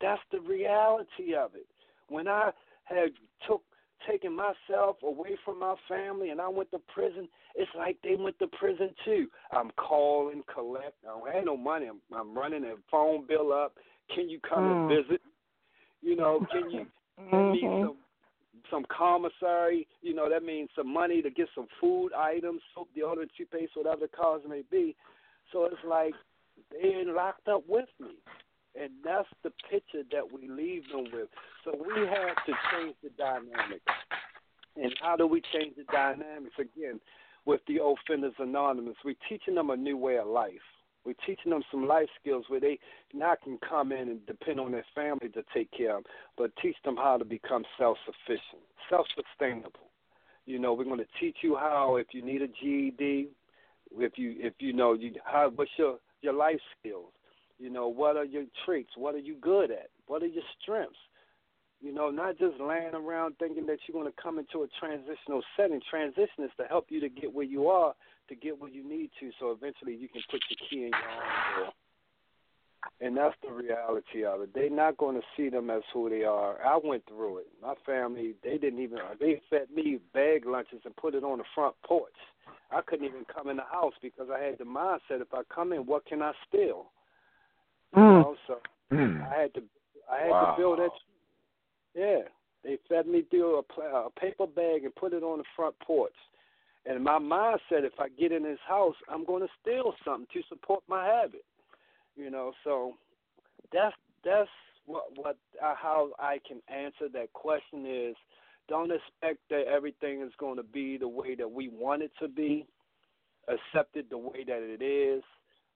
That's 0.00 0.20
the 0.30 0.40
reality 0.40 1.34
of 1.38 1.54
it. 1.54 1.66
When 2.08 2.28
I 2.28 2.50
had 2.84 3.10
took 3.46 3.62
taken 4.08 4.36
myself 4.36 4.96
away 5.02 5.36
from 5.44 5.58
my 5.58 5.74
family 5.88 6.28
and 6.30 6.40
I 6.40 6.48
went 6.48 6.70
to 6.72 6.78
prison, 6.92 7.28
it's 7.54 7.70
like 7.76 7.96
they 8.02 8.14
went 8.14 8.38
to 8.38 8.46
prison 8.58 8.90
too. 9.04 9.26
I'm 9.52 9.70
calling, 9.76 10.42
collect. 10.52 10.94
I 11.04 11.18
don't 11.18 11.34
have 11.34 11.44
no 11.44 11.56
money. 11.56 11.86
I'm, 11.86 12.00
I'm 12.16 12.36
running 12.36 12.64
a 12.64 12.74
phone 12.90 13.26
bill 13.26 13.52
up. 13.52 13.74
Can 14.14 14.28
you 14.28 14.38
come 14.46 14.64
Mm. 14.64 14.72
and 14.72 14.88
visit? 14.88 15.22
You 16.02 16.16
know, 16.16 16.46
can 16.52 16.70
you 16.70 16.86
me 17.52 17.62
Mhm. 17.62 17.80
some 17.82 17.96
some 18.70 18.84
commissary? 18.86 19.88
You 20.02 20.14
know, 20.14 20.28
that 20.28 20.42
means 20.42 20.68
some 20.76 20.92
money 20.92 21.22
to 21.22 21.30
get 21.30 21.48
some 21.54 21.66
food 21.80 22.12
items, 22.12 22.60
soap, 22.74 22.88
deodorant, 22.94 23.30
toothpaste, 23.36 23.76
whatever 23.76 24.02
the 24.02 24.08
cause 24.08 24.42
may 24.46 24.62
be. 24.70 24.94
So 25.52 25.64
it's 25.64 25.84
like 25.84 26.14
they're 26.70 27.04
locked 27.12 27.48
up 27.48 27.64
with 27.68 27.88
me. 28.00 28.14
And 28.80 28.90
that's 29.04 29.28
the 29.42 29.50
picture 29.70 30.02
that 30.12 30.30
we 30.30 30.48
leave 30.48 30.82
them 30.92 31.04
with. 31.12 31.28
So 31.64 31.72
we 31.72 32.06
have 32.06 32.36
to 32.46 32.52
change 32.72 32.94
the 33.02 33.10
dynamics. 33.16 33.84
And 34.76 34.94
how 35.00 35.16
do 35.16 35.26
we 35.26 35.40
change 35.52 35.76
the 35.76 35.84
dynamics? 35.90 36.54
Again, 36.58 37.00
with 37.46 37.62
the 37.66 37.78
Offenders 37.82 38.34
Anonymous, 38.38 38.96
we're 39.04 39.14
teaching 39.28 39.54
them 39.54 39.70
a 39.70 39.76
new 39.76 39.96
way 39.96 40.18
of 40.18 40.26
life. 40.26 40.52
We're 41.06 41.14
teaching 41.24 41.50
them 41.50 41.62
some 41.70 41.86
life 41.86 42.08
skills 42.20 42.44
where 42.48 42.60
they 42.60 42.78
not 43.14 43.40
can 43.42 43.58
come 43.66 43.92
in 43.92 44.08
and 44.08 44.26
depend 44.26 44.58
on 44.58 44.72
their 44.72 44.84
family 44.94 45.28
to 45.30 45.44
take 45.54 45.70
care 45.70 45.96
of 45.96 46.02
them, 46.02 46.12
but 46.36 46.50
teach 46.60 46.76
them 46.84 46.96
how 46.96 47.16
to 47.16 47.24
become 47.24 47.64
self 47.78 47.96
sufficient, 48.04 48.62
self 48.90 49.06
sustainable. 49.14 49.88
You 50.46 50.58
know, 50.58 50.74
we're 50.74 50.84
going 50.84 50.98
to 50.98 51.06
teach 51.20 51.36
you 51.42 51.56
how 51.56 51.96
if 51.96 52.08
you 52.10 52.22
need 52.22 52.42
a 52.42 52.48
GED, 52.48 53.28
if 53.98 54.18
you 54.18 54.34
if 54.38 54.54
you 54.58 54.72
know 54.72 54.94
you 54.94 55.12
how 55.24 55.50
what's 55.54 55.70
your 55.78 55.98
your 56.22 56.32
life 56.32 56.60
skills. 56.78 57.12
You 57.58 57.70
know, 57.70 57.88
what 57.88 58.16
are 58.16 58.24
your 58.24 58.44
traits? 58.64 58.90
What 58.96 59.14
are 59.14 59.18
you 59.18 59.36
good 59.40 59.70
at? 59.70 59.90
What 60.06 60.22
are 60.22 60.26
your 60.26 60.42
strengths? 60.60 60.98
You 61.80 61.92
know, 61.92 62.10
not 62.10 62.38
just 62.38 62.58
laying 62.60 62.94
around 62.94 63.36
thinking 63.38 63.66
that 63.66 63.78
you're 63.86 64.00
going 64.00 64.10
to 64.10 64.22
come 64.22 64.38
into 64.38 64.62
a 64.62 64.66
transitional 64.80 65.42
setting. 65.56 65.80
Transition 65.88 66.44
is 66.44 66.50
to 66.58 66.64
help 66.64 66.86
you 66.88 67.00
to 67.00 67.08
get 67.08 67.32
where 67.32 67.44
you 67.44 67.68
are, 67.68 67.94
to 68.28 68.34
get 68.34 68.58
where 68.58 68.70
you 68.70 68.86
need 68.86 69.10
to, 69.20 69.30
so 69.38 69.50
eventually 69.50 69.94
you 69.94 70.08
can 70.08 70.22
put 70.30 70.40
your 70.48 70.68
key 70.68 70.84
in 70.86 70.90
your 70.90 71.10
own 71.10 71.64
door. 71.64 71.72
And 73.00 73.14
that's 73.14 73.34
the 73.42 73.52
reality 73.52 74.24
of 74.24 74.40
it. 74.40 74.54
They're 74.54 74.70
not 74.70 74.96
going 74.96 75.16
to 75.16 75.22
see 75.36 75.50
them 75.50 75.68
as 75.68 75.82
who 75.92 76.08
they 76.08 76.24
are. 76.24 76.64
I 76.64 76.78
went 76.82 77.04
through 77.06 77.38
it. 77.38 77.46
My 77.60 77.74
family, 77.84 78.34
they 78.42 78.56
didn't 78.56 78.80
even, 78.80 78.98
they 79.20 79.42
fed 79.50 79.68
me 79.74 79.98
bag 80.14 80.46
lunches 80.46 80.80
and 80.84 80.96
put 80.96 81.14
it 81.14 81.22
on 81.22 81.38
the 81.38 81.44
front 81.54 81.74
porch. 81.84 82.14
I 82.70 82.80
couldn't 82.80 83.04
even 83.04 83.24
come 83.32 83.48
in 83.48 83.58
the 83.58 83.64
house 83.70 83.92
because 84.00 84.28
I 84.34 84.42
had 84.42 84.58
the 84.58 84.64
mindset: 84.64 85.20
if 85.20 85.32
I 85.32 85.42
come 85.54 85.72
in, 85.72 85.86
what 85.86 86.06
can 86.06 86.22
I 86.22 86.32
steal? 86.48 86.90
You 87.94 88.02
Mm. 88.02 88.20
know, 88.20 88.36
so 88.46 88.60
Hmm. 88.90 89.22
I 89.22 89.40
had 89.40 89.54
to, 89.54 89.62
I 90.10 90.18
had 90.20 90.30
Wow. 90.30 90.54
to 90.54 90.56
build 90.56 90.78
that. 90.78 90.92
Yeah, 91.94 92.28
they 92.62 92.78
fed 92.88 93.06
me 93.06 93.22
through 93.22 93.58
a, 93.58 93.82
a 93.82 94.10
paper 94.10 94.46
bag 94.46 94.84
and 94.84 94.94
put 94.94 95.12
it 95.12 95.22
on 95.22 95.38
the 95.38 95.44
front 95.54 95.78
porch. 95.80 96.16
And 96.86 97.04
my 97.04 97.18
mindset: 97.18 97.84
if 97.84 97.98
I 98.00 98.08
get 98.08 98.32
in 98.32 98.42
this 98.42 98.60
house, 98.66 98.96
I'm 99.08 99.24
going 99.24 99.42
to 99.42 99.52
steal 99.60 99.94
something 100.04 100.26
to 100.32 100.42
support 100.48 100.82
my 100.88 101.04
habit. 101.04 101.44
You 102.16 102.30
know, 102.30 102.52
so 102.64 102.94
that's 103.72 103.94
that's 104.24 104.48
what 104.86 105.04
what 105.16 105.36
uh, 105.62 105.74
how 105.76 106.10
I 106.18 106.40
can 106.46 106.60
answer 106.68 107.08
that 107.12 107.32
question 107.32 107.84
is 107.86 108.16
don't 108.68 108.90
expect 108.90 109.40
that 109.50 109.64
everything 109.72 110.22
is 110.22 110.32
going 110.38 110.56
to 110.56 110.62
be 110.62 110.96
the 110.96 111.08
way 111.08 111.34
that 111.34 111.50
we 111.50 111.68
want 111.68 112.02
it 112.02 112.10
to 112.20 112.28
be. 112.28 112.66
Accept 113.48 113.96
it 113.96 114.10
the 114.10 114.18
way 114.18 114.44
that 114.46 114.62
it 114.62 114.82
is. 114.82 115.22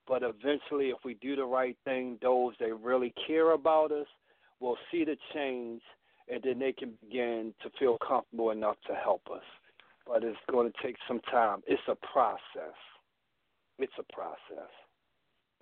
But 0.09 0.23
eventually, 0.23 0.87
if 0.87 0.99
we 1.05 1.15
do 1.15 1.37
the 1.37 1.45
right 1.45 1.77
thing, 1.85 2.19
those 2.21 2.55
that 2.59 2.75
really 2.83 3.15
care 3.27 3.53
about 3.53 3.93
us 3.93 4.09
will 4.59 4.77
see 4.91 5.05
the 5.05 5.17
change, 5.33 5.83
and 6.29 6.43
then 6.43 6.59
they 6.59 6.73
can 6.73 6.95
begin 7.01 7.55
to 7.63 7.71
feel 7.79 7.97
comfortable 8.07 8.51
enough 8.51 8.77
to 8.89 8.95
help 8.95 9.23
us. 9.33 9.45
But 10.07 10.25
it's 10.25 10.37
going 10.51 10.71
to 10.71 10.83
take 10.83 10.97
some 11.07 11.21
time. 11.31 11.63
It's 11.67 11.83
a 11.87 11.95
process. 11.95 12.75
It's 13.79 13.93
a 13.99 14.13
process. 14.13 14.71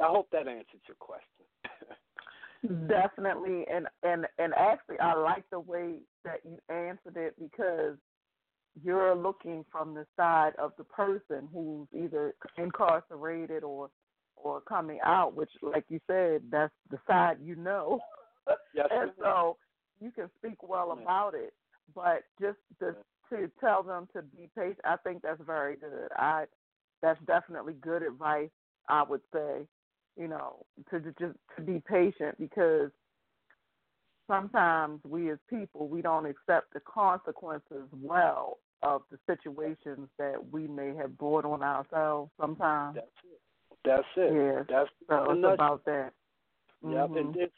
I 0.00 0.06
hope 0.06 0.28
that 0.32 0.48
answers 0.48 0.80
your 0.86 0.96
question. 0.98 1.26
Definitely, 2.88 3.64
and 3.72 3.86
and 4.02 4.26
and 4.38 4.52
actually, 4.54 4.98
I 4.98 5.14
like 5.14 5.44
the 5.50 5.60
way 5.60 6.00
that 6.24 6.40
you 6.44 6.58
answered 6.74 7.16
it 7.16 7.34
because 7.38 7.96
you're 8.82 9.14
looking 9.14 9.64
from 9.70 9.94
the 9.94 10.06
side 10.16 10.52
of 10.58 10.72
the 10.76 10.84
person 10.84 11.48
who's 11.52 11.86
either 11.96 12.34
incarcerated 12.56 13.62
or 13.62 13.90
or 14.36 14.60
coming 14.60 14.98
out, 15.04 15.34
which, 15.34 15.50
like 15.62 15.84
you 15.88 16.00
said, 16.06 16.42
that's 16.50 16.72
the 16.90 16.98
side 17.06 17.38
you 17.42 17.56
know, 17.56 18.00
Yes, 18.74 18.86
and 18.90 19.10
so 19.20 19.56
you 20.00 20.10
can 20.10 20.30
speak 20.38 20.62
well 20.62 20.92
about 20.92 21.34
it. 21.34 21.52
But 21.94 22.24
just 22.40 22.58
to 22.80 22.94
to 23.30 23.50
tell 23.60 23.82
them 23.82 24.08
to 24.14 24.22
be 24.22 24.48
patient, 24.56 24.80
I 24.84 24.96
think 24.96 25.22
that's 25.22 25.40
very 25.44 25.76
good. 25.76 26.08
I 26.16 26.44
that's 27.02 27.20
definitely 27.26 27.74
good 27.74 28.02
advice. 28.02 28.50
I 28.88 29.02
would 29.02 29.20
say 29.32 29.66
you 30.18 30.28
know, 30.28 30.64
to 30.90 31.00
to 31.00 31.12
just 31.18 31.36
to 31.56 31.62
be 31.62 31.82
patient 31.88 32.36
because 32.38 32.90
sometimes 34.26 35.00
we 35.04 35.30
as 35.30 35.38
people 35.48 35.88
we 35.88 36.02
don't 36.02 36.26
accept 36.26 36.72
the 36.74 36.80
consequences 36.80 37.88
well 38.02 38.58
of 38.82 39.02
the 39.10 39.18
situations 39.26 40.08
that 40.18 40.36
we 40.52 40.66
may 40.66 40.94
have 40.94 41.16
brought 41.18 41.44
on 41.44 41.62
ourselves 41.62 42.30
sometimes. 42.40 42.96
That's 42.96 43.06
it. 43.24 43.40
That's 43.84 44.06
it. 44.16 44.32
Yes. 44.34 44.66
That's 44.68 44.90
So 45.08 45.32
it's 45.32 45.54
about 45.54 45.84
that. 45.86 46.12
Yep, 46.82 47.08
Mhm. 47.10 47.20
and 47.20 47.36
it's 47.36 47.54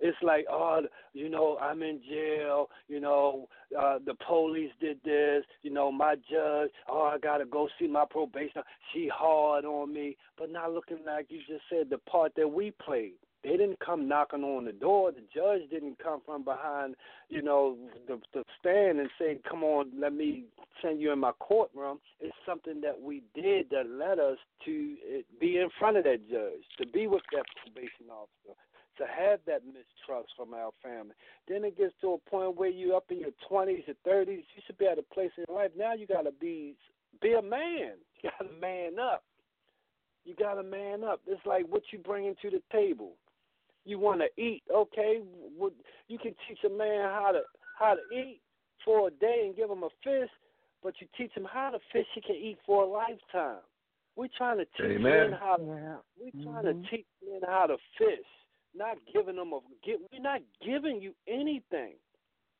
it's 0.00 0.16
like, 0.22 0.46
oh, 0.50 0.82
you 1.12 1.28
know, 1.28 1.58
I'm 1.60 1.82
in 1.82 2.00
jail. 2.08 2.68
You 2.88 3.00
know, 3.00 3.48
uh, 3.78 3.98
the 4.04 4.14
police 4.26 4.70
did 4.80 4.98
this. 5.04 5.44
You 5.62 5.72
know, 5.72 5.90
my 5.90 6.14
judge. 6.30 6.70
Oh, 6.88 7.10
I 7.14 7.18
gotta 7.18 7.44
go 7.44 7.68
see 7.78 7.86
my 7.86 8.04
probation. 8.08 8.62
She 8.92 9.08
hard 9.12 9.64
on 9.64 9.92
me, 9.92 10.16
but 10.38 10.50
not 10.50 10.72
looking 10.72 10.98
like 11.06 11.26
you 11.28 11.38
just 11.46 11.62
said 11.70 11.90
the 11.90 11.98
part 11.98 12.32
that 12.36 12.48
we 12.48 12.72
played. 12.84 13.14
They 13.44 13.50
didn't 13.50 13.78
come 13.78 14.08
knocking 14.08 14.42
on 14.42 14.64
the 14.64 14.72
door. 14.72 15.12
The 15.12 15.20
judge 15.34 15.68
didn't 15.70 15.98
come 16.02 16.22
from 16.24 16.44
behind, 16.44 16.96
you 17.28 17.42
know, 17.42 17.76
the 18.08 18.18
the 18.32 18.42
stand 18.58 18.98
and 18.98 19.10
say, 19.18 19.38
"Come 19.48 19.62
on, 19.62 19.92
let 19.98 20.14
me 20.14 20.44
send 20.80 21.00
you 21.00 21.12
in 21.12 21.18
my 21.18 21.32
courtroom." 21.32 22.00
It's 22.20 22.34
something 22.46 22.80
that 22.80 22.98
we 23.00 23.22
did 23.34 23.68
that 23.70 23.90
led 23.90 24.18
us 24.18 24.38
to 24.64 24.96
be 25.38 25.58
in 25.58 25.68
front 25.78 25.98
of 25.98 26.04
that 26.04 26.26
judge, 26.30 26.64
to 26.78 26.86
be 26.86 27.06
with 27.06 27.22
that 27.32 27.44
probation 27.62 28.10
officer, 28.10 28.56
to 28.98 29.04
have 29.04 29.40
that 29.46 29.62
mistrust 29.66 30.30
from 30.36 30.54
our 30.54 30.70
family. 30.82 31.14
Then 31.48 31.64
it 31.64 31.76
gets 31.78 31.94
to 32.00 32.14
a 32.14 32.30
point 32.30 32.56
where 32.56 32.70
you 32.70 32.96
up 32.96 33.04
in 33.10 33.20
your 33.20 33.32
twenties 33.48 33.84
or 33.88 33.94
thirties, 34.04 34.44
you 34.54 34.62
should 34.66 34.78
be 34.78 34.86
at 34.86 34.98
a 34.98 35.02
place 35.02 35.30
in 35.36 35.44
your 35.48 35.58
life. 35.58 35.70
Now 35.76 35.94
you 35.94 36.06
gotta 36.06 36.32
be 36.32 36.76
be 37.20 37.32
a 37.34 37.42
man. 37.42 37.94
You 38.22 38.30
gotta 38.38 38.58
man 38.58 38.98
up. 38.98 39.22
You 40.24 40.34
gotta 40.34 40.62
man 40.62 41.04
up. 41.04 41.20
It's 41.26 41.44
like 41.44 41.66
what 41.68 41.82
you 41.92 41.98
bringing 41.98 42.34
to 42.40 42.48
the 42.48 42.62
table. 42.72 43.16
You 43.84 43.98
want 43.98 44.22
to 44.22 44.42
eat, 44.42 44.62
okay? 44.74 45.20
You 46.08 46.18
can 46.18 46.34
teach 46.48 46.58
a 46.64 46.70
man 46.70 47.10
how 47.10 47.32
to 47.32 47.40
how 47.78 47.94
to 47.94 48.16
eat 48.16 48.40
for 48.82 49.08
a 49.08 49.10
day 49.10 49.42
and 49.44 49.54
give 49.54 49.68
him 49.68 49.82
a 49.82 49.90
fish, 50.02 50.30
but 50.82 50.94
you 51.00 51.06
teach 51.16 51.32
him 51.34 51.46
how 51.50 51.70
to 51.70 51.78
fish, 51.92 52.06
he 52.14 52.20
can 52.20 52.36
eat 52.36 52.58
for 52.64 52.84
a 52.84 52.86
lifetime. 52.86 53.60
We're 54.16 54.28
trying 54.36 54.58
to 54.58 54.64
teach 54.64 54.98
Amen. 54.98 55.30
men 55.30 55.32
how. 55.32 55.56
to, 55.56 55.62
We're 55.62 56.44
trying 56.44 56.64
to 56.64 56.74
teach 56.90 57.06
men 57.26 57.40
how 57.46 57.66
to 57.66 57.76
fish, 57.98 58.26
not 58.76 58.96
giving 59.12 59.36
them 59.36 59.52
a. 59.52 59.60
Get, 59.84 59.98
we're 60.12 60.22
not 60.22 60.40
giving 60.64 61.00
you 61.00 61.14
anything. 61.28 61.94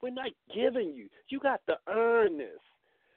We're 0.02 0.10
not 0.10 0.30
giving 0.54 0.94
you. 0.94 1.08
You 1.28 1.40
got 1.40 1.60
to 1.68 1.76
earn 1.88 2.38
this. 2.38 2.60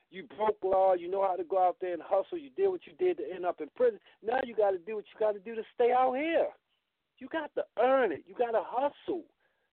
You 0.10 0.24
broke 0.38 0.58
law. 0.64 0.94
You 0.94 1.10
know 1.10 1.22
how 1.22 1.36
to 1.36 1.44
go 1.44 1.62
out 1.62 1.78
there 1.82 1.94
and 1.94 2.02
hustle. 2.02 2.38
You 2.38 2.50
did 2.56 2.70
what 2.70 2.82
you 2.86 2.94
did 2.98 3.18
to 3.18 3.24
end 3.34 3.46
up 3.46 3.60
in 3.60 3.68
prison. 3.76 4.00
Now 4.26 4.40
you 4.46 4.56
got 4.56 4.72
to 4.72 4.78
do 4.78 4.96
what 4.96 5.06
you 5.14 5.20
got 5.20 5.34
to 5.34 5.40
do 5.40 5.56
to 5.56 5.64
stay 5.76 5.92
out 5.92 6.14
here. 6.16 6.48
You 7.18 7.28
got 7.28 7.52
to 7.56 7.64
earn 7.82 8.12
it. 8.12 8.24
You 8.26 8.36
got 8.36 8.52
to 8.52 8.62
hustle. 8.64 9.24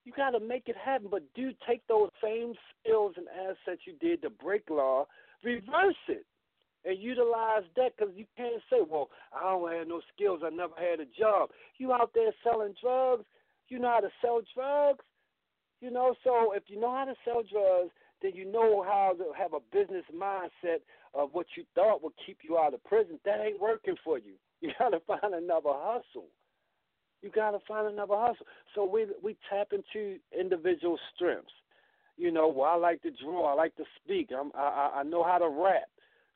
You 0.04 0.12
got 0.12 0.30
to 0.30 0.40
make 0.40 0.64
it 0.66 0.76
happen. 0.82 1.08
But 1.10 1.22
do 1.34 1.52
take 1.68 1.86
those 1.88 2.10
same 2.22 2.54
skills 2.80 3.14
and 3.16 3.26
assets 3.28 3.82
you 3.86 3.94
did 4.00 4.22
to 4.22 4.30
break 4.30 4.68
law, 4.68 5.06
reverse 5.42 5.94
it, 6.08 6.26
and 6.84 6.98
utilize 6.98 7.64
that 7.76 7.96
because 7.96 8.12
you 8.16 8.26
can't 8.36 8.62
say, 8.70 8.78
well, 8.88 9.08
I 9.32 9.42
don't 9.50 9.72
have 9.72 9.88
no 9.88 10.00
skills. 10.14 10.40
I 10.44 10.50
never 10.50 10.74
had 10.76 11.00
a 11.00 11.06
job. 11.18 11.50
You 11.78 11.92
out 11.92 12.10
there 12.14 12.32
selling 12.42 12.74
drugs. 12.82 13.24
You 13.68 13.78
know 13.78 13.88
how 13.88 14.00
to 14.00 14.10
sell 14.20 14.40
drugs. 14.54 15.04
You 15.80 15.90
know, 15.90 16.14
so 16.24 16.52
if 16.52 16.64
you 16.68 16.80
know 16.80 16.94
how 16.94 17.04
to 17.04 17.14
sell 17.24 17.42
drugs, 17.42 17.90
then 18.22 18.32
you 18.34 18.50
know 18.50 18.82
how 18.82 19.14
to 19.18 19.32
have 19.36 19.52
a 19.52 19.60
business 19.72 20.04
mindset 20.14 20.80
of 21.14 21.30
what 21.32 21.46
you 21.56 21.64
thought 21.74 22.02
would 22.02 22.12
keep 22.26 22.38
you 22.42 22.58
out 22.58 22.74
of 22.74 22.82
prison. 22.84 23.18
That 23.24 23.40
ain't 23.40 23.60
working 23.60 23.96
for 24.04 24.18
you. 24.18 24.34
You 24.64 24.70
got 24.78 24.90
to 24.90 25.00
find 25.00 25.34
another 25.34 25.72
hustle. 25.74 26.28
You 27.20 27.28
got 27.28 27.50
to 27.50 27.58
find 27.68 27.86
another 27.86 28.14
hustle. 28.16 28.46
So 28.74 28.86
we 28.86 29.04
we 29.22 29.36
tap 29.50 29.72
into 29.72 30.16
individual 30.38 30.98
strengths. 31.14 31.52
You 32.16 32.32
know, 32.32 32.48
well, 32.48 32.70
I 32.70 32.76
like 32.76 33.02
to 33.02 33.10
draw. 33.10 33.52
I 33.52 33.54
like 33.54 33.76
to 33.76 33.84
speak. 34.02 34.30
I'm, 34.32 34.52
I 34.54 35.00
I 35.00 35.02
know 35.02 35.22
how 35.22 35.36
to 35.36 35.48
rap. 35.50 35.90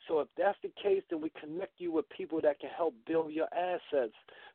So 0.07 0.21
if 0.21 0.29
that's 0.37 0.59
the 0.63 0.71
case, 0.83 1.03
then 1.11 1.21
we 1.21 1.31
connect 1.41 1.73
you 1.79 1.93
with 1.93 2.09
people 2.11 2.41
that 2.43 2.61
can 2.61 2.71
help 2.77 2.95
build 3.07 3.33
your 3.33 3.49
assets, 3.53 4.15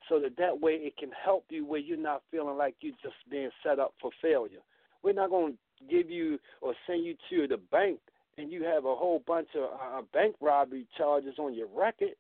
so 0.10 0.20
that 0.20 0.38
that 0.38 0.60
way 0.60 0.74
it 0.74 0.98
can 0.98 1.12
help 1.24 1.46
you 1.50 1.66
where 1.66 1.80
you're 1.80 1.98
not 1.98 2.24
feeling 2.32 2.58
like 2.58 2.76
you're 2.82 2.94
just 3.04 3.16
being 3.30 3.50
set 3.64 3.80
up 3.80 3.94
for 4.02 4.12
failure. 4.22 4.60
We're 5.04 5.14
not 5.14 5.30
going 5.30 5.54
to 5.54 5.86
give 5.90 6.10
you 6.10 6.40
or 6.62 6.74
send 6.88 7.04
you 7.06 7.16
to 7.30 7.48
the 7.48 7.58
bank 7.58 8.00
and 8.38 8.52
you 8.52 8.64
have 8.64 8.86
a 8.86 8.96
whole 8.96 9.22
bunch 9.26 9.50
of 9.56 9.64
uh, 9.64 10.02
bank 10.14 10.36
robbery 10.42 10.88
charges 10.98 11.36
on 11.38 11.54
your 11.54 11.68
record. 11.68 12.16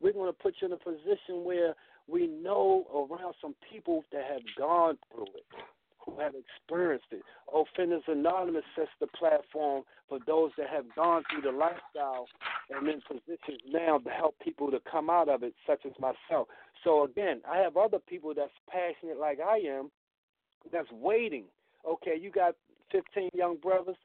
We're 0.00 0.12
going 0.12 0.32
to 0.32 0.38
put 0.38 0.54
you 0.60 0.68
in 0.68 0.72
a 0.72 0.76
position 0.76 1.44
where 1.44 1.74
we 2.08 2.26
know 2.26 2.86
around 3.10 3.34
some 3.40 3.54
people 3.72 4.04
that 4.12 4.22
have 4.30 4.42
gone 4.56 4.98
through 5.12 5.26
it, 5.34 5.44
who 6.04 6.18
have 6.18 6.32
experienced 6.34 7.06
it. 7.10 7.22
Offenders 7.52 8.02
Anonymous 8.08 8.64
sets 8.76 8.90
the 9.00 9.06
platform 9.08 9.82
for 10.08 10.18
those 10.26 10.50
that 10.58 10.68
have 10.68 10.84
gone 10.94 11.22
through 11.30 11.42
the 11.42 11.56
lifestyle 11.56 12.26
and 12.70 12.88
in 12.88 13.00
positions 13.06 13.60
now 13.70 13.98
to 13.98 14.10
help 14.10 14.34
people 14.42 14.70
to 14.70 14.80
come 14.90 15.10
out 15.10 15.28
of 15.28 15.42
it, 15.42 15.54
such 15.66 15.80
as 15.84 15.92
myself. 16.00 16.48
So 16.84 17.04
again, 17.04 17.40
I 17.50 17.58
have 17.58 17.76
other 17.76 17.98
people 17.98 18.32
that's 18.34 18.50
passionate 18.68 19.18
like 19.18 19.38
I 19.40 19.58
am, 19.58 19.90
that's 20.72 20.90
waiting. 20.92 21.44
Okay, 21.88 22.16
you 22.20 22.30
got 22.30 22.54
15 22.92 23.30
young 23.34 23.56
brothers. 23.56 23.96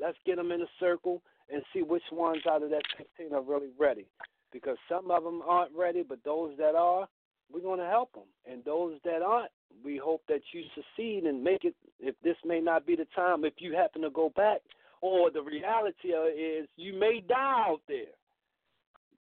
Let's 0.00 0.18
get 0.24 0.36
them 0.36 0.52
in 0.52 0.62
a 0.62 0.66
circle 0.80 1.22
and 1.52 1.62
see 1.72 1.82
which 1.82 2.02
ones 2.10 2.42
out 2.48 2.62
of 2.62 2.70
that 2.70 2.82
15 3.18 3.34
are 3.34 3.42
really 3.42 3.70
ready. 3.78 4.06
Because 4.52 4.76
some 4.88 5.10
of 5.10 5.24
them 5.24 5.42
aren't 5.46 5.72
ready, 5.76 6.02
but 6.06 6.18
those 6.24 6.56
that 6.58 6.74
are, 6.74 7.08
we're 7.52 7.60
going 7.60 7.80
to 7.80 7.86
help 7.86 8.12
them. 8.12 8.24
And 8.50 8.64
those 8.64 8.98
that 9.04 9.22
aren't, 9.22 9.50
we 9.84 9.96
hope 9.96 10.22
that 10.28 10.40
you 10.52 10.62
succeed 10.74 11.24
and 11.24 11.42
make 11.42 11.64
it. 11.64 11.74
If 12.00 12.14
this 12.24 12.36
may 12.44 12.60
not 12.60 12.86
be 12.86 12.96
the 12.96 13.06
time, 13.14 13.44
if 13.44 13.54
you 13.58 13.74
happen 13.74 14.02
to 14.02 14.10
go 14.10 14.32
back, 14.34 14.60
or 15.00 15.30
the 15.30 15.42
reality 15.42 16.08
is 16.08 16.68
you 16.76 16.98
may 16.98 17.22
die 17.26 17.64
out 17.68 17.80
there. 17.88 18.14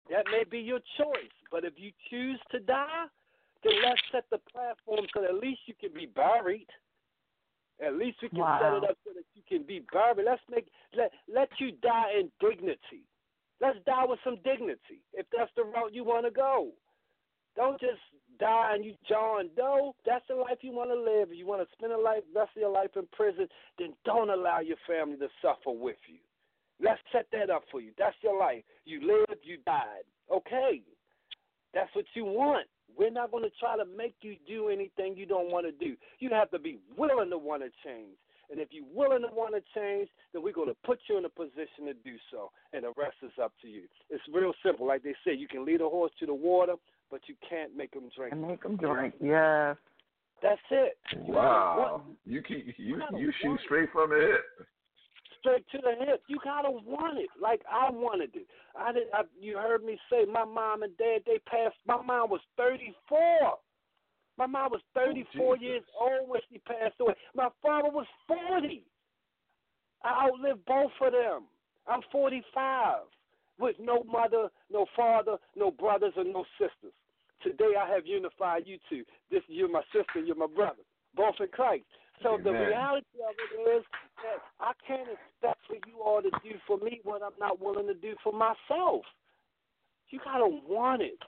That 0.10 0.26
may 0.32 0.44
be 0.50 0.60
your 0.60 0.80
choice. 0.98 1.34
But 1.52 1.66
if 1.66 1.74
you 1.78 1.92
choose 2.10 2.40
to 2.52 2.60
die, 2.60 3.06
then 3.64 3.74
let's 3.84 4.02
set 4.12 4.26
the 4.32 4.40
platform 4.52 5.06
so 5.14 5.22
that 5.22 5.30
at 5.30 5.36
least 5.36 5.62
you 5.66 5.74
can 5.80 5.94
be 5.94 6.06
buried. 6.06 6.68
At 7.84 7.96
least 7.96 8.18
we 8.22 8.30
can 8.30 8.40
wow. 8.40 8.60
set 8.62 8.84
it 8.84 8.90
up 8.90 8.98
so 9.04 9.12
that 9.16 9.26
you 9.34 9.42
can 9.48 9.66
be 9.66 9.84
buried. 9.92 10.26
Let's 10.26 10.42
make 10.50 10.68
let 10.96 11.12
let 11.34 11.50
you 11.60 11.72
die 11.82 12.20
in 12.20 12.30
dignity. 12.40 13.06
Let's 13.62 13.78
die 13.86 14.06
with 14.06 14.20
some 14.24 14.38
dignity 14.44 15.02
if 15.14 15.26
that's 15.36 15.52
the 15.56 15.64
route 15.64 15.94
you 15.94 16.04
want 16.04 16.26
to 16.26 16.32
go. 16.32 16.72
Don't 17.56 17.80
just 17.80 18.02
die 18.40 18.72
and 18.74 18.84
you 18.84 18.96
John 19.08 19.50
Doe. 19.56 19.96
That's 20.06 20.26
the 20.28 20.36
life 20.36 20.58
you 20.62 20.72
want 20.72 20.90
to 20.90 21.00
live. 21.00 21.30
If 21.32 21.38
you 21.38 21.46
want 21.46 21.62
to 21.62 21.68
spend 21.78 21.94
a 21.94 21.98
life, 21.98 22.24
rest 22.36 22.52
of 22.56 22.62
your 22.62 22.72
life 22.72 22.92
in 22.96 23.08
prison, 23.12 23.48
then 23.78 23.94
don't 24.06 24.30
allow 24.30 24.60
your 24.60 24.78
family 24.88 25.18
to 25.18 25.28
suffer 25.42 25.72
with 25.72 25.98
you. 26.08 26.20
Let's 26.80 27.02
set 27.12 27.28
that 27.32 27.50
up 27.50 27.64
for 27.72 27.80
you. 27.82 27.92
That's 27.98 28.16
your 28.22 28.38
life. 28.38 28.64
You 28.86 29.02
lived, 29.02 29.42
you 29.44 29.58
died. 29.66 30.04
Okay. 30.32 30.82
That's 31.74 31.94
what 31.96 32.06
you 32.14 32.26
want. 32.26 32.68
We're 32.96 33.10
not 33.10 33.32
going 33.32 33.44
to 33.44 33.52
try 33.60 33.78
to 33.78 33.86
make 33.86 34.16
you 34.22 34.36
do 34.48 34.70
anything 34.70 35.16
you 35.18 35.26
don't 35.26 35.52
want 35.52 35.66
to 35.66 35.72
do. 35.72 35.96
You 36.20 36.30
have 36.32 36.52
to 36.52 36.60
be 36.60 36.80
willing 36.98 37.30
to 37.32 37.38
want 37.38 37.64
to 37.64 37.70
change. 37.84 38.18
And 38.52 38.60
if 38.60 38.70
you're 38.72 38.86
willing 38.94 39.22
to 39.22 39.34
want 39.34 39.56
to 39.56 39.62
change, 39.74 40.10
then 40.32 40.44
we're 40.44 40.54
going 40.54 40.68
to 40.68 40.78
put 40.86 41.00
you 41.10 41.18
in 41.18 41.26
a 41.26 41.30
position 41.30 41.88
to 41.88 41.94
do 41.94 42.18
so. 42.30 42.52
And 42.72 42.84
the 42.84 42.94
rest 42.98 43.18
is 43.24 43.32
up 43.42 43.54
to 43.62 43.68
you. 43.68 43.84
It's 44.10 44.24
real 44.32 44.54
simple. 44.64 44.86
Like 44.86 45.02
they 45.02 45.16
say, 45.26 45.34
you 45.34 45.48
can 45.48 45.66
lead 45.66 45.82
a 45.82 45.90
horse 45.90 46.12
to 46.20 46.28
the 46.28 46.34
water, 46.34 46.76
but 47.14 47.22
you 47.28 47.36
can't 47.48 47.78
make 47.78 47.92
them 47.92 48.10
drink. 48.18 48.34
And 48.34 48.42
make 48.42 48.64
them 48.64 48.76
drink, 48.76 49.14
yeah. 49.22 49.76
That's 50.42 50.60
it. 50.72 50.98
You 51.16 51.32
wow. 51.32 52.02
You 52.26 52.42
keep 52.42 52.74
you 52.76 53.00
you 53.16 53.32
shoot 53.40 53.60
straight 53.66 53.90
from 53.94 54.10
the 54.10 54.16
hip. 54.16 54.68
Straight 55.40 55.64
to 55.74 55.78
the 55.78 56.06
hip. 56.06 56.24
You 56.28 56.40
gotta 56.44 56.72
want 56.72 57.20
it, 57.20 57.30
like 57.40 57.62
I 57.72 57.92
wanted 57.92 58.32
it. 58.34 58.48
I 58.76 58.92
did. 58.92 59.04
I, 59.14 59.22
you 59.40 59.58
heard 59.58 59.84
me 59.84 60.00
say 60.10 60.26
my 60.26 60.44
mom 60.44 60.82
and 60.82 60.98
dad 60.98 61.20
they 61.28 61.38
passed. 61.46 61.76
My 61.86 62.02
mom 62.02 62.32
was 62.32 62.42
thirty 62.58 62.96
four. 63.08 63.60
My 64.36 64.48
mom 64.48 64.72
was 64.72 64.82
34 64.96 65.46
oh, 65.46 65.54
years 65.62 65.84
old 66.02 66.28
when 66.28 66.42
she 66.52 66.58
passed 66.58 66.96
away. 67.00 67.14
My 67.36 67.50
father 67.62 67.90
was 67.90 68.08
40. 68.28 68.84
I 70.04 70.26
outlived 70.26 70.66
both 70.66 70.90
of 71.06 71.12
them. 71.14 71.44
I'm 71.88 72.02
45 72.12 73.02
with 73.60 73.76
no 73.80 74.04
mother, 74.12 74.48
no 74.72 74.88
father, 74.96 75.38
no 75.56 75.70
brothers, 75.70 76.14
and 76.18 76.34
no 76.34 76.46
sisters. 76.58 76.94
Today 77.44 77.74
I 77.78 77.88
have 77.94 78.06
unified 78.06 78.64
you 78.66 78.78
two. 78.90 79.04
This 79.30 79.42
you're 79.48 79.70
my 79.70 79.84
sister, 79.92 80.20
you're 80.24 80.36
my 80.36 80.48
brother, 80.48 80.84
both 81.16 81.36
in 81.40 81.48
Christ. 81.48 81.86
So 82.22 82.36
Amen. 82.36 82.44
the 82.44 82.52
reality 82.52 83.20
of 83.28 83.36
it 83.36 83.78
is 83.78 83.84
that 84.24 84.40
I 84.60 84.72
can't 84.88 85.10
expect 85.10 85.60
for 85.68 85.76
you 85.88 86.02
all 86.04 86.22
to 86.22 86.32
do 86.44 86.56
for 86.66 86.78
me 86.78 87.02
what 87.04 87.22
I'm 87.22 87.38
not 87.40 87.60
willing 87.62 87.88
to 87.88 87.94
do 87.94 88.16
for 88.24 88.32
myself. 88.32 89.04
You 90.10 90.20
gotta 90.24 90.48
want 90.48 91.02
it. 91.02 91.20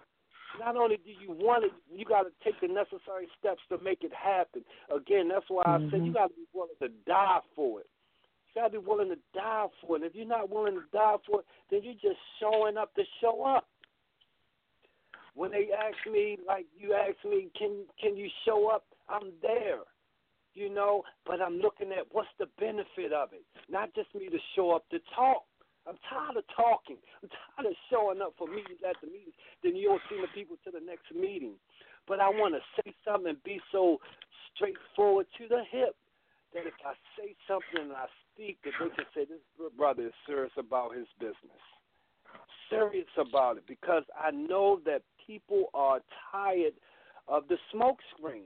Not 0.59 0.77
only 0.77 0.97
do 0.97 1.11
you 1.11 1.31
want 1.31 1.65
it, 1.65 1.71
you 1.91 2.05
got 2.05 2.23
to 2.23 2.31
take 2.43 2.59
the 2.61 2.67
necessary 2.67 3.27
steps 3.39 3.61
to 3.69 3.77
make 3.83 4.03
it 4.03 4.11
happen. 4.13 4.63
Again, 4.93 5.27
that's 5.27 5.45
why 5.49 5.63
I 5.65 5.79
said 5.79 5.99
mm-hmm. 5.99 6.05
you 6.05 6.13
got 6.13 6.27
to 6.27 6.33
be 6.33 6.47
willing 6.53 6.79
to 6.81 6.89
die 7.05 7.39
for 7.55 7.81
it. 7.81 7.87
You 8.47 8.61
got 8.61 8.71
to 8.71 8.79
be 8.79 8.85
willing 8.85 9.09
to 9.09 9.17
die 9.33 9.65
for 9.81 9.97
it. 9.97 10.03
If 10.03 10.15
you're 10.15 10.25
not 10.25 10.49
willing 10.49 10.75
to 10.75 10.83
die 10.93 11.15
for 11.27 11.41
it, 11.41 11.45
then 11.69 11.81
you're 11.83 11.93
just 11.93 12.21
showing 12.39 12.77
up 12.77 12.93
to 12.95 13.03
show 13.21 13.43
up. 13.43 13.67
When 15.35 15.51
they 15.51 15.69
ask 15.71 15.97
me, 16.11 16.37
like 16.47 16.65
you 16.77 16.93
ask 16.93 17.17
me, 17.23 17.49
can 17.57 17.85
can 18.01 18.17
you 18.17 18.29
show 18.45 18.69
up? 18.69 18.85
I'm 19.09 19.31
there 19.41 19.83
you 20.55 20.73
know, 20.73 21.03
but 21.27 21.41
I'm 21.41 21.59
looking 21.59 21.91
at 21.91 22.07
what's 22.11 22.31
the 22.39 22.47
benefit 22.57 23.11
of 23.13 23.33
it. 23.33 23.43
Not 23.69 23.93
just 23.93 24.15
me 24.15 24.29
to 24.29 24.39
show 24.55 24.71
up 24.71 24.89
to 24.89 24.99
talk. 25.13 25.43
I'm 25.85 25.99
tired 26.09 26.37
of 26.37 26.47
talking. 26.55 26.97
I'm 27.21 27.29
tired 27.29 27.69
of 27.69 27.77
showing 27.91 28.21
up 28.23 28.33
for 28.39 28.47
meetings 28.47 28.81
at 28.81 28.95
the 29.03 29.07
meetings. 29.07 29.35
Then 29.61 29.75
you 29.75 29.89
don't 29.93 30.01
see 30.09 30.17
the 30.17 30.31
people 30.33 30.55
to 30.65 30.71
the 30.71 30.81
next 30.81 31.13
meeting. 31.13 31.59
But 32.07 32.19
I 32.19 32.29
want 32.29 32.55
to 32.55 32.63
say 32.81 32.95
something 33.05 33.35
and 33.35 33.43
be 33.43 33.61
so 33.71 33.99
straightforward 34.55 35.27
to 35.37 35.47
the 35.47 35.61
hip 35.69 35.93
that 36.55 36.65
if 36.65 36.73
I 36.81 36.95
say 37.19 37.35
something 37.45 37.91
and 37.91 37.93
I 37.93 38.07
speak, 38.33 38.57
that 38.63 38.73
they 38.79 38.89
can 38.95 39.05
say 39.13 39.25
this 39.27 39.43
brother 39.77 40.07
is 40.07 40.17
serious 40.25 40.55
about 40.57 40.95
his 40.95 41.07
business. 41.19 41.61
Serious 42.69 43.11
about 43.19 43.57
it 43.57 43.67
because 43.67 44.03
I 44.17 44.31
know 44.31 44.79
that 44.85 45.03
people 45.25 45.65
are 45.73 45.99
tired 46.31 46.73
of 47.27 47.47
the 47.47 47.57
smoke 47.71 47.97
screens. 48.15 48.45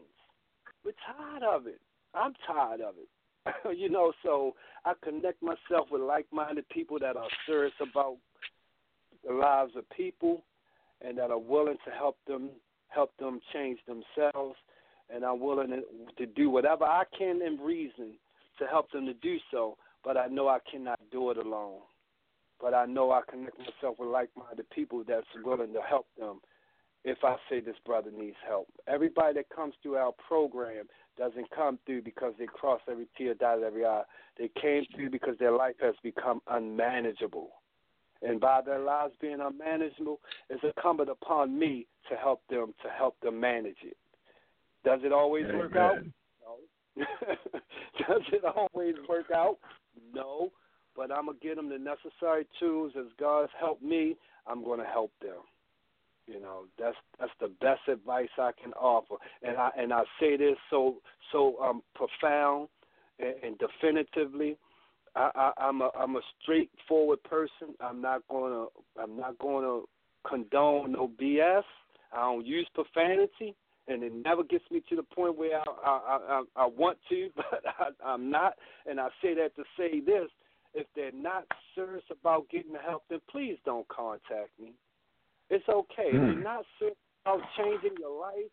We're 0.83 0.93
tired 1.05 1.43
of 1.43 1.67
it. 1.67 1.79
I'm 2.13 2.33
tired 2.47 2.81
of 2.81 2.95
it. 2.97 3.77
you 3.77 3.89
know, 3.89 4.13
so 4.23 4.55
I 4.85 4.93
connect 5.03 5.41
myself 5.41 5.87
with 5.91 6.01
like-minded 6.01 6.67
people 6.69 6.99
that 6.99 7.17
are 7.17 7.27
serious 7.45 7.73
about 7.81 8.17
the 9.25 9.33
lives 9.33 9.71
of 9.75 9.89
people 9.89 10.43
and 11.01 11.17
that 11.17 11.31
are 11.31 11.39
willing 11.39 11.77
to 11.85 11.91
help 11.91 12.17
them 12.27 12.49
help 12.89 13.11
them 13.19 13.39
change 13.53 13.79
themselves 13.87 14.55
and 15.13 15.23
I'm 15.23 15.39
willing 15.39 15.69
to, 15.69 15.81
to 16.17 16.25
do 16.33 16.49
whatever 16.49 16.85
I 16.85 17.03
can 17.17 17.41
in 17.41 17.59
reason 17.59 18.13
to 18.59 18.67
help 18.67 18.91
them 18.91 19.05
to 19.05 19.13
do 19.13 19.37
so, 19.51 19.77
but 20.03 20.17
I 20.17 20.27
know 20.27 20.47
I 20.47 20.59
cannot 20.71 20.99
do 21.11 21.31
it 21.31 21.37
alone. 21.37 21.79
But 22.61 22.73
I 22.73 22.85
know 22.85 23.11
I 23.11 23.21
connect 23.29 23.57
myself 23.57 23.97
with 23.99 24.09
like 24.09 24.29
minded 24.35 24.69
people 24.71 25.03
that's 25.07 25.25
willing 25.43 25.73
to 25.73 25.81
help 25.81 26.07
them 26.17 26.41
if 27.03 27.17
I 27.23 27.35
say 27.49 27.59
this 27.59 27.75
brother 27.85 28.11
needs 28.15 28.35
help. 28.47 28.67
Everybody 28.87 29.35
that 29.35 29.49
comes 29.49 29.73
through 29.81 29.95
our 29.95 30.13
program 30.27 30.85
doesn't 31.17 31.49
come 31.51 31.79
through 31.85 32.01
because 32.01 32.33
they 32.37 32.45
cross 32.45 32.81
every 32.89 33.07
T 33.17 33.27
or 33.27 33.33
dotted 33.33 33.63
every 33.63 33.85
I. 33.85 34.03
They 34.37 34.49
came 34.61 34.85
through 34.95 35.09
because 35.09 35.35
their 35.39 35.51
life 35.51 35.75
has 35.81 35.95
become 36.03 36.41
unmanageable. 36.47 37.51
And 38.21 38.39
by 38.39 38.61
their 38.65 38.79
lives 38.79 39.13
being 39.21 39.39
unmanageable, 39.41 40.19
it's 40.49 40.63
incumbent 40.63 41.09
upon 41.09 41.57
me 41.57 41.87
to 42.09 42.15
help 42.15 42.41
them 42.49 42.73
to 42.83 42.89
help 42.89 43.19
them 43.21 43.39
manage 43.39 43.77
it. 43.83 43.97
Does 44.83 44.99
it 45.03 45.13
always 45.13 45.45
Amen. 45.45 45.57
work 45.57 45.75
out? 45.75 45.97
No. 46.41 47.05
Does 48.07 48.21
it 48.33 48.43
always 48.43 48.95
work 49.07 49.31
out? 49.33 49.57
No. 50.13 50.51
But 50.95 51.11
I'm 51.11 51.27
gonna 51.27 51.37
get 51.41 51.55
them 51.55 51.69
the 51.69 51.77
necessary 51.77 52.45
tools 52.59 52.91
as 52.99 53.05
God's 53.17 53.51
helped 53.57 53.83
me. 53.83 54.17
I'm 54.47 54.65
gonna 54.65 54.85
help 54.85 55.11
them. 55.21 55.37
You 56.29 56.39
know, 56.39 56.65
that's 56.77 56.95
that's 57.19 57.31
the 57.39 57.47
best 57.59 57.81
advice 57.87 58.29
I 58.37 58.51
can 58.61 58.71
offer, 58.73 59.15
and 59.41 59.57
I 59.57 59.69
and 59.77 59.91
I 59.91 60.03
say 60.19 60.37
this 60.37 60.57
so 60.69 60.97
so 61.31 61.57
um 61.59 61.81
profound 61.95 62.69
and, 63.19 63.35
and 63.43 63.57
definitively. 63.57 64.57
I, 65.15 65.31
I, 65.33 65.51
I'm 65.57 65.81
a 65.81 65.89
I'm 65.99 66.15
a 66.17 66.21
straightforward 66.41 67.23
person. 67.23 67.73
I'm 67.81 67.99
not 67.99 68.21
gonna 68.29 68.65
I'm 69.01 69.17
not 69.17 69.39
gonna 69.39 69.81
condone 70.27 70.91
no 70.91 71.09
BS. 71.19 71.63
I 72.13 72.17
don't 72.17 72.45
use 72.45 72.67
profanity, 72.75 73.55
and 73.87 74.03
it 74.03 74.13
never 74.13 74.43
gets 74.43 74.65
me 74.69 74.83
to 74.89 74.95
the 74.95 75.03
point 75.03 75.35
where 75.35 75.59
I 75.59 75.63
I 75.83 76.19
I, 76.29 76.43
I 76.55 76.65
want 76.67 76.99
to, 77.09 77.29
but 77.35 77.63
I, 77.65 77.89
I'm 78.05 78.29
not. 78.29 78.53
And 78.85 78.99
I 78.99 79.07
say 79.21 79.33
that 79.33 79.55
to 79.55 79.63
say 79.75 79.99
this: 79.99 80.29
if 80.75 80.85
they're 80.95 81.11
not 81.11 81.45
serious 81.73 82.03
about 82.11 82.49
getting 82.49 82.73
the 82.73 82.79
help, 82.79 83.03
then 83.09 83.19
please 83.31 83.57
don't 83.65 83.87
contact 83.87 84.51
me. 84.61 84.73
It's 85.49 85.67
okay. 85.67 86.11
If 86.15 86.21
Hmm. 86.21 86.33
you're 86.33 86.43
not 86.43 86.65
serious 86.77 86.97
about 87.25 87.41
changing 87.57 87.97
your 87.99 88.19
life, 88.19 88.51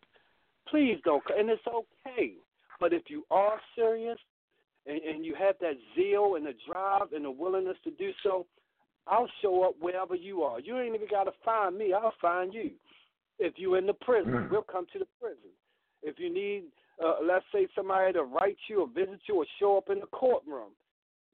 please 0.67 0.99
don't. 1.03 1.23
And 1.37 1.49
it's 1.49 1.65
okay. 1.67 2.33
But 2.79 2.93
if 2.93 3.09
you 3.09 3.25
are 3.31 3.59
serious 3.75 4.19
and, 4.85 5.01
and 5.01 5.25
you 5.25 5.35
have 5.35 5.55
that 5.59 5.77
zeal 5.95 6.35
and 6.35 6.45
the 6.45 6.53
drive 6.69 7.13
and 7.13 7.25
the 7.25 7.31
willingness 7.31 7.77
to 7.83 7.91
do 7.91 8.11
so, 8.23 8.45
I'll 9.07 9.29
show 9.41 9.63
up 9.63 9.75
wherever 9.79 10.15
you 10.15 10.43
are. 10.43 10.59
You 10.59 10.77
ain't 10.79 10.95
even 10.95 11.07
got 11.09 11.23
to 11.25 11.31
find 11.45 11.77
me. 11.77 11.93
I'll 11.93 12.13
find 12.21 12.53
you. 12.53 12.71
If 13.39 13.53
you're 13.57 13.77
in 13.77 13.85
the 13.85 13.93
prison, 13.93 14.33
Mm. 14.33 14.49
we'll 14.49 14.63
come 14.63 14.85
to 14.87 14.99
the 14.99 15.07
prison. 15.19 15.51
If 16.01 16.19
you 16.19 16.29
need, 16.29 16.71
uh, 17.03 17.17
let's 17.21 17.45
say, 17.51 17.67
somebody 17.75 18.13
to 18.13 18.23
write 18.23 18.57
you 18.67 18.81
or 18.81 18.87
visit 18.87 19.21
you 19.27 19.35
or 19.35 19.45
show 19.59 19.77
up 19.77 19.89
in 19.89 19.99
the 19.99 20.07
courtroom, 20.07 20.71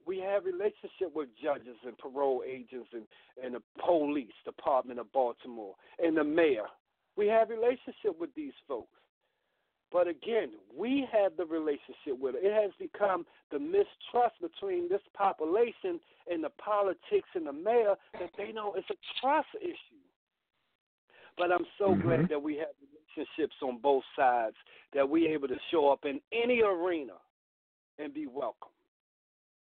we 0.06 0.18
have 0.20 0.44
relationship 0.44 1.14
with 1.14 1.28
judges 1.42 1.76
and 1.86 1.96
parole 1.98 2.42
agents 2.46 2.88
and, 2.92 3.04
and 3.42 3.54
the 3.54 3.62
police 3.84 4.34
department 4.44 5.00
of 5.00 5.10
Baltimore 5.12 5.74
and 5.98 6.16
the 6.16 6.24
mayor. 6.24 6.66
We 7.16 7.26
have 7.28 7.48
relationship 7.48 8.18
with 8.18 8.34
these 8.34 8.52
folks. 8.66 8.88
But 9.92 10.08
again, 10.08 10.50
we 10.76 11.06
have 11.12 11.36
the 11.36 11.46
relationship 11.46 12.18
with 12.18 12.34
it. 12.34 12.44
It 12.44 12.52
has 12.52 12.72
become 12.80 13.24
the 13.52 13.60
mistrust 13.60 14.34
between 14.40 14.88
this 14.88 15.00
population 15.16 16.00
and 16.28 16.42
the 16.42 16.50
politics 16.58 17.28
and 17.34 17.46
the 17.46 17.52
mayor 17.52 17.94
that 18.18 18.30
they 18.36 18.50
know 18.50 18.74
it's 18.76 18.90
a 18.90 18.98
trust 19.20 19.46
issue. 19.60 20.02
But 21.38 21.52
I'm 21.52 21.66
so 21.78 21.94
Mhm. 21.94 22.02
glad 22.02 22.28
that 22.28 22.42
we 22.42 22.56
have 22.56 22.74
relationships 22.80 23.54
on 23.62 23.78
both 23.78 24.04
sides, 24.16 24.56
that 24.92 25.08
we're 25.08 25.30
able 25.30 25.48
to 25.48 25.58
show 25.70 25.88
up 25.88 26.04
in 26.04 26.20
any 26.32 26.62
arena 26.62 27.20
and 27.98 28.12
be 28.12 28.26
welcome. 28.26 28.73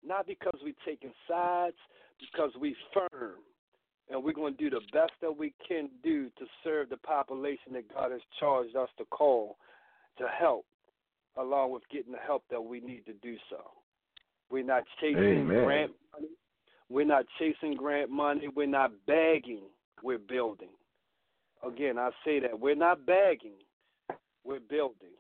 Not 0.07 0.27
because 0.27 0.59
we're 0.63 0.75
taking 0.85 1.13
sides, 1.29 1.77
because 2.19 2.51
we 2.61 2.77
firm. 2.93 3.37
And 4.11 4.23
we're 4.23 4.33
going 4.33 4.57
to 4.57 4.59
do 4.59 4.71
the 4.71 4.83
best 4.93 5.13
that 5.23 5.37
we 5.37 5.55
can 5.67 5.89
do 6.03 6.25
to 6.39 6.45
serve 6.65 6.91
the 6.91 6.97
population 6.99 7.73
that 7.73 7.93
God 7.95 8.11
has 8.11 8.21
charged 8.39 8.77
us 8.77 8.89
to 8.99 9.05
call 9.07 9.57
to 10.19 10.27
help, 10.29 10.67
along 11.39 11.73
with 11.73 11.83
getting 11.91 12.13
the 12.13 12.19
help 12.19 12.45
that 12.51 12.61
we 12.61 12.81
need 12.81 13.07
to 13.07 13.15
do 13.15 13.37
so. 13.49 13.71
We're 14.51 14.65
not 14.65 14.83
chasing 15.01 15.23
Amen. 15.23 15.65
grant 15.65 15.93
money. 16.13 16.29
We're 16.91 17.07
not 17.07 17.25
chasing 17.39 17.75
grant 17.75 18.11
money. 18.11 18.49
We're 18.55 18.67
not 18.67 18.93
begging. 19.07 19.63
We're 20.03 20.19
building. 20.19 20.69
Again, 21.67 21.97
I 21.97 22.11
say 22.25 22.41
that 22.41 22.59
we're 22.59 22.75
not 22.75 23.07
begging. 23.07 23.55
We're 24.45 24.61
building. 24.61 25.15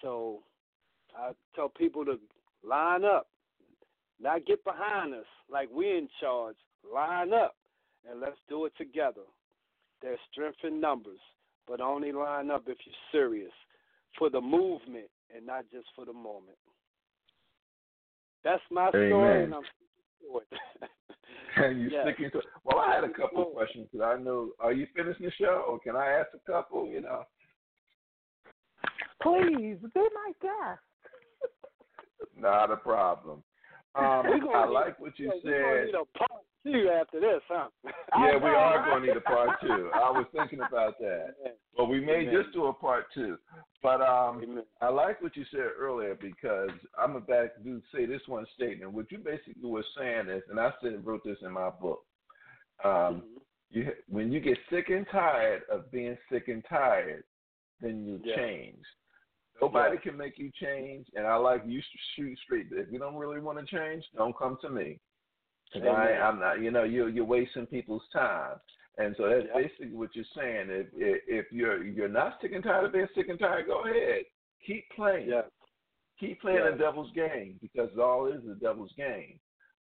So 0.00 0.40
I 1.16 1.32
tell 1.54 1.68
people 1.68 2.04
to 2.06 2.18
line 2.66 3.04
up, 3.04 3.28
not 4.22 4.46
get 4.46 4.62
behind 4.64 5.14
us 5.14 5.26
like 5.50 5.68
we're 5.70 5.98
in 5.98 6.08
charge. 6.20 6.56
Line 6.92 7.32
up 7.32 7.54
and 8.08 8.20
let's 8.20 8.36
do 8.48 8.64
it 8.66 8.72
together. 8.76 9.22
There's 10.00 10.18
strength 10.32 10.58
in 10.64 10.80
numbers, 10.80 11.20
but 11.68 11.80
only 11.80 12.12
line 12.12 12.50
up 12.50 12.64
if 12.66 12.78
you're 12.84 12.94
serious 13.12 13.52
for 14.18 14.30
the 14.30 14.40
movement 14.40 15.08
and 15.34 15.46
not 15.46 15.64
just 15.72 15.86
for 15.94 16.04
the 16.04 16.12
moment. 16.12 16.58
That's 18.44 18.62
my 18.70 18.88
story, 18.90 19.12
Amen. 19.12 19.42
and 19.44 19.54
I'm 19.54 19.62
sticking 19.62 20.32
to 20.32 20.38
it. 20.38 20.90
And 21.54 21.80
you 21.80 21.88
Yes. 21.92 22.06
sticking 22.06 22.30
to 22.32 22.40
Well, 22.64 22.78
I 22.78 22.94
had 22.94 23.04
a 23.04 23.08
couple 23.12 23.46
of 23.46 23.52
questions 23.54 23.86
because 23.92 24.04
I 24.04 24.20
know. 24.20 24.50
Are 24.58 24.72
you 24.72 24.86
finishing 24.96 25.26
the 25.26 25.32
show, 25.32 25.64
or 25.68 25.78
can 25.78 25.96
I 25.96 26.08
ask 26.08 26.28
a 26.34 26.50
couple? 26.50 26.88
You 26.88 27.02
know. 27.02 27.24
Please 29.22 29.76
be 29.94 30.00
my 30.00 30.32
guest. 30.40 30.80
Not 32.36 32.70
a 32.70 32.76
problem. 32.76 33.42
Um, 33.94 34.26
We're 34.26 34.40
gonna 34.40 34.52
I 34.52 34.64
like 34.64 34.98
what 34.98 35.18
you 35.18 35.26
yeah, 35.26 35.32
We're 35.44 35.60
gonna 35.62 35.76
said. 35.76 35.86
need 35.86 35.94
a 35.94 36.18
part 36.18 36.42
two 36.64 36.90
after 36.90 37.20
this, 37.20 37.40
huh? 37.48 37.68
Yeah, 38.18 38.36
we 38.36 38.50
are 38.50 38.84
going 38.90 39.02
to 39.02 39.08
need 39.08 39.16
a 39.16 39.20
part 39.20 39.60
two. 39.62 39.90
I 39.94 40.10
was 40.10 40.26
thinking 40.32 40.60
about 40.60 40.98
that. 41.00 41.34
Well, 41.76 41.86
we 41.86 42.00
may 42.00 42.20
Amen. 42.26 42.42
just 42.42 42.52
do 42.54 42.66
a 42.66 42.72
part 42.72 43.06
two. 43.14 43.38
But 43.82 44.00
um, 44.02 44.42
Amen. 44.42 44.64
I 44.80 44.88
like 44.90 45.20
what 45.22 45.36
you 45.36 45.44
said 45.50 45.60
earlier 45.78 46.14
because 46.14 46.70
I'm 46.98 47.16
about 47.16 47.48
to 47.56 47.62
do, 47.64 47.80
say 47.94 48.04
this 48.06 48.20
one 48.26 48.46
statement. 48.54 48.92
What 48.92 49.10
you 49.10 49.18
basically 49.18 49.68
were 49.68 49.84
saying 49.96 50.28
is, 50.28 50.42
and 50.50 50.60
I 50.60 50.72
said 50.82 51.04
wrote 51.06 51.24
this 51.24 51.38
in 51.42 51.52
my 51.52 51.70
book. 51.70 52.04
Um, 52.84 53.22
Mhm. 53.22 53.40
you 53.70 53.92
when 54.08 54.30
you 54.30 54.40
get 54.40 54.58
sick 54.70 54.90
and 54.90 55.06
tired 55.10 55.62
of 55.70 55.90
being 55.90 56.16
sick 56.30 56.48
and 56.48 56.62
tired, 56.68 57.24
then 57.80 58.06
you 58.06 58.20
Yeah. 58.24 58.36
change. 58.36 58.84
Nobody 59.62 59.94
Yeah. 59.94 60.00
can 60.00 60.16
make 60.16 60.38
you 60.38 60.50
change, 60.60 61.06
and 61.14 61.26
I 61.26 61.36
like 61.36 61.62
you 61.64 61.80
shoot 62.14 62.36
straight. 62.40 62.66
If 62.72 62.90
you 62.90 62.98
don't 62.98 63.14
really 63.16 63.40
want 63.40 63.58
to 63.60 63.64
change, 63.64 64.04
don't 64.16 64.36
come 64.36 64.58
to 64.60 64.68
me. 64.68 64.98
I, 65.74 66.12
I'm 66.18 66.38
not, 66.38 66.60
you 66.60 66.70
know, 66.70 66.82
you're 66.82 67.08
you're 67.08 67.24
wasting 67.24 67.66
people's 67.66 68.06
time. 68.12 68.56
And 68.98 69.16
so 69.16 69.26
that's 69.28 69.46
Yeah. 69.46 69.54
basically 69.62 69.94
what 69.94 70.14
you're 70.14 70.24
saying. 70.36 70.68
If, 70.68 70.86
if 70.94 71.22
if 71.28 71.52
you're 71.52 71.82
you're 71.82 72.08
not 72.08 72.40
sick 72.42 72.52
and 72.52 72.62
tired 72.62 72.84
of 72.84 72.92
being 72.92 73.08
sick 73.14 73.28
and 73.28 73.38
tired, 73.38 73.66
go 73.66 73.84
ahead, 73.86 74.24
keep 74.66 74.84
playing. 74.90 75.28
Yeah. 75.30 75.42
Keep 76.20 76.40
playing 76.42 76.58
Yeah. 76.58 76.72
the 76.72 76.76
devil's 76.76 77.10
game 77.12 77.58
because 77.62 77.96
all 77.98 78.26
is 78.26 78.42
the 78.44 78.54
devil's 78.56 78.92
game. 78.92 79.40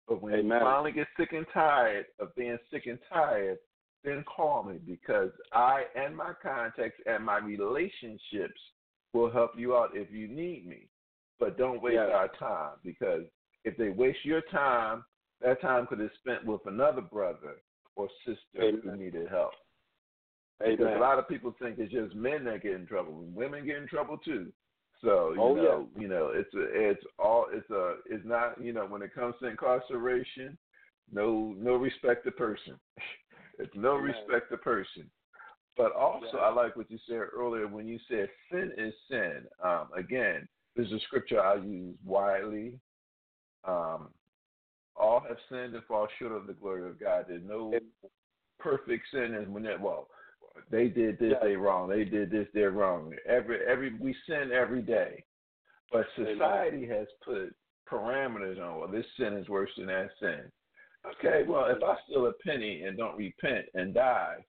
But 0.07 0.21
when 0.21 0.35
Amen. 0.35 0.59
you 0.59 0.65
finally 0.65 0.93
get 0.93 1.09
sick 1.17 1.33
and 1.33 1.47
tired 1.55 2.07
of 2.19 2.35
being 2.35 2.59
sick 2.71 2.87
and 2.87 2.99
tired, 3.09 3.59
then 4.05 4.25
call 4.25 4.65
me 4.65 4.79
because 4.79 5.31
I 5.53 5.87
and 5.95 6.15
my 6.17 6.35
contacts 6.43 7.01
and 7.07 7.25
my 7.25 7.39
relationships 7.39 8.61
will 9.13 9.31
help 9.31 9.53
you 9.57 9.77
out 9.77 9.91
if 9.95 10.11
you 10.11 10.29
need 10.29 10.67
me. 10.67 10.89
But 11.41 11.57
don't 11.57 11.83
waste 11.83 11.97
Yeah. 11.97 12.15
our 12.15 12.29
time 12.39 12.77
because 12.85 13.23
if 13.65 13.77
they 13.77 13.91
waste 13.91 14.25
your 14.25 14.43
time, 14.51 15.05
that 15.41 15.61
time 15.61 15.87
could 15.87 16.01
have 16.01 16.11
spent 16.21 16.45
with 16.45 16.61
another 16.67 17.01
brother 17.01 17.57
or 17.97 18.09
sister 18.25 18.79
who 18.83 18.97
needed 18.97 19.29
help. 19.29 19.53
Because 20.59 20.97
a 20.97 20.99
lot 20.99 21.19
of 21.21 21.29
people 21.29 21.55
think 21.61 21.79
it's 21.79 21.93
just 21.93 22.15
men 22.17 22.45
that 22.45 22.63
get 22.63 22.73
in 22.73 22.87
trouble. 22.87 23.13
Women 23.13 23.65
get 23.65 23.77
in 23.77 23.87
trouble 23.87 24.19
too. 24.19 24.53
So 25.01 25.33
you 25.35 25.41
Oh, 25.41 25.55
know, 25.55 25.89
you 25.97 26.09
know, 26.09 26.33
it's 26.35 26.53
a, 26.55 26.91
it's 26.91 27.05
all, 27.19 27.47
it's 27.53 27.71
a, 27.71 27.97
it's 28.07 28.27
not, 28.27 28.61
you 28.61 28.73
know, 28.73 28.85
when 28.85 29.03
it 29.03 29.15
comes 29.15 29.37
to 29.41 29.47
incarceration, 29.47 30.59
no, 31.13 31.55
no 31.57 31.77
respect 31.77 32.25
to 32.25 32.33
person. 32.33 32.75
it's 33.61 33.75
no 33.77 33.95
Amen. 33.95 34.07
respect 34.07 34.51
to 34.51 34.57
person. 34.57 35.09
But 35.79 35.93
also. 35.93 36.39
I 36.39 36.53
like 36.53 36.77
what 36.77 36.91
you 36.91 36.99
said 37.09 37.21
earlier 37.35 37.69
when 37.69 37.87
you 37.87 37.99
said 38.11 38.29
sin 38.51 38.73
is 38.77 38.93
sin. 39.09 39.45
Um, 39.65 39.89
again, 39.97 40.49
this 40.77 40.89
is 40.89 40.95
a 40.95 41.01
scripture 41.07 41.41
I 41.41 41.55
use 41.55 41.95
widely. 42.05 42.75
Um, 43.67 44.09
all 44.97 45.21
have 45.29 45.37
sinned 45.49 45.75
and 45.75 45.85
fall 45.85 46.09
short 46.19 46.33
of 46.33 46.49
the 46.49 46.53
glory 46.53 46.85
of 46.89 46.99
God. 46.99 47.27
There's 47.29 47.43
no 47.47 47.73
perfect 48.59 49.05
sin, 49.13 49.35
and 49.35 49.55
when 49.55 49.63
that 49.63 49.81
well, 49.81 50.09
They 50.71 50.89
did 50.89 51.19
this, 51.21 51.35
they 51.43 51.55
wrong. 51.55 51.89
They 51.89 52.05
did 52.05 52.31
this, 52.31 52.49
they're 52.53 52.73
wrong. 52.73 53.15
Every 53.29 53.61
every 53.67 53.95
we 54.01 54.15
sin 54.29 54.51
every 54.53 54.83
day, 54.83 55.25
but 55.93 56.07
society 56.17 56.89
has 56.89 57.07
put 57.25 57.55
parameters 57.91 58.61
on. 58.61 58.81
Well, 58.81 58.89
this 58.89 59.07
sin 59.17 59.35
is 59.35 59.49
worse 59.49 59.71
than 59.77 59.87
that 59.87 60.11
sin. 60.21 60.41
Okay, 61.07 61.45
well, 61.49 61.67
if 61.67 61.83
I 61.83 61.95
steal 62.05 62.27
a 62.27 62.33
penny 62.45 62.83
and 62.83 62.99
don't 62.99 63.17
repent 63.17 63.67
and 63.75 63.95
die, 63.95 64.45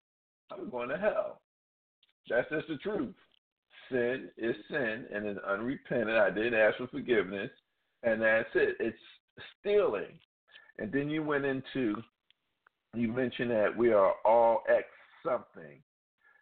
I'm 0.50 0.70
going 0.70 0.88
to 0.88 0.96
hell. 0.96 1.40
That's 2.28 2.48
just 2.50 2.68
the 2.68 2.76
truth. 2.76 3.14
Sin 3.90 4.28
is 4.38 4.56
sin 4.70 5.04
and 5.12 5.28
is 5.28 5.36
unrepentant. 5.46 6.16
I 6.16 6.30
didn't 6.30 6.54
ask 6.54 6.78
for 6.78 6.86
forgiveness, 6.88 7.50
and 8.02 8.22
that's 8.22 8.48
it. 8.54 8.76
It's 8.80 8.96
stealing. 9.60 10.18
And 10.78 10.90
then 10.90 11.10
you 11.10 11.22
went 11.22 11.44
into, 11.44 11.96
you 12.94 13.08
mentioned 13.08 13.50
that 13.50 13.76
we 13.76 13.92
are 13.92 14.14
all 14.24 14.62
ex 14.68 14.86
something. 15.24 15.80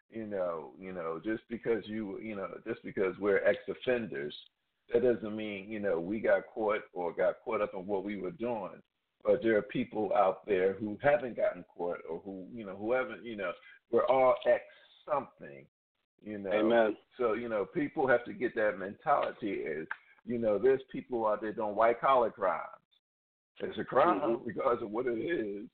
You 0.09 0.27
know, 0.27 0.71
you 0.79 0.93
know, 0.93 1.19
just 1.23 1.41
because 1.49 1.83
you, 1.85 2.19
you 2.19 2.35
know, 2.35 2.47
just 2.67 2.83
because 2.83 3.15
we're 3.19 3.43
ex 3.45 3.57
offenders, 3.67 4.33
that 4.93 5.01
doesn't 5.01 5.35
mean 5.35 5.69
you 5.69 5.79
know 5.79 5.99
we 5.99 6.19
got 6.19 6.43
caught 6.53 6.81
or 6.93 7.13
got 7.13 7.35
caught 7.43 7.61
up 7.61 7.73
in 7.73 7.87
what 7.87 8.03
we 8.03 8.17
were 8.19 8.31
doing. 8.31 8.81
But 9.23 9.41
there 9.41 9.57
are 9.57 9.61
people 9.61 10.11
out 10.13 10.45
there 10.45 10.73
who 10.73 10.97
haven't 11.01 11.37
gotten 11.37 11.63
caught 11.75 11.99
or 12.09 12.21
who, 12.25 12.45
you 12.53 12.65
know, 12.65 12.75
who 12.75 12.91
haven't, 12.91 13.23
you 13.23 13.37
know, 13.37 13.51
we're 13.93 14.05
all 14.07 14.35
ex 14.45 14.63
something. 15.09 15.65
You 16.25 16.39
know, 16.39 16.51
Amen. 16.51 16.97
so 17.17 17.33
you 17.33 17.47
know, 17.47 17.65
people 17.65 18.07
have 18.07 18.25
to 18.25 18.33
get 18.33 18.55
that 18.55 18.77
mentality. 18.79 19.51
Is 19.51 19.87
you 20.25 20.39
know, 20.39 20.57
there's 20.57 20.81
people 20.91 21.27
out 21.27 21.41
there 21.41 21.53
doing 21.53 21.75
white 21.75 22.01
collar 22.01 22.31
crimes. 22.31 22.61
It's 23.59 23.77
a 23.77 23.83
crime 23.83 24.19
Mhm. 24.19 24.41
regardless 24.45 24.81
of 24.81 24.91
what 24.91 25.05
it 25.05 25.19
is. 25.19 25.69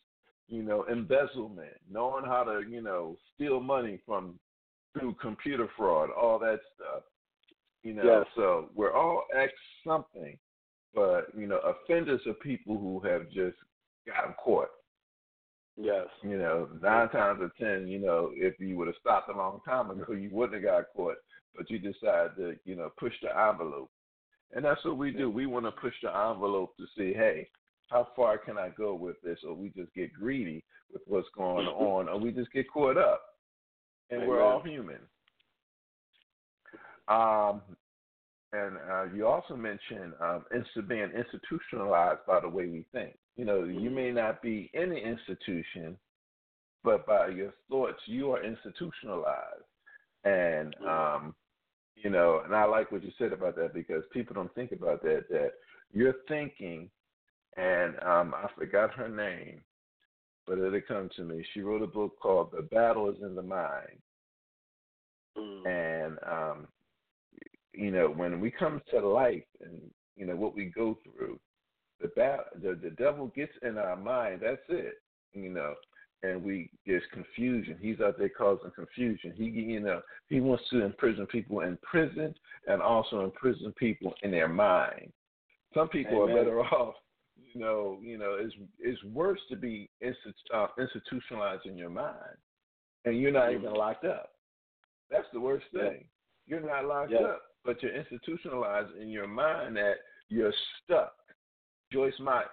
You 0.47 0.63
know, 0.63 0.84
embezzlement, 0.89 1.80
knowing 1.89 2.26
how 2.26 2.43
to 2.43 2.67
you 2.67 2.82
know 2.82 3.15
steal 3.34 3.59
money 3.59 3.97
from 4.05 4.39
through 4.93 5.13
computer 5.15 5.67
fraud, 5.78 6.09
all 6.11 6.39
that 6.39 6.59
stuff. 6.76 7.03
You 7.84 7.93
know, 7.93 8.03
Yes. 8.03 8.28
so 8.36 8.70
we're 8.74 8.91
all 8.91 9.26
ex 9.34 9.53
something, 9.84 10.38
but 10.93 11.34
you 11.36 11.47
know, 11.47 11.59
offenders 11.59 12.26
are 12.28 12.34
people 12.34 12.78
who 12.78 12.99
have 13.01 13.30
just 13.30 13.57
gotten 14.07 14.34
caught. 14.34 14.70
Yes. 15.82 16.07
You 16.23 16.38
know, 16.38 16.67
nine 16.82 17.07
times 17.09 17.39
out 17.39 17.41
of 17.41 17.55
ten, 17.57 17.88
you 17.88 17.99
know, 17.99 18.32
if 18.34 18.59
you 18.59 18.77
would 18.77 18.88
have 18.88 18.97
stopped 18.99 19.30
a 19.30 19.38
long 19.38 19.61
time 19.65 19.89
ago, 19.89 20.13
you 20.13 20.30
wouldn't 20.32 20.61
have 20.61 20.71
got 20.71 20.86
caught. 20.95 21.15
But 21.55 21.69
you 21.69 21.80
decided 21.80 22.36
to, 22.38 22.55
you 22.65 22.75
know, 22.75 22.91
push 22.99 23.13
the 23.21 23.30
envelope. 23.30 23.89
And 24.53 24.65
that's 24.65 24.84
what 24.84 24.97
we 24.97 25.11
do. 25.11 25.30
We 25.30 25.45
want 25.45 25.65
to 25.65 25.71
push 25.71 25.93
the 26.03 26.09
envelope 26.09 26.75
to 26.77 26.86
see, 26.97 27.13
hey, 27.13 27.47
how 27.88 28.09
far 28.15 28.38
can 28.38 28.57
I 28.57 28.69
go 28.77 28.93
with 28.93 29.15
this? 29.23 29.39
Or 29.47 29.53
we 29.55 29.69
just 29.69 29.93
get 29.93 30.13
greedy 30.13 30.63
with 30.91 31.01
what's 31.07 31.27
going 31.36 31.67
on, 31.67 32.09
or 32.09 32.19
we 32.19 32.32
just 32.32 32.51
get 32.51 32.69
caught 32.71 32.97
up. 32.97 33.21
And 34.09 34.27
we're 34.27 34.41
all 34.41 34.61
human. 34.61 34.99
Um, 37.07 37.61
and 38.51 38.77
uh, 38.91 39.05
you 39.15 39.27
also 39.27 39.55
mentioned 39.55 40.13
um, 40.19 40.45
inst- 40.53 40.88
being 40.88 41.09
institutionalized 41.15 42.21
by 42.27 42.39
the 42.39 42.49
way 42.49 42.67
we 42.67 42.86
think. 42.91 43.15
You 43.39 43.45
know, 43.45 43.63
you 43.63 43.89
may 43.89 44.11
not 44.11 44.41
be 44.41 44.69
in 44.73 44.89
the 44.89 44.97
institution, 44.97 45.95
but 46.83 47.07
by 47.07 47.29
your 47.29 47.53
thoughts, 47.69 48.01
you 48.05 48.33
are 48.33 48.43
institutionalized. 48.43 49.63
And 50.25 50.75
um, 50.85 51.33
you 51.95 52.09
know, 52.09 52.41
and 52.43 52.53
I 52.53 52.65
like 52.65 52.91
what 52.91 53.01
you 53.01 53.11
said 53.17 53.31
about 53.31 53.55
that 53.55 53.73
because 53.73 54.03
people 54.11 54.33
don't 54.33 54.53
think 54.55 54.73
about 54.73 55.01
that. 55.03 55.29
That 55.29 55.51
you're 55.93 56.15
thinking, 56.27 56.89
and 57.55 57.95
um, 58.05 58.35
I 58.35 58.47
forgot 58.57 58.93
her 58.95 59.07
name, 59.07 59.61
but 60.45 60.57
it'll 60.57 60.81
come 60.85 61.09
to 61.15 61.23
me. 61.23 61.41
She 61.53 61.61
wrote 61.61 61.81
a 61.81 61.87
book 61.87 62.19
called 62.21 62.51
"The 62.51 62.63
Battle 62.63 63.09
Is 63.09 63.21
in 63.21 63.35
the 63.35 63.41
Mind," 63.41 64.01
Mm. 65.37 65.65
and 65.65 66.17
um, 66.29 66.67
you 67.71 67.91
know, 67.91 68.09
when 68.09 68.41
we 68.41 68.51
come 68.51 68.81
to 68.91 69.07
life 69.07 69.47
and 69.61 69.79
you 70.17 70.25
know 70.25 70.35
what 70.35 70.53
we 70.57 70.65
go 70.65 70.97
through, 71.05 71.39
the 72.02 72.08
bat 72.10 72.39
the, 72.62 72.78
the 72.82 72.91
devil 72.91 73.28
gets 73.36 73.54
in 73.62 73.78
our 73.78 73.95
mind. 73.95 74.41
That's 74.43 74.62
it. 74.70 74.95
You 75.34 75.50
know, 75.50 75.74
and 76.24 76.43
we 76.43 76.70
there's 76.86 77.04
confusion. 77.14 77.78
He's 77.82 78.00
out 78.00 78.18
there 78.18 78.30
causing 78.30 78.72
confusion. 78.72 79.34
He 79.36 79.45
you 79.45 79.80
know 79.80 80.02
he 80.28 80.39
wants 80.39 80.64
to 80.72 80.84
imprison 80.84 81.26
people 81.28 81.62
in 81.62 81.78
prison 81.82 82.34
and 82.68 82.82
also 82.82 83.24
imprison 83.24 83.74
people 83.74 84.14
in 84.24 84.32
their 84.32 84.47
mind. 84.50 85.12
Some 85.74 85.89
people 85.89 86.24
Amen. 86.24 86.36
are 86.36 86.39
better 86.39 86.60
off. 86.74 86.95
You 87.54 87.62
know, 87.62 87.97
you 88.02 88.18
know, 88.18 88.38
it's 88.39 88.54
it's 88.80 89.04
worse 89.06 89.39
to 89.50 89.56
be 89.56 89.89
institu- 90.04 90.54
uh, 90.54 90.68
institutionalized 90.78 91.66
in 91.66 91.78
your 91.78 91.89
mind, 91.89 92.38
and 93.06 93.20
you're 93.20 93.32
not 93.32 93.54
even 93.54 93.74
locked 93.74 94.06
up. 94.06 94.32
That's 95.10 95.28
the 95.34 95.39
worst 95.39 95.66
thing. 95.74 96.06
You're 96.45 96.60
not 96.62 96.86
locked 96.86 97.12
Yeah. 97.12 97.20
up, 97.20 97.41
but 97.66 97.82
you're 97.82 97.95
institutionalized 97.95 98.95
in 99.02 99.10
your 99.10 99.28
mind 99.28 99.78
that 99.78 99.95
you're 100.30 100.54
stuck. 100.84 101.14
Joyce 101.91 102.13
My 102.19 102.43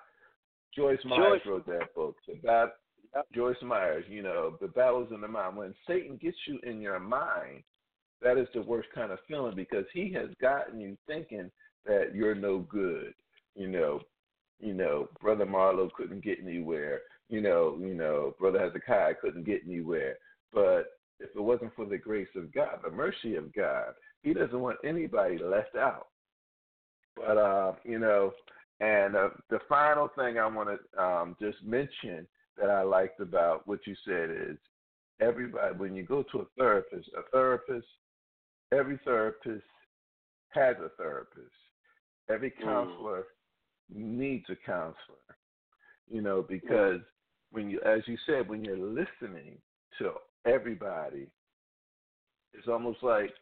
Joyce 0.75 0.99
Myers 1.05 1.41
Joyce- 1.43 1.47
wrote 1.47 1.67
that 1.67 1.95
book. 1.95 2.17
Bat, 2.43 2.77
Yep. 3.15 3.27
Joyce 3.33 3.63
Myers, 3.63 4.05
you 4.09 4.21
know, 4.23 4.59
the 4.61 4.69
battles 4.69 5.11
in 5.11 5.23
the 5.23 5.29
mind. 5.29 5.57
When 5.57 5.75
Satan 5.87 6.17
gets 6.19 6.37
you 6.47 6.59
in 6.65 6.83
your 6.83 6.99
mind, 6.99 7.63
that 8.21 8.37
is 8.37 8.49
the 8.53 8.61
worst 8.63 8.91
kind 8.95 9.11
of 9.11 9.19
feeling 9.27 9.55
because 9.55 9.87
he 9.93 10.11
has 10.13 10.29
gotten 10.35 10.81
you 10.81 10.99
thinking 11.07 11.51
that 11.87 12.15
you're 12.15 12.35
no 12.35 12.59
good. 12.59 13.15
You 13.55 13.69
know, 13.69 14.03
you 14.61 14.75
know, 14.75 15.09
Brother 15.21 15.47
Marlo 15.47 15.91
couldn't 15.93 16.21
get 16.25 16.41
anywhere. 16.41 17.03
You 17.29 17.41
know, 17.41 17.79
you 17.81 17.95
know, 17.95 18.35
Brother 18.39 18.59
Hezekiah 18.59 19.15
couldn't 19.15 19.45
get 19.45 19.63
anywhere. 19.65 20.19
But 20.53 20.99
if 21.19 21.31
it 21.35 21.41
wasn't 21.41 21.75
for 21.75 21.87
the 21.87 21.97
grace 21.99 22.29
of 22.37 22.53
God, 22.53 22.81
the 22.83 22.91
mercy 22.91 23.37
of 23.37 23.51
God, 23.55 23.95
he 24.23 24.35
doesn't 24.35 24.61
want 24.61 24.79
anybody 24.85 25.39
left 25.39 25.75
out. 25.77 26.09
But 27.17 27.39
uh, 27.39 27.75
you 27.85 27.99
know, 27.99 28.33
and 28.81 29.17
uh, 29.17 29.29
the 29.51 29.59
final 29.69 30.09
thing 30.17 30.39
I 30.39 30.47
want 30.47 30.69
to 30.69 31.03
um, 31.03 31.37
just 31.41 31.63
mention 31.65 32.27
that 32.59 32.71
I 32.71 32.83
liked 32.83 33.21
about 33.21 33.67
what 33.67 33.87
you 33.87 33.95
said 34.05 34.31
is 34.31 34.59
everybody 35.21 35.75
when 35.77 35.95
you 35.95 36.03
go 36.03 36.23
to 36.33 36.41
a 36.41 36.47
therapist, 36.59 37.09
a 37.17 37.23
therapist, 37.31 37.87
every 38.73 38.99
therapist 39.05 39.65
has 40.51 40.77
a 40.79 40.91
therapist. 40.97 41.55
Every 42.29 42.51
Mm. 42.51 42.65
counselor 42.65 43.27
needs 43.89 44.49
a 44.51 44.57
counselor. 44.57 45.17
You 46.09 46.23
know, 46.23 46.43
because 46.43 47.01
when 47.51 47.71
you 47.71 47.81
as 47.83 48.07
you 48.07 48.17
said, 48.27 48.49
when 48.49 48.65
you're 48.65 48.77
listening 48.77 49.61
to 49.99 50.15
everybody, 50.45 51.31
it's 52.53 52.69
almost 52.69 53.03
like 53.03 53.35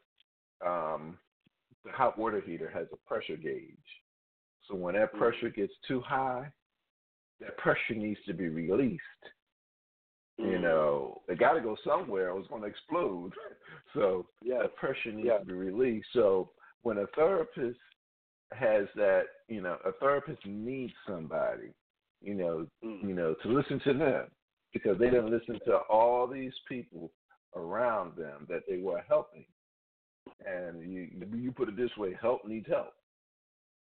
um 0.64 1.18
the 1.85 1.93
hot 1.93 2.18
water 2.18 2.41
heater 2.41 2.70
has 2.70 2.87
a 2.93 2.97
pressure 3.09 3.37
gauge. 3.37 4.04
So 4.69 4.75
when 4.75 4.95
that 4.95 5.12
pressure 5.15 5.51
gets 5.51 5.73
too 5.87 6.01
high, 6.01 6.51
that 7.41 7.57
pressure 7.59 7.95
needs 7.95 8.21
to 8.27 8.33
be 8.35 8.49
released. 8.49 9.03
You 10.39 10.59
Mm. 10.59 10.62
know, 10.62 11.23
it 11.29 11.39
got 11.39 11.53
to 11.53 11.61
go 11.61 11.77
somewhere. 11.85 12.29
It 12.29 12.35
was 12.35 12.47
going 12.49 12.62
to 12.62 12.69
explode. 12.69 13.33
So 13.93 14.27
Yes. 14.43 14.62
that 14.62 14.75
pressure 14.77 15.12
needs 15.12 15.27
Yeah. 15.29 15.39
to 15.39 15.45
be 15.45 15.53
released. 15.53 16.09
So 16.12 16.51
when 16.83 16.99
a 16.99 17.07
therapist 17.09 17.79
has 18.51 18.89
that, 18.97 19.27
you 19.49 19.61
know, 19.61 19.79
a 19.85 19.93
therapist 19.93 20.45
needs 20.45 20.93
somebody, 21.07 21.73
you 22.21 22.35
know, 22.35 22.67
Mm. 22.83 23.03
you 23.03 23.15
know, 23.15 23.35
to 23.35 23.49
listen 23.49 23.79
to 23.81 23.93
them 23.95 24.31
because 24.73 24.99
they 24.99 25.11
didn't 25.11 25.31
listen 25.31 25.61
to 25.61 25.77
all 25.89 26.27
these 26.27 26.59
people 26.69 27.12
around 27.55 28.17
them 28.17 28.47
that 28.49 28.67
they 28.69 28.79
were 28.79 29.01
helping. 29.03 29.47
And 30.45 30.83
you 30.83 31.09
you 31.35 31.53
put 31.53 31.69
it 31.69 31.77
this 31.77 31.97
way, 31.97 32.15
help 32.21 32.45
needs 32.45 32.67
help. 32.67 32.95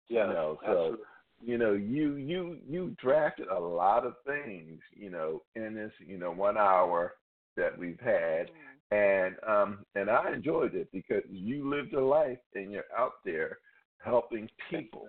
Yes. 0.08 0.26
You 0.28 0.32
know, 0.34 0.58
so 0.64 0.96
you 1.44 1.58
know, 1.58 1.72
you 1.72 2.16
you 2.16 2.58
you 2.68 2.96
drafted 3.00 3.48
a 3.48 3.58
lot 3.58 4.04
of 4.04 4.14
things, 4.26 4.80
you 4.96 5.10
know, 5.10 5.42
in 5.54 5.74
this, 5.74 5.92
you 6.04 6.18
know, 6.18 6.32
one 6.32 6.56
hour 6.56 7.14
that 7.56 7.78
we've 7.78 8.00
had. 8.00 8.50
And 8.90 9.36
um 9.46 9.84
and 9.94 10.08
I 10.10 10.32
enjoyed 10.32 10.74
it 10.74 10.88
because 10.92 11.22
you 11.30 11.68
lived 11.68 11.92
a 11.94 12.04
life 12.04 12.38
and 12.54 12.72
you're 12.72 12.84
out 12.96 13.14
there 13.24 13.58
helping 14.02 14.48
people. 14.70 15.06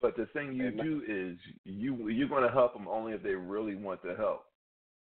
But 0.00 0.16
the 0.16 0.26
thing 0.32 0.54
you 0.54 0.70
do 0.70 1.02
is 1.06 1.38
you 1.64 2.08
you're 2.08 2.28
going 2.28 2.42
to 2.42 2.52
help 2.52 2.72
them 2.72 2.88
only 2.88 3.12
if 3.12 3.22
they 3.22 3.34
really 3.34 3.76
want 3.76 4.02
the 4.02 4.14
help. 4.16 4.46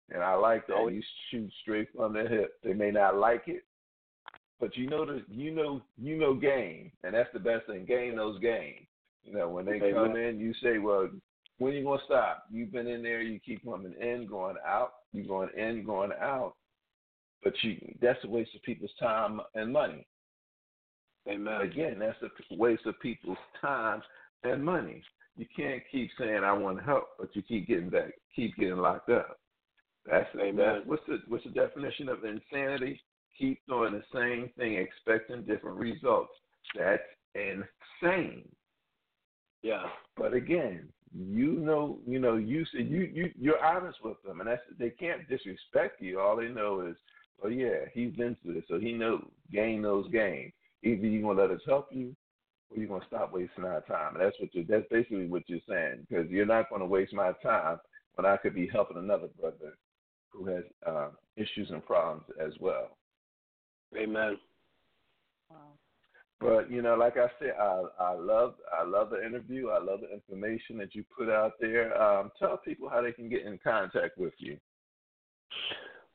And 0.10 0.22
I 0.24 0.36
like 0.36 0.68
that 0.68 0.76
Oh, 0.78 0.88
you 0.88 1.02
shoot 1.32 1.52
straight 1.62 1.90
from 1.96 2.14
the 2.14 2.28
hip. 2.28 2.54
They 2.64 2.74
may 2.74 2.92
not 2.92 3.18
like 3.18 3.44
it, 3.48 3.64
but 4.60 4.76
you 4.78 4.88
know 4.90 5.06
the 5.06 5.24
you 5.30 5.52
know 5.54 5.82
you 5.98 6.18
know 6.18 6.34
game, 6.34 6.92
and 7.04 7.14
that's 7.14 7.30
the 7.34 7.40
best 7.40 7.68
thing. 7.68 7.86
Game 7.86 8.16
knows 8.16 8.40
game. 8.40 8.88
You 9.24 9.34
know 9.34 9.50
when 9.50 9.66
they 9.66 9.80
come 9.80 10.16
in, 10.16 10.40
you 10.40 10.54
say, 10.62 10.78
"Well, 10.78 11.10
when 11.58 11.74
you 11.74 11.84
gonna 11.84 12.02
stop?" 12.06 12.46
You've 12.52 12.72
been 12.72 12.88
in 12.88 13.04
there. 13.04 13.22
You 13.22 13.40
keep 13.40 13.64
coming 13.66 13.94
in, 14.00 14.28
going 14.28 14.56
out. 14.66 14.94
You 15.14 15.28
going 15.28 15.50
in, 15.58 15.86
going 15.86 16.12
out. 16.22 16.54
But 17.44 17.54
you 17.64 17.78
that's 18.02 18.24
a 18.24 18.28
waste 18.28 18.56
of 18.56 18.62
people's 18.64 18.94
time 19.00 19.42
and 19.56 19.74
money. 19.74 20.08
Amen. 21.28 21.62
Again, 21.62 22.00
that's 22.00 22.18
a 22.22 22.56
waste 22.56 22.86
of 22.86 23.00
people's 23.02 23.38
time 23.62 24.02
and 24.44 24.64
money. 24.64 25.02
You 25.38 25.46
can't 25.56 25.82
keep 25.92 26.10
saying 26.18 26.44
I 26.44 26.54
want 26.54 26.82
help, 26.84 27.10
but 27.20 27.36
you 27.36 27.42
keep 27.42 27.68
getting 27.68 27.90
back, 27.90 28.14
keep 28.36 28.56
getting 28.56 28.78
locked 28.78 29.10
up. 29.10 29.38
That's, 30.10 30.30
Amen. 30.36 30.56
that's 30.56 30.86
what's 30.86 31.02
the 31.08 31.18
what's 31.28 31.44
the 31.44 31.50
definition 31.50 32.10
of 32.10 32.24
insanity? 32.24 33.02
Keep 33.38 33.60
doing 33.68 33.94
the 33.94 34.04
same 34.14 34.50
thing, 34.58 34.76
expecting 34.76 35.44
different 35.44 35.78
results. 35.78 36.32
That's 36.78 37.02
insane. 37.34 38.48
Yeah. 39.62 39.84
But 40.16 40.34
again, 40.34 40.90
you 41.14 41.54
know, 41.54 42.00
you 42.06 42.20
know, 42.20 42.36
you 42.36 42.66
said 42.72 42.88
you 42.88 43.10
you 43.14 43.32
you're 43.40 43.64
honest 43.64 44.00
with 44.04 44.22
them, 44.24 44.42
and 44.42 44.50
that's 44.50 44.62
they 44.78 44.90
can't 44.90 45.28
disrespect 45.30 46.02
you. 46.02 46.20
All 46.20 46.36
they 46.36 46.50
know 46.50 46.82
is, 46.82 46.96
oh 47.44 47.48
yeah, 47.48 47.86
he's 47.94 48.14
been 48.16 48.36
through 48.42 48.56
this, 48.56 48.64
so 48.68 48.80
he 48.80 48.94
knows. 48.94 49.24
Game 49.52 49.82
knows 49.82 50.10
game. 50.12 50.52
Either 50.84 51.08
you're 51.08 51.22
gonna 51.22 51.42
let 51.42 51.52
us 51.52 51.62
help 51.66 51.88
you, 51.92 52.16
or 52.70 52.78
you're 52.78 52.88
gonna 52.88 53.06
stop 53.08 53.32
wasting 53.32 53.64
our 53.64 53.82
time. 53.82 54.16
And 54.16 54.24
that's 54.24 54.40
what 54.40 54.54
you 54.54 54.66
that's 54.68 54.88
basically 54.92 55.28
what 55.28 55.44
you're 55.48 55.60
saying 55.68 56.06
because 56.10 56.30
you're 56.30 56.46
not 56.46 56.70
gonna 56.70 56.86
waste 56.86 57.14
my 57.14 57.32
time 57.42 57.80
when 58.16 58.26
I 58.26 58.38
could 58.38 58.56
be 58.56 58.68
helping 58.68 58.98
another 58.98 59.28
brother 59.40 59.78
who 60.30 60.48
has 60.48 60.64
uh, 60.86 61.10
issues 61.38 61.70
and 61.72 61.86
problems 61.86 62.24
as 62.44 62.54
well. 62.60 62.98
Amen. 63.98 64.38
Wow. 65.50 65.58
But 66.40 66.70
you 66.70 66.82
know, 66.82 66.96
like 66.96 67.18
I 67.18 67.28
said, 67.40 67.54
I 67.60 67.84
I 68.00 68.14
love 68.14 68.56
I 68.78 68.84
love 68.86 69.10
the 69.10 69.26
interview. 69.26 69.70
I 69.70 69.80
love 69.80 70.02
the 70.02 70.14
information 70.14 70.78
that 70.78 70.94
you 70.94 71.04
put 71.18 71.30
out 71.30 71.54
there. 71.60 72.00
Um, 72.02 72.32
tell 72.38 72.58
people 72.58 72.90
how 72.90 73.02
they 73.02 73.14
can 73.14 73.30
get 73.30 73.46
in 73.46 73.58
contact 73.64 74.18
with 74.18 74.34
you. 74.38 74.58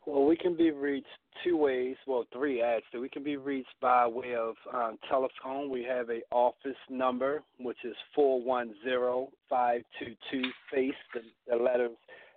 Well, 0.06 0.24
we 0.24 0.36
can 0.36 0.56
be 0.56 0.70
reached 0.70 1.06
two 1.44 1.56
ways. 1.56 1.96
Well, 2.06 2.24
three 2.32 2.62
actually. 2.62 3.00
We 3.00 3.08
can 3.08 3.22
be 3.22 3.36
reached 3.36 3.74
by 3.80 4.06
way 4.06 4.34
of 4.34 4.54
um, 4.74 4.98
telephone. 5.08 5.70
We 5.70 5.84
have 5.84 6.10
a 6.10 6.20
office 6.30 6.76
number, 6.88 7.42
which 7.58 7.78
is 7.84 7.96
four 8.14 8.42
one 8.42 8.74
zero 8.84 9.28
five 9.48 9.82
two 9.98 10.14
two 10.30 10.42
face 10.72 10.94
the, 11.14 11.20
the 11.48 11.62
letters 11.62 11.96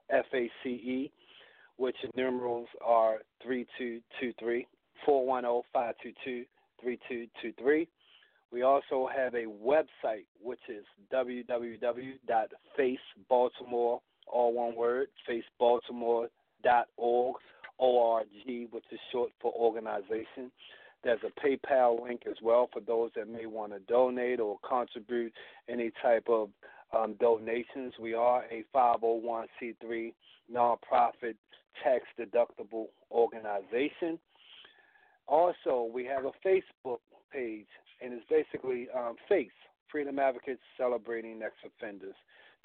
F 0.10 0.26
A 0.34 0.50
C 0.64 0.70
E, 0.70 1.12
which 1.78 1.96
the 2.04 2.10
numerals 2.16 2.68
are 2.86 3.18
three 3.42 3.66
two 3.78 4.00
two 4.20 4.34
three 4.40 4.68
four 5.06 5.26
one 5.26 5.43
zero 5.43 5.64
five 5.72 5.95
two 6.01 6.14
two 6.24 6.45
three 6.82 6.97
two 7.08 7.28
two 7.41 7.54
three. 7.60 7.88
We 8.51 8.62
also 8.62 9.10
have 9.14 9.34
a 9.34 9.45
website, 9.45 10.26
which 10.39 10.60
is 10.70 10.86
www.facebaltimore, 11.12 13.99
all 14.28 14.54
one 14.54 14.76
word, 14.76 15.08
facebaltimore.org, 15.28 17.36
O-R-G, 17.80 18.68
which 18.70 18.84
is 18.91 18.99
short 19.12 19.32
for 19.41 19.51
organization. 19.54 20.51
There's 21.04 21.20
a 21.26 21.45
PayPal 21.45 22.01
link 22.01 22.22
as 22.30 22.38
well 22.41 22.70
for 22.72 22.80
those 22.80 23.12
that 23.16 23.28
may 23.28 23.47
want 23.47 23.74
to 23.74 23.80
donate 23.80 24.39
or 24.39 24.60
contribute 24.68 25.34
any 25.68 25.91
type 26.01 26.30
of 26.30 26.49
um, 26.95 27.16
donations. 27.20 27.93
We 27.99 28.14
are 28.14 28.43
a 28.51 28.64
501c3 28.74 30.14
nonprofit 30.54 31.36
tax 31.84 32.06
deductible 32.20 32.86
organization. 33.12 34.20
Also, 35.28 35.89
we 35.93 36.05
have 36.05 36.26
a 36.26 36.32
Facebook 36.47 36.99
page, 37.32 37.67
and 38.01 38.13
it's 38.13 38.26
basically 38.30 38.88
um, 38.95 39.15
FACE, 39.30 39.49
Freedom 39.91 40.19
Advocates 40.19 40.61
Celebrating 40.78 41.41
Ex 41.41 41.53
Offenders. 41.65 42.15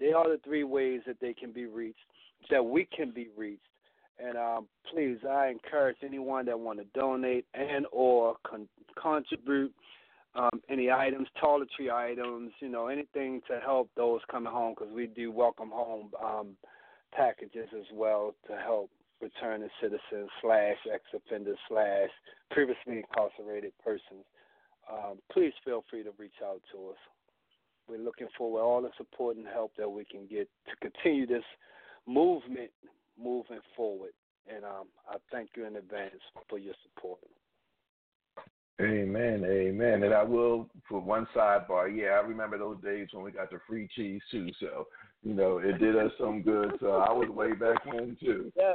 They 0.01 0.13
are 0.13 0.29
the 0.29 0.41
three 0.45 0.65
ways 0.65 1.01
that 1.07 1.17
they 1.21 1.35
can 1.35 1.53
be 1.53 1.67
reached, 1.67 1.99
that 2.51 2.65
we 2.65 2.87
can 2.97 3.11
be 3.11 3.29
reached. 3.37 3.63
And 4.19 4.37
um, 4.37 4.67
please, 4.93 5.19
I 5.29 5.49
encourage 5.49 5.99
anyone 6.05 6.47
that 6.47 6.59
want 6.59 6.81
to 6.81 6.85
donate 6.99 7.47
and 7.55 7.87
or 7.93 8.37
con- 8.45 8.69
contribute 9.01 9.73
um, 10.35 10.61
any 10.69 10.91
items, 10.91 11.29
toiletry 11.43 11.91
items, 11.93 12.53
you 12.61 12.69
know, 12.69 12.89
anything 12.89 13.41
to 13.49 13.61
help 13.61 13.89
those 13.97 14.21
coming 14.31 14.53
home, 14.53 14.75
because 14.77 14.93
we 14.93 15.07
do 15.07 15.31
welcome 15.31 15.71
home 15.71 16.11
um, 16.23 16.49
packages 17.13 17.69
as 17.77 17.87
well 17.93 18.35
to 18.47 18.57
help 18.57 18.91
returning 19.21 19.69
citizens 19.81 20.31
slash 20.41 20.77
ex 20.93 21.03
offenders 21.15 21.59
slash 21.69 22.11
previously 22.51 23.05
incarcerated 23.05 23.73
persons. 23.83 24.25
Um, 24.91 25.19
please 25.33 25.53
feel 25.65 25.85
free 25.91 26.03
to 26.03 26.11
reach 26.19 26.41
out 26.45 26.63
to 26.73 26.91
us. 26.91 26.97
We're 27.89 27.99
looking 27.99 28.29
for 28.37 28.61
all 28.61 28.83
the 28.83 28.91
support 28.97 29.37
and 29.37 29.47
help 29.47 29.73
that 29.79 29.89
we 29.89 30.05
can 30.05 30.27
get 30.27 30.49
to 30.67 30.91
continue 30.91 31.27
this 31.27 31.45
movement 32.07 32.71
moving 33.21 33.61
forward. 33.77 34.13
And 34.53 34.65
um, 34.65 34.89
I 35.09 35.17
thank 35.31 35.51
you 35.57 35.67
in 35.67 35.77
advance 35.77 36.21
for 36.49 36.59
your 36.59 36.75
support. 36.83 37.21
Amen, 38.81 39.45
amen. 39.45 40.05
And 40.05 40.15
I 40.15 40.23
will, 40.23 40.69
for 40.89 41.01
one 41.01 41.27
sidebar, 41.35 41.95
yeah, 41.95 42.11
I 42.11 42.21
remember 42.21 42.59
those 42.59 42.81
days 42.83 43.09
when 43.13 43.25
we 43.25 43.33
got 43.33 43.51
the 43.51 43.59
free 43.67 43.89
cheese 43.97 44.23
too. 44.31 44.51
So, 44.61 44.87
you 45.25 45.35
know, 45.35 45.59
it 45.59 45.79
did 45.79 45.97
us 45.97 46.13
some 46.19 46.43
good. 46.43 46.75
So 46.81 46.93
I 46.93 47.11
was 47.11 47.29
way 47.29 47.53
back 47.53 47.85
when 47.87 48.17
too. 48.21 48.53
Yeah. 48.57 48.75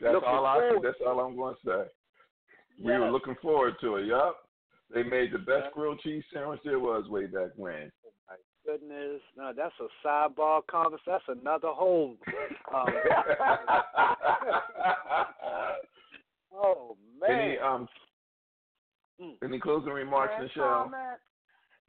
That's 0.00 0.14
Looking 0.14 0.28
all 0.28 0.46
I. 0.46 0.58
forward. 0.58 0.82
That's 0.82 0.98
all 1.06 1.20
I'm 1.20 1.36
going 1.36 1.54
to 1.54 1.60
say. 1.70 1.90
We 2.82 2.92
Yes. 2.92 3.00
were 3.00 3.10
looking 3.10 3.36
forward 3.42 3.74
to 3.80 3.96
it. 3.96 4.06
Yup. 4.06 4.36
They 4.92 5.02
made 5.02 5.32
the 5.32 5.38
best 5.38 5.72
grilled 5.74 6.00
cheese 6.00 6.24
sandwich 6.32 6.60
there 6.64 6.78
was 6.78 7.08
way 7.08 7.26
back 7.26 7.50
when. 7.56 7.90
My 8.28 8.36
goodness, 8.66 9.20
no, 9.36 9.52
that's 9.56 9.74
a 9.80 9.88
sidebar 10.06 10.66
conversation. 10.66 11.04
That's 11.06 11.24
another 11.40 11.68
whole. 11.68 12.16
Um, 12.74 12.86
oh 16.52 16.96
man. 17.20 17.30
any 17.40 17.58
um, 17.58 17.88
Mm. 19.22 19.36
any 19.44 19.60
closing 19.60 19.92
remarks, 19.92 20.32
Last 20.40 20.56
Nichelle? 20.56 20.82
comment. 20.90 21.20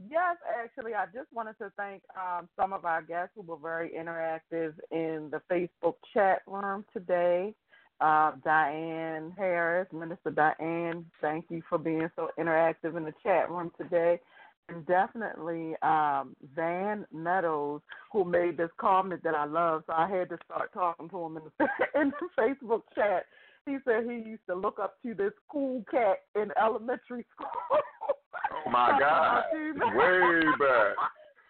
Yes, 0.08 0.38
actually, 0.62 0.93
I 0.93 1.06
just 1.08 1.34
wanted 1.34 1.58
to 1.58 1.72
thank 1.76 2.04
um, 2.16 2.48
some 2.56 2.72
of 2.72 2.86
our 2.86 3.02
guests 3.02 3.32
who 3.36 3.41
were 3.41 3.58
very 3.58 3.89
interactive 3.98 4.76
in 4.91 5.32
the 5.32 5.41
Facebook 5.52 5.96
chat 6.14 6.43
room 6.46 6.86
today. 6.93 7.56
Uh, 8.02 8.32
Diane 8.43 9.34
Harris, 9.38 9.88
Minister 9.93 10.30
Diane, 10.32 11.06
thank 11.22 11.46
you 11.50 11.62
for 11.70 11.78
being 11.78 12.10
so 12.16 12.30
interactive 12.38 12.98
in 12.98 13.06
the 13.06 13.14
chat 13.24 13.50
room 13.50 13.72
today. 13.78 14.20
And 14.68 14.86
definitely 14.86 15.76
um, 15.82 16.36
Van 16.56 17.06
Meadows, 17.14 17.82
who 18.12 18.26
made 18.26 18.58
this 18.58 18.72
comment 18.80 19.22
that 19.24 19.36
I 19.36 19.46
love, 19.46 19.84
so 19.86 19.93
I 19.93 20.10
had 20.10 20.30
to 20.30 20.38
start 20.43 20.74
talking 20.74 21.08
to 21.10 21.20
him 21.24 21.38
in 21.38 21.43
the, 21.58 21.68
in 22.02 22.12
the 22.20 22.41
Facebook 22.41 22.82
chat. 22.96 23.26
He 23.66 23.78
said 23.86 24.04
he 24.04 24.30
used 24.30 24.46
to 24.50 24.56
look 24.56 24.80
up 24.80 24.96
to 25.04 25.14
this 25.14 25.32
cool 25.52 25.84
cat 25.89 26.18
in 26.36 26.50
elementary 26.62 27.26
school. 27.36 27.48
Oh 27.72 28.70
my 28.72 28.98
God! 29.00 29.43
Way 29.54 30.43
back. 30.60 30.96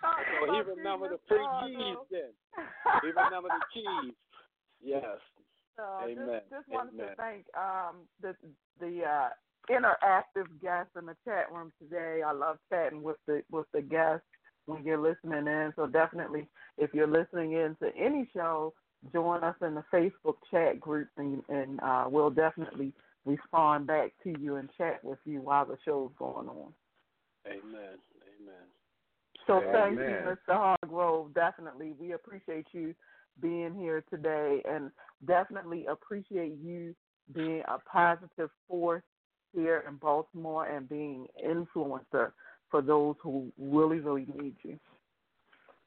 So 0.02 0.54
he 0.54 0.60
remembered 0.60 1.12
the 1.12 1.20
free 1.28 1.46
keys 1.66 1.98
then. 2.12 2.32
He 3.02 3.08
remembered 3.08 3.52
the 3.52 3.66
keys. 3.74 4.14
Yes. 4.84 5.20
So 5.76 5.84
Amen. 6.04 6.28
Just, 6.50 6.50
just 6.50 6.70
wanted 6.70 6.94
Amen. 6.94 7.08
to 7.08 7.16
thank 7.16 7.46
um, 7.58 7.96
the 8.22 8.36
the 8.80 9.04
uh, 9.04 9.30
interactive 9.70 10.48
guests 10.62 10.92
in 10.98 11.06
the 11.06 11.16
chat 11.26 11.52
room 11.52 11.72
today. 11.82 12.22
I 12.26 12.32
love 12.32 12.58
chatting 12.70 13.04
with 13.04 13.18
the 13.28 13.44
with 13.52 13.66
the 13.74 13.82
guests 13.82 14.26
when 14.66 14.84
you're 14.84 15.02
listening 15.02 15.48
in. 15.48 15.74
So 15.76 15.88
definitely, 15.88 16.48
if 16.78 16.94
you're 16.94 17.08
listening 17.08 17.54
in 17.54 17.76
to 17.82 17.96
any 17.98 18.30
show, 18.34 18.74
join 19.12 19.44
us 19.44 19.56
in 19.62 19.76
the 19.76 19.84
Facebook 19.94 20.36
chat 20.50 20.80
group, 20.80 21.10
and 21.18 21.44
and 21.50 21.80
uh, 21.82 22.06
we'll 22.10 22.30
definitely 22.30 22.94
respond 23.26 23.88
back 23.88 24.12
to 24.24 24.34
you 24.40 24.56
and 24.58 24.70
chat 24.78 25.04
with 25.04 25.20
you 25.26 25.42
while 25.42 25.66
the 25.66 25.78
show's 25.84 26.12
going 26.18 26.48
on. 26.48 26.74
Amen. 27.48 27.98
Amen. 28.40 28.66
So 29.48 29.62
thank 29.72 30.00
you, 30.00 30.18
Mr. 30.26 30.76
Hargrove. 30.84 31.34
Definitely, 31.34 31.94
we 32.00 32.14
appreciate 32.14 32.68
you 32.72 32.96
being 33.42 33.76
here 33.76 34.04
today, 34.10 34.62
and 34.70 34.92
definitely 35.28 35.86
appreciate 35.88 36.54
you 36.64 36.96
being 37.34 37.64
a 37.68 37.80
positive 37.90 38.50
force 38.68 39.04
here 39.54 39.84
in 39.88 39.96
Baltimore 39.96 40.66
and 40.66 40.88
being 40.88 41.28
influencer 41.46 42.32
for 42.70 42.82
those 42.82 43.16
who 43.22 43.52
really, 43.58 44.00
really 44.00 44.28
need 44.38 44.56
you. 44.64 44.80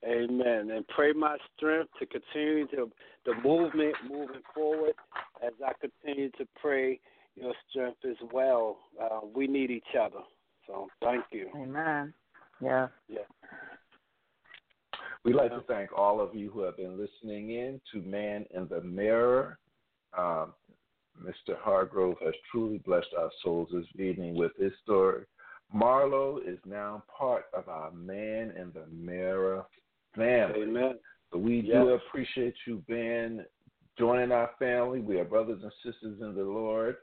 Amen. 0.05 0.70
And 0.70 0.86
pray 0.88 1.12
my 1.12 1.36
strength 1.57 1.90
to 1.99 2.07
continue 2.07 2.66
to 2.68 2.90
the 3.26 3.34
movement 3.44 3.94
moving 4.09 4.42
forward 4.55 4.94
as 5.44 5.53
I 5.64 5.72
continue 5.80 6.30
to 6.38 6.46
pray 6.61 7.01
your 7.34 7.53
strength 7.68 7.99
as 8.09 8.16
well. 8.32 8.78
Uh, 9.01 9.20
we 9.34 9.46
need 9.46 9.70
each 9.70 9.96
other. 10.01 10.20
So 10.66 10.88
thank 11.03 11.24
you. 11.32 11.49
Amen. 11.57 12.14
Yeah. 12.61 12.88
Yeah. 13.09 13.20
We'd 15.25 15.35
like 15.35 15.51
to 15.51 15.62
thank 15.66 15.93
all 15.93 16.21
of 16.21 16.35
you 16.35 16.51
who 16.51 16.61
have 16.62 16.77
been 16.77 16.99
listening 16.99 17.51
in 17.51 17.81
to 17.93 18.01
Man 18.03 18.47
in 18.55 18.69
the 18.69 18.81
Mirror. 18.81 19.59
Um, 20.16 20.55
Mr. 21.21 21.59
Hargrove 21.59 22.16
has 22.25 22.35
truly 22.51 22.79
blessed 22.79 23.09
our 23.19 23.31
souls 23.43 23.69
this 23.73 23.87
evening 23.99 24.37
with 24.37 24.53
his 24.57 24.73
story. 24.83 25.25
Marlo 25.75 26.39
is 26.39 26.59
now 26.64 27.03
part 27.16 27.47
of 27.53 27.69
our 27.69 27.91
Man 27.91 28.53
in 28.57 28.73
the 28.73 28.87
Mirror 28.91 29.66
family. 30.14 30.62
Amen. 30.62 30.99
So 31.31 31.39
we 31.39 31.61
Yes. 31.61 31.85
do 31.85 31.91
appreciate 31.91 32.55
you 32.66 32.79
being 32.87 33.45
joining 33.99 34.33
our 34.33 34.51
family. 34.59 35.01
We 35.01 35.19
are 35.19 35.25
brothers 35.25 35.62
and 35.62 35.73
sisters 35.83 36.21
in 36.21 36.35
the 36.35 36.45
Lord. 36.45 36.97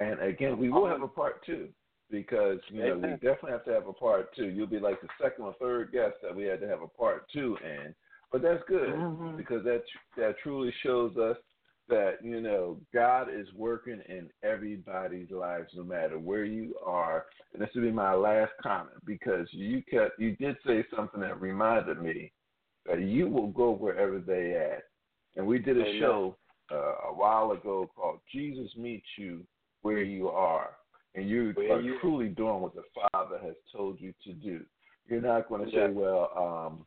And 0.00 0.20
again, 0.20 0.58
we 0.58 0.70
will 0.70 0.86
have 0.86 1.02
a 1.02 1.08
part 1.08 1.44
two 1.44 1.72
because 2.10 2.58
you 2.68 2.82
know 2.82 2.96
we 2.96 3.10
definitely 3.12 3.52
have 3.52 3.64
to 3.64 3.72
have 3.72 3.86
a 3.86 3.92
part 3.92 4.34
two. 4.34 4.46
You'll 4.46 4.66
be 4.66 4.80
like 4.80 5.00
the 5.00 5.08
second 5.20 5.44
or 5.44 5.54
third 5.60 5.92
guest 5.92 6.14
that 6.22 6.34
we 6.34 6.44
had 6.44 6.60
to 6.60 6.68
have 6.68 6.82
a 6.82 6.88
part 6.88 7.26
two 7.32 7.56
in. 7.64 7.94
But 8.32 8.42
that's 8.42 8.62
good 8.68 8.94
Mhm. 8.94 9.36
because 9.36 9.64
that 9.64 9.82
that 10.16 10.38
truly 10.38 10.72
shows 10.82 11.16
us 11.16 11.36
that 11.88 12.22
you 12.22 12.40
know 12.40 12.80
God 12.94 13.28
is 13.32 13.52
working 13.54 14.00
in 14.08 14.30
everybody's 14.42 15.30
lives, 15.30 15.74
no 15.74 15.82
matter 15.82 16.18
where 16.18 16.44
you 16.44 16.76
are. 16.84 17.26
And 17.52 17.60
this 17.60 17.74
will 17.74 17.82
be 17.82 17.90
my 17.90 18.14
last 18.14 18.52
comment 18.62 19.04
because 19.04 19.52
you 19.52 19.82
kept 19.82 20.18
you 20.18 20.36
did 20.36 20.56
say 20.66 20.84
something 20.94 21.20
that 21.20 21.40
reminded 21.40 22.00
me 22.00 22.32
that 22.86 23.00
you 23.00 23.28
will 23.28 23.48
go 23.48 23.72
wherever 23.72 24.18
they 24.18 24.54
at. 24.54 24.84
And 25.36 25.46
we 25.46 25.58
did 25.58 25.76
a 25.76 25.82
Amen. 25.82 26.00
show 26.00 26.36
uh, 26.72 27.08
a 27.08 27.12
while 27.14 27.50
ago 27.52 27.90
called 27.96 28.20
Jesus 28.32 28.70
Meets 28.76 29.06
You 29.18 29.44
Where 29.82 30.02
You 30.02 30.28
Are, 30.28 30.70
and 31.14 31.28
you 31.28 31.52
Where 31.54 31.72
are 31.72 31.80
you- 31.80 31.98
truly 32.00 32.28
doing 32.28 32.60
what 32.60 32.74
the 32.74 32.84
Father 33.12 33.38
has 33.38 33.56
told 33.72 34.00
you 34.00 34.12
to 34.24 34.32
do. 34.32 34.64
You're 35.06 35.20
not 35.20 35.48
going 35.48 35.64
to 35.64 35.70
Yeah. 35.70 35.86
say, 35.88 35.92
"Well, 35.92 36.30
um, 36.36 36.86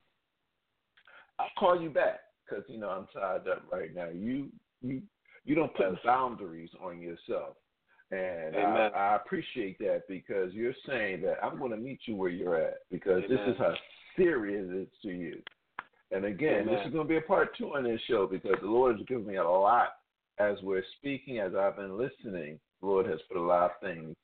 I'll 1.39 1.49
call 1.57 1.79
you 1.81 1.89
back," 1.89 2.21
because 2.45 2.67
you 2.69 2.77
know 2.77 2.89
I'm 2.89 3.07
tied 3.07 3.47
up 3.47 3.69
right 3.71 3.93
now. 3.93 4.09
You 4.09 4.51
you 4.81 5.01
you 5.45 5.55
don't 5.55 5.73
put 5.75 6.01
boundaries 6.03 6.73
on 6.79 7.01
yourself, 7.01 7.57
and 8.11 8.55
I, 8.55 8.87
I 8.87 9.15
appreciate 9.17 9.77
that 9.79 10.07
because 10.07 10.53
you're 10.53 10.75
saying 10.85 11.21
that 11.23 11.43
I'm 11.43 11.57
going 11.59 11.71
to 11.71 11.77
meet 11.77 11.99
you 12.07 12.15
where 12.15 12.29
you're 12.29 12.55
at 12.55 12.89
because 12.89 13.23
this 13.27 13.41
is 13.41 13.57
how 13.57 13.75
serious 14.15 14.69
it 14.69 14.75
is 14.75 14.99
to 15.01 15.09
you. 15.09 15.41
And 16.11 16.25
again, 16.25 16.65
this 16.67 16.85
is 16.85 16.93
going 16.93 17.07
to 17.07 17.09
be 17.09 17.17
a 17.17 17.21
part 17.21 17.57
two 17.57 17.75
on 17.75 17.83
this 17.83 17.99
show 18.01 18.27
because 18.27 18.55
the 18.61 18.67
Lord 18.67 18.97
has 18.97 19.05
given 19.07 19.25
me 19.25 19.35
a 19.35 19.43
lot 19.43 19.95
as 20.37 20.61
we're 20.61 20.83
speaking, 20.97 21.39
as 21.39 21.55
I've 21.55 21.75
been 21.75 21.97
listening. 21.97 22.59
Lord 22.83 23.07
has 23.07 23.19
put 23.27 23.37
a 23.37 23.41
lot 23.41 23.71
of 23.71 23.71
things 23.81 24.15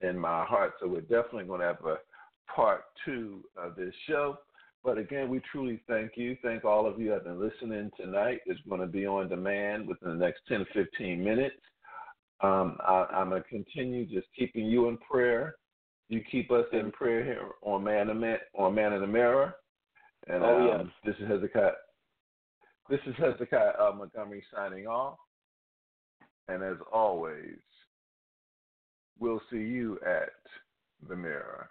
in 0.00 0.18
my 0.18 0.44
heart, 0.44 0.74
so 0.80 0.86
we're 0.86 1.00
definitely 1.00 1.44
going 1.44 1.60
to 1.60 1.66
have 1.66 1.84
a 1.84 1.96
part 2.54 2.84
two 3.04 3.44
of 3.56 3.76
this 3.76 3.94
show. 4.08 4.38
But 4.84 4.98
again, 4.98 5.28
we 5.28 5.40
truly 5.50 5.80
thank 5.88 6.12
you. 6.14 6.36
Thank 6.42 6.64
all 6.64 6.86
of 6.86 7.00
you 7.00 7.08
that 7.08 7.14
have 7.14 7.24
been 7.24 7.40
listening 7.40 7.90
tonight. 7.98 8.40
It's 8.46 8.60
going 8.68 8.80
to 8.80 8.86
be 8.86 9.06
on 9.06 9.28
demand 9.28 9.88
within 9.88 10.10
the 10.10 10.24
next 10.24 10.42
10 10.48 10.60
to 10.60 10.66
15 10.72 11.24
minutes. 11.24 11.56
Um, 12.40 12.78
I, 12.80 13.06
I'm 13.12 13.30
going 13.30 13.42
to 13.42 13.48
continue 13.48 14.06
just 14.06 14.28
keeping 14.38 14.66
you 14.66 14.88
in 14.88 14.98
prayer. 14.98 15.56
You 16.08 16.22
keep 16.30 16.52
us 16.52 16.66
in 16.72 16.92
prayer 16.92 17.24
here 17.24 17.48
on 17.62 17.82
Man, 17.82 18.10
and 18.10 18.20
Man, 18.20 18.38
on 18.54 18.74
Man 18.76 18.92
in 18.92 19.00
the 19.00 19.06
Mirror. 19.08 19.54
And 20.28 20.44
Oh, 20.44 20.72
um, 20.80 20.92
this 21.04 21.16
is 21.18 21.28
Hezekiah. 21.28 21.72
This 22.88 23.00
is 23.06 23.14
Hezekiah 23.18 23.72
L. 23.80 23.94
Montgomery 23.94 24.44
signing 24.54 24.86
off. 24.86 25.18
And 26.48 26.62
as 26.62 26.76
always, 26.92 27.58
we'll 29.20 29.42
see 29.50 29.58
you 29.58 29.98
at 30.06 30.30
the 31.08 31.16
mirror. 31.16 31.70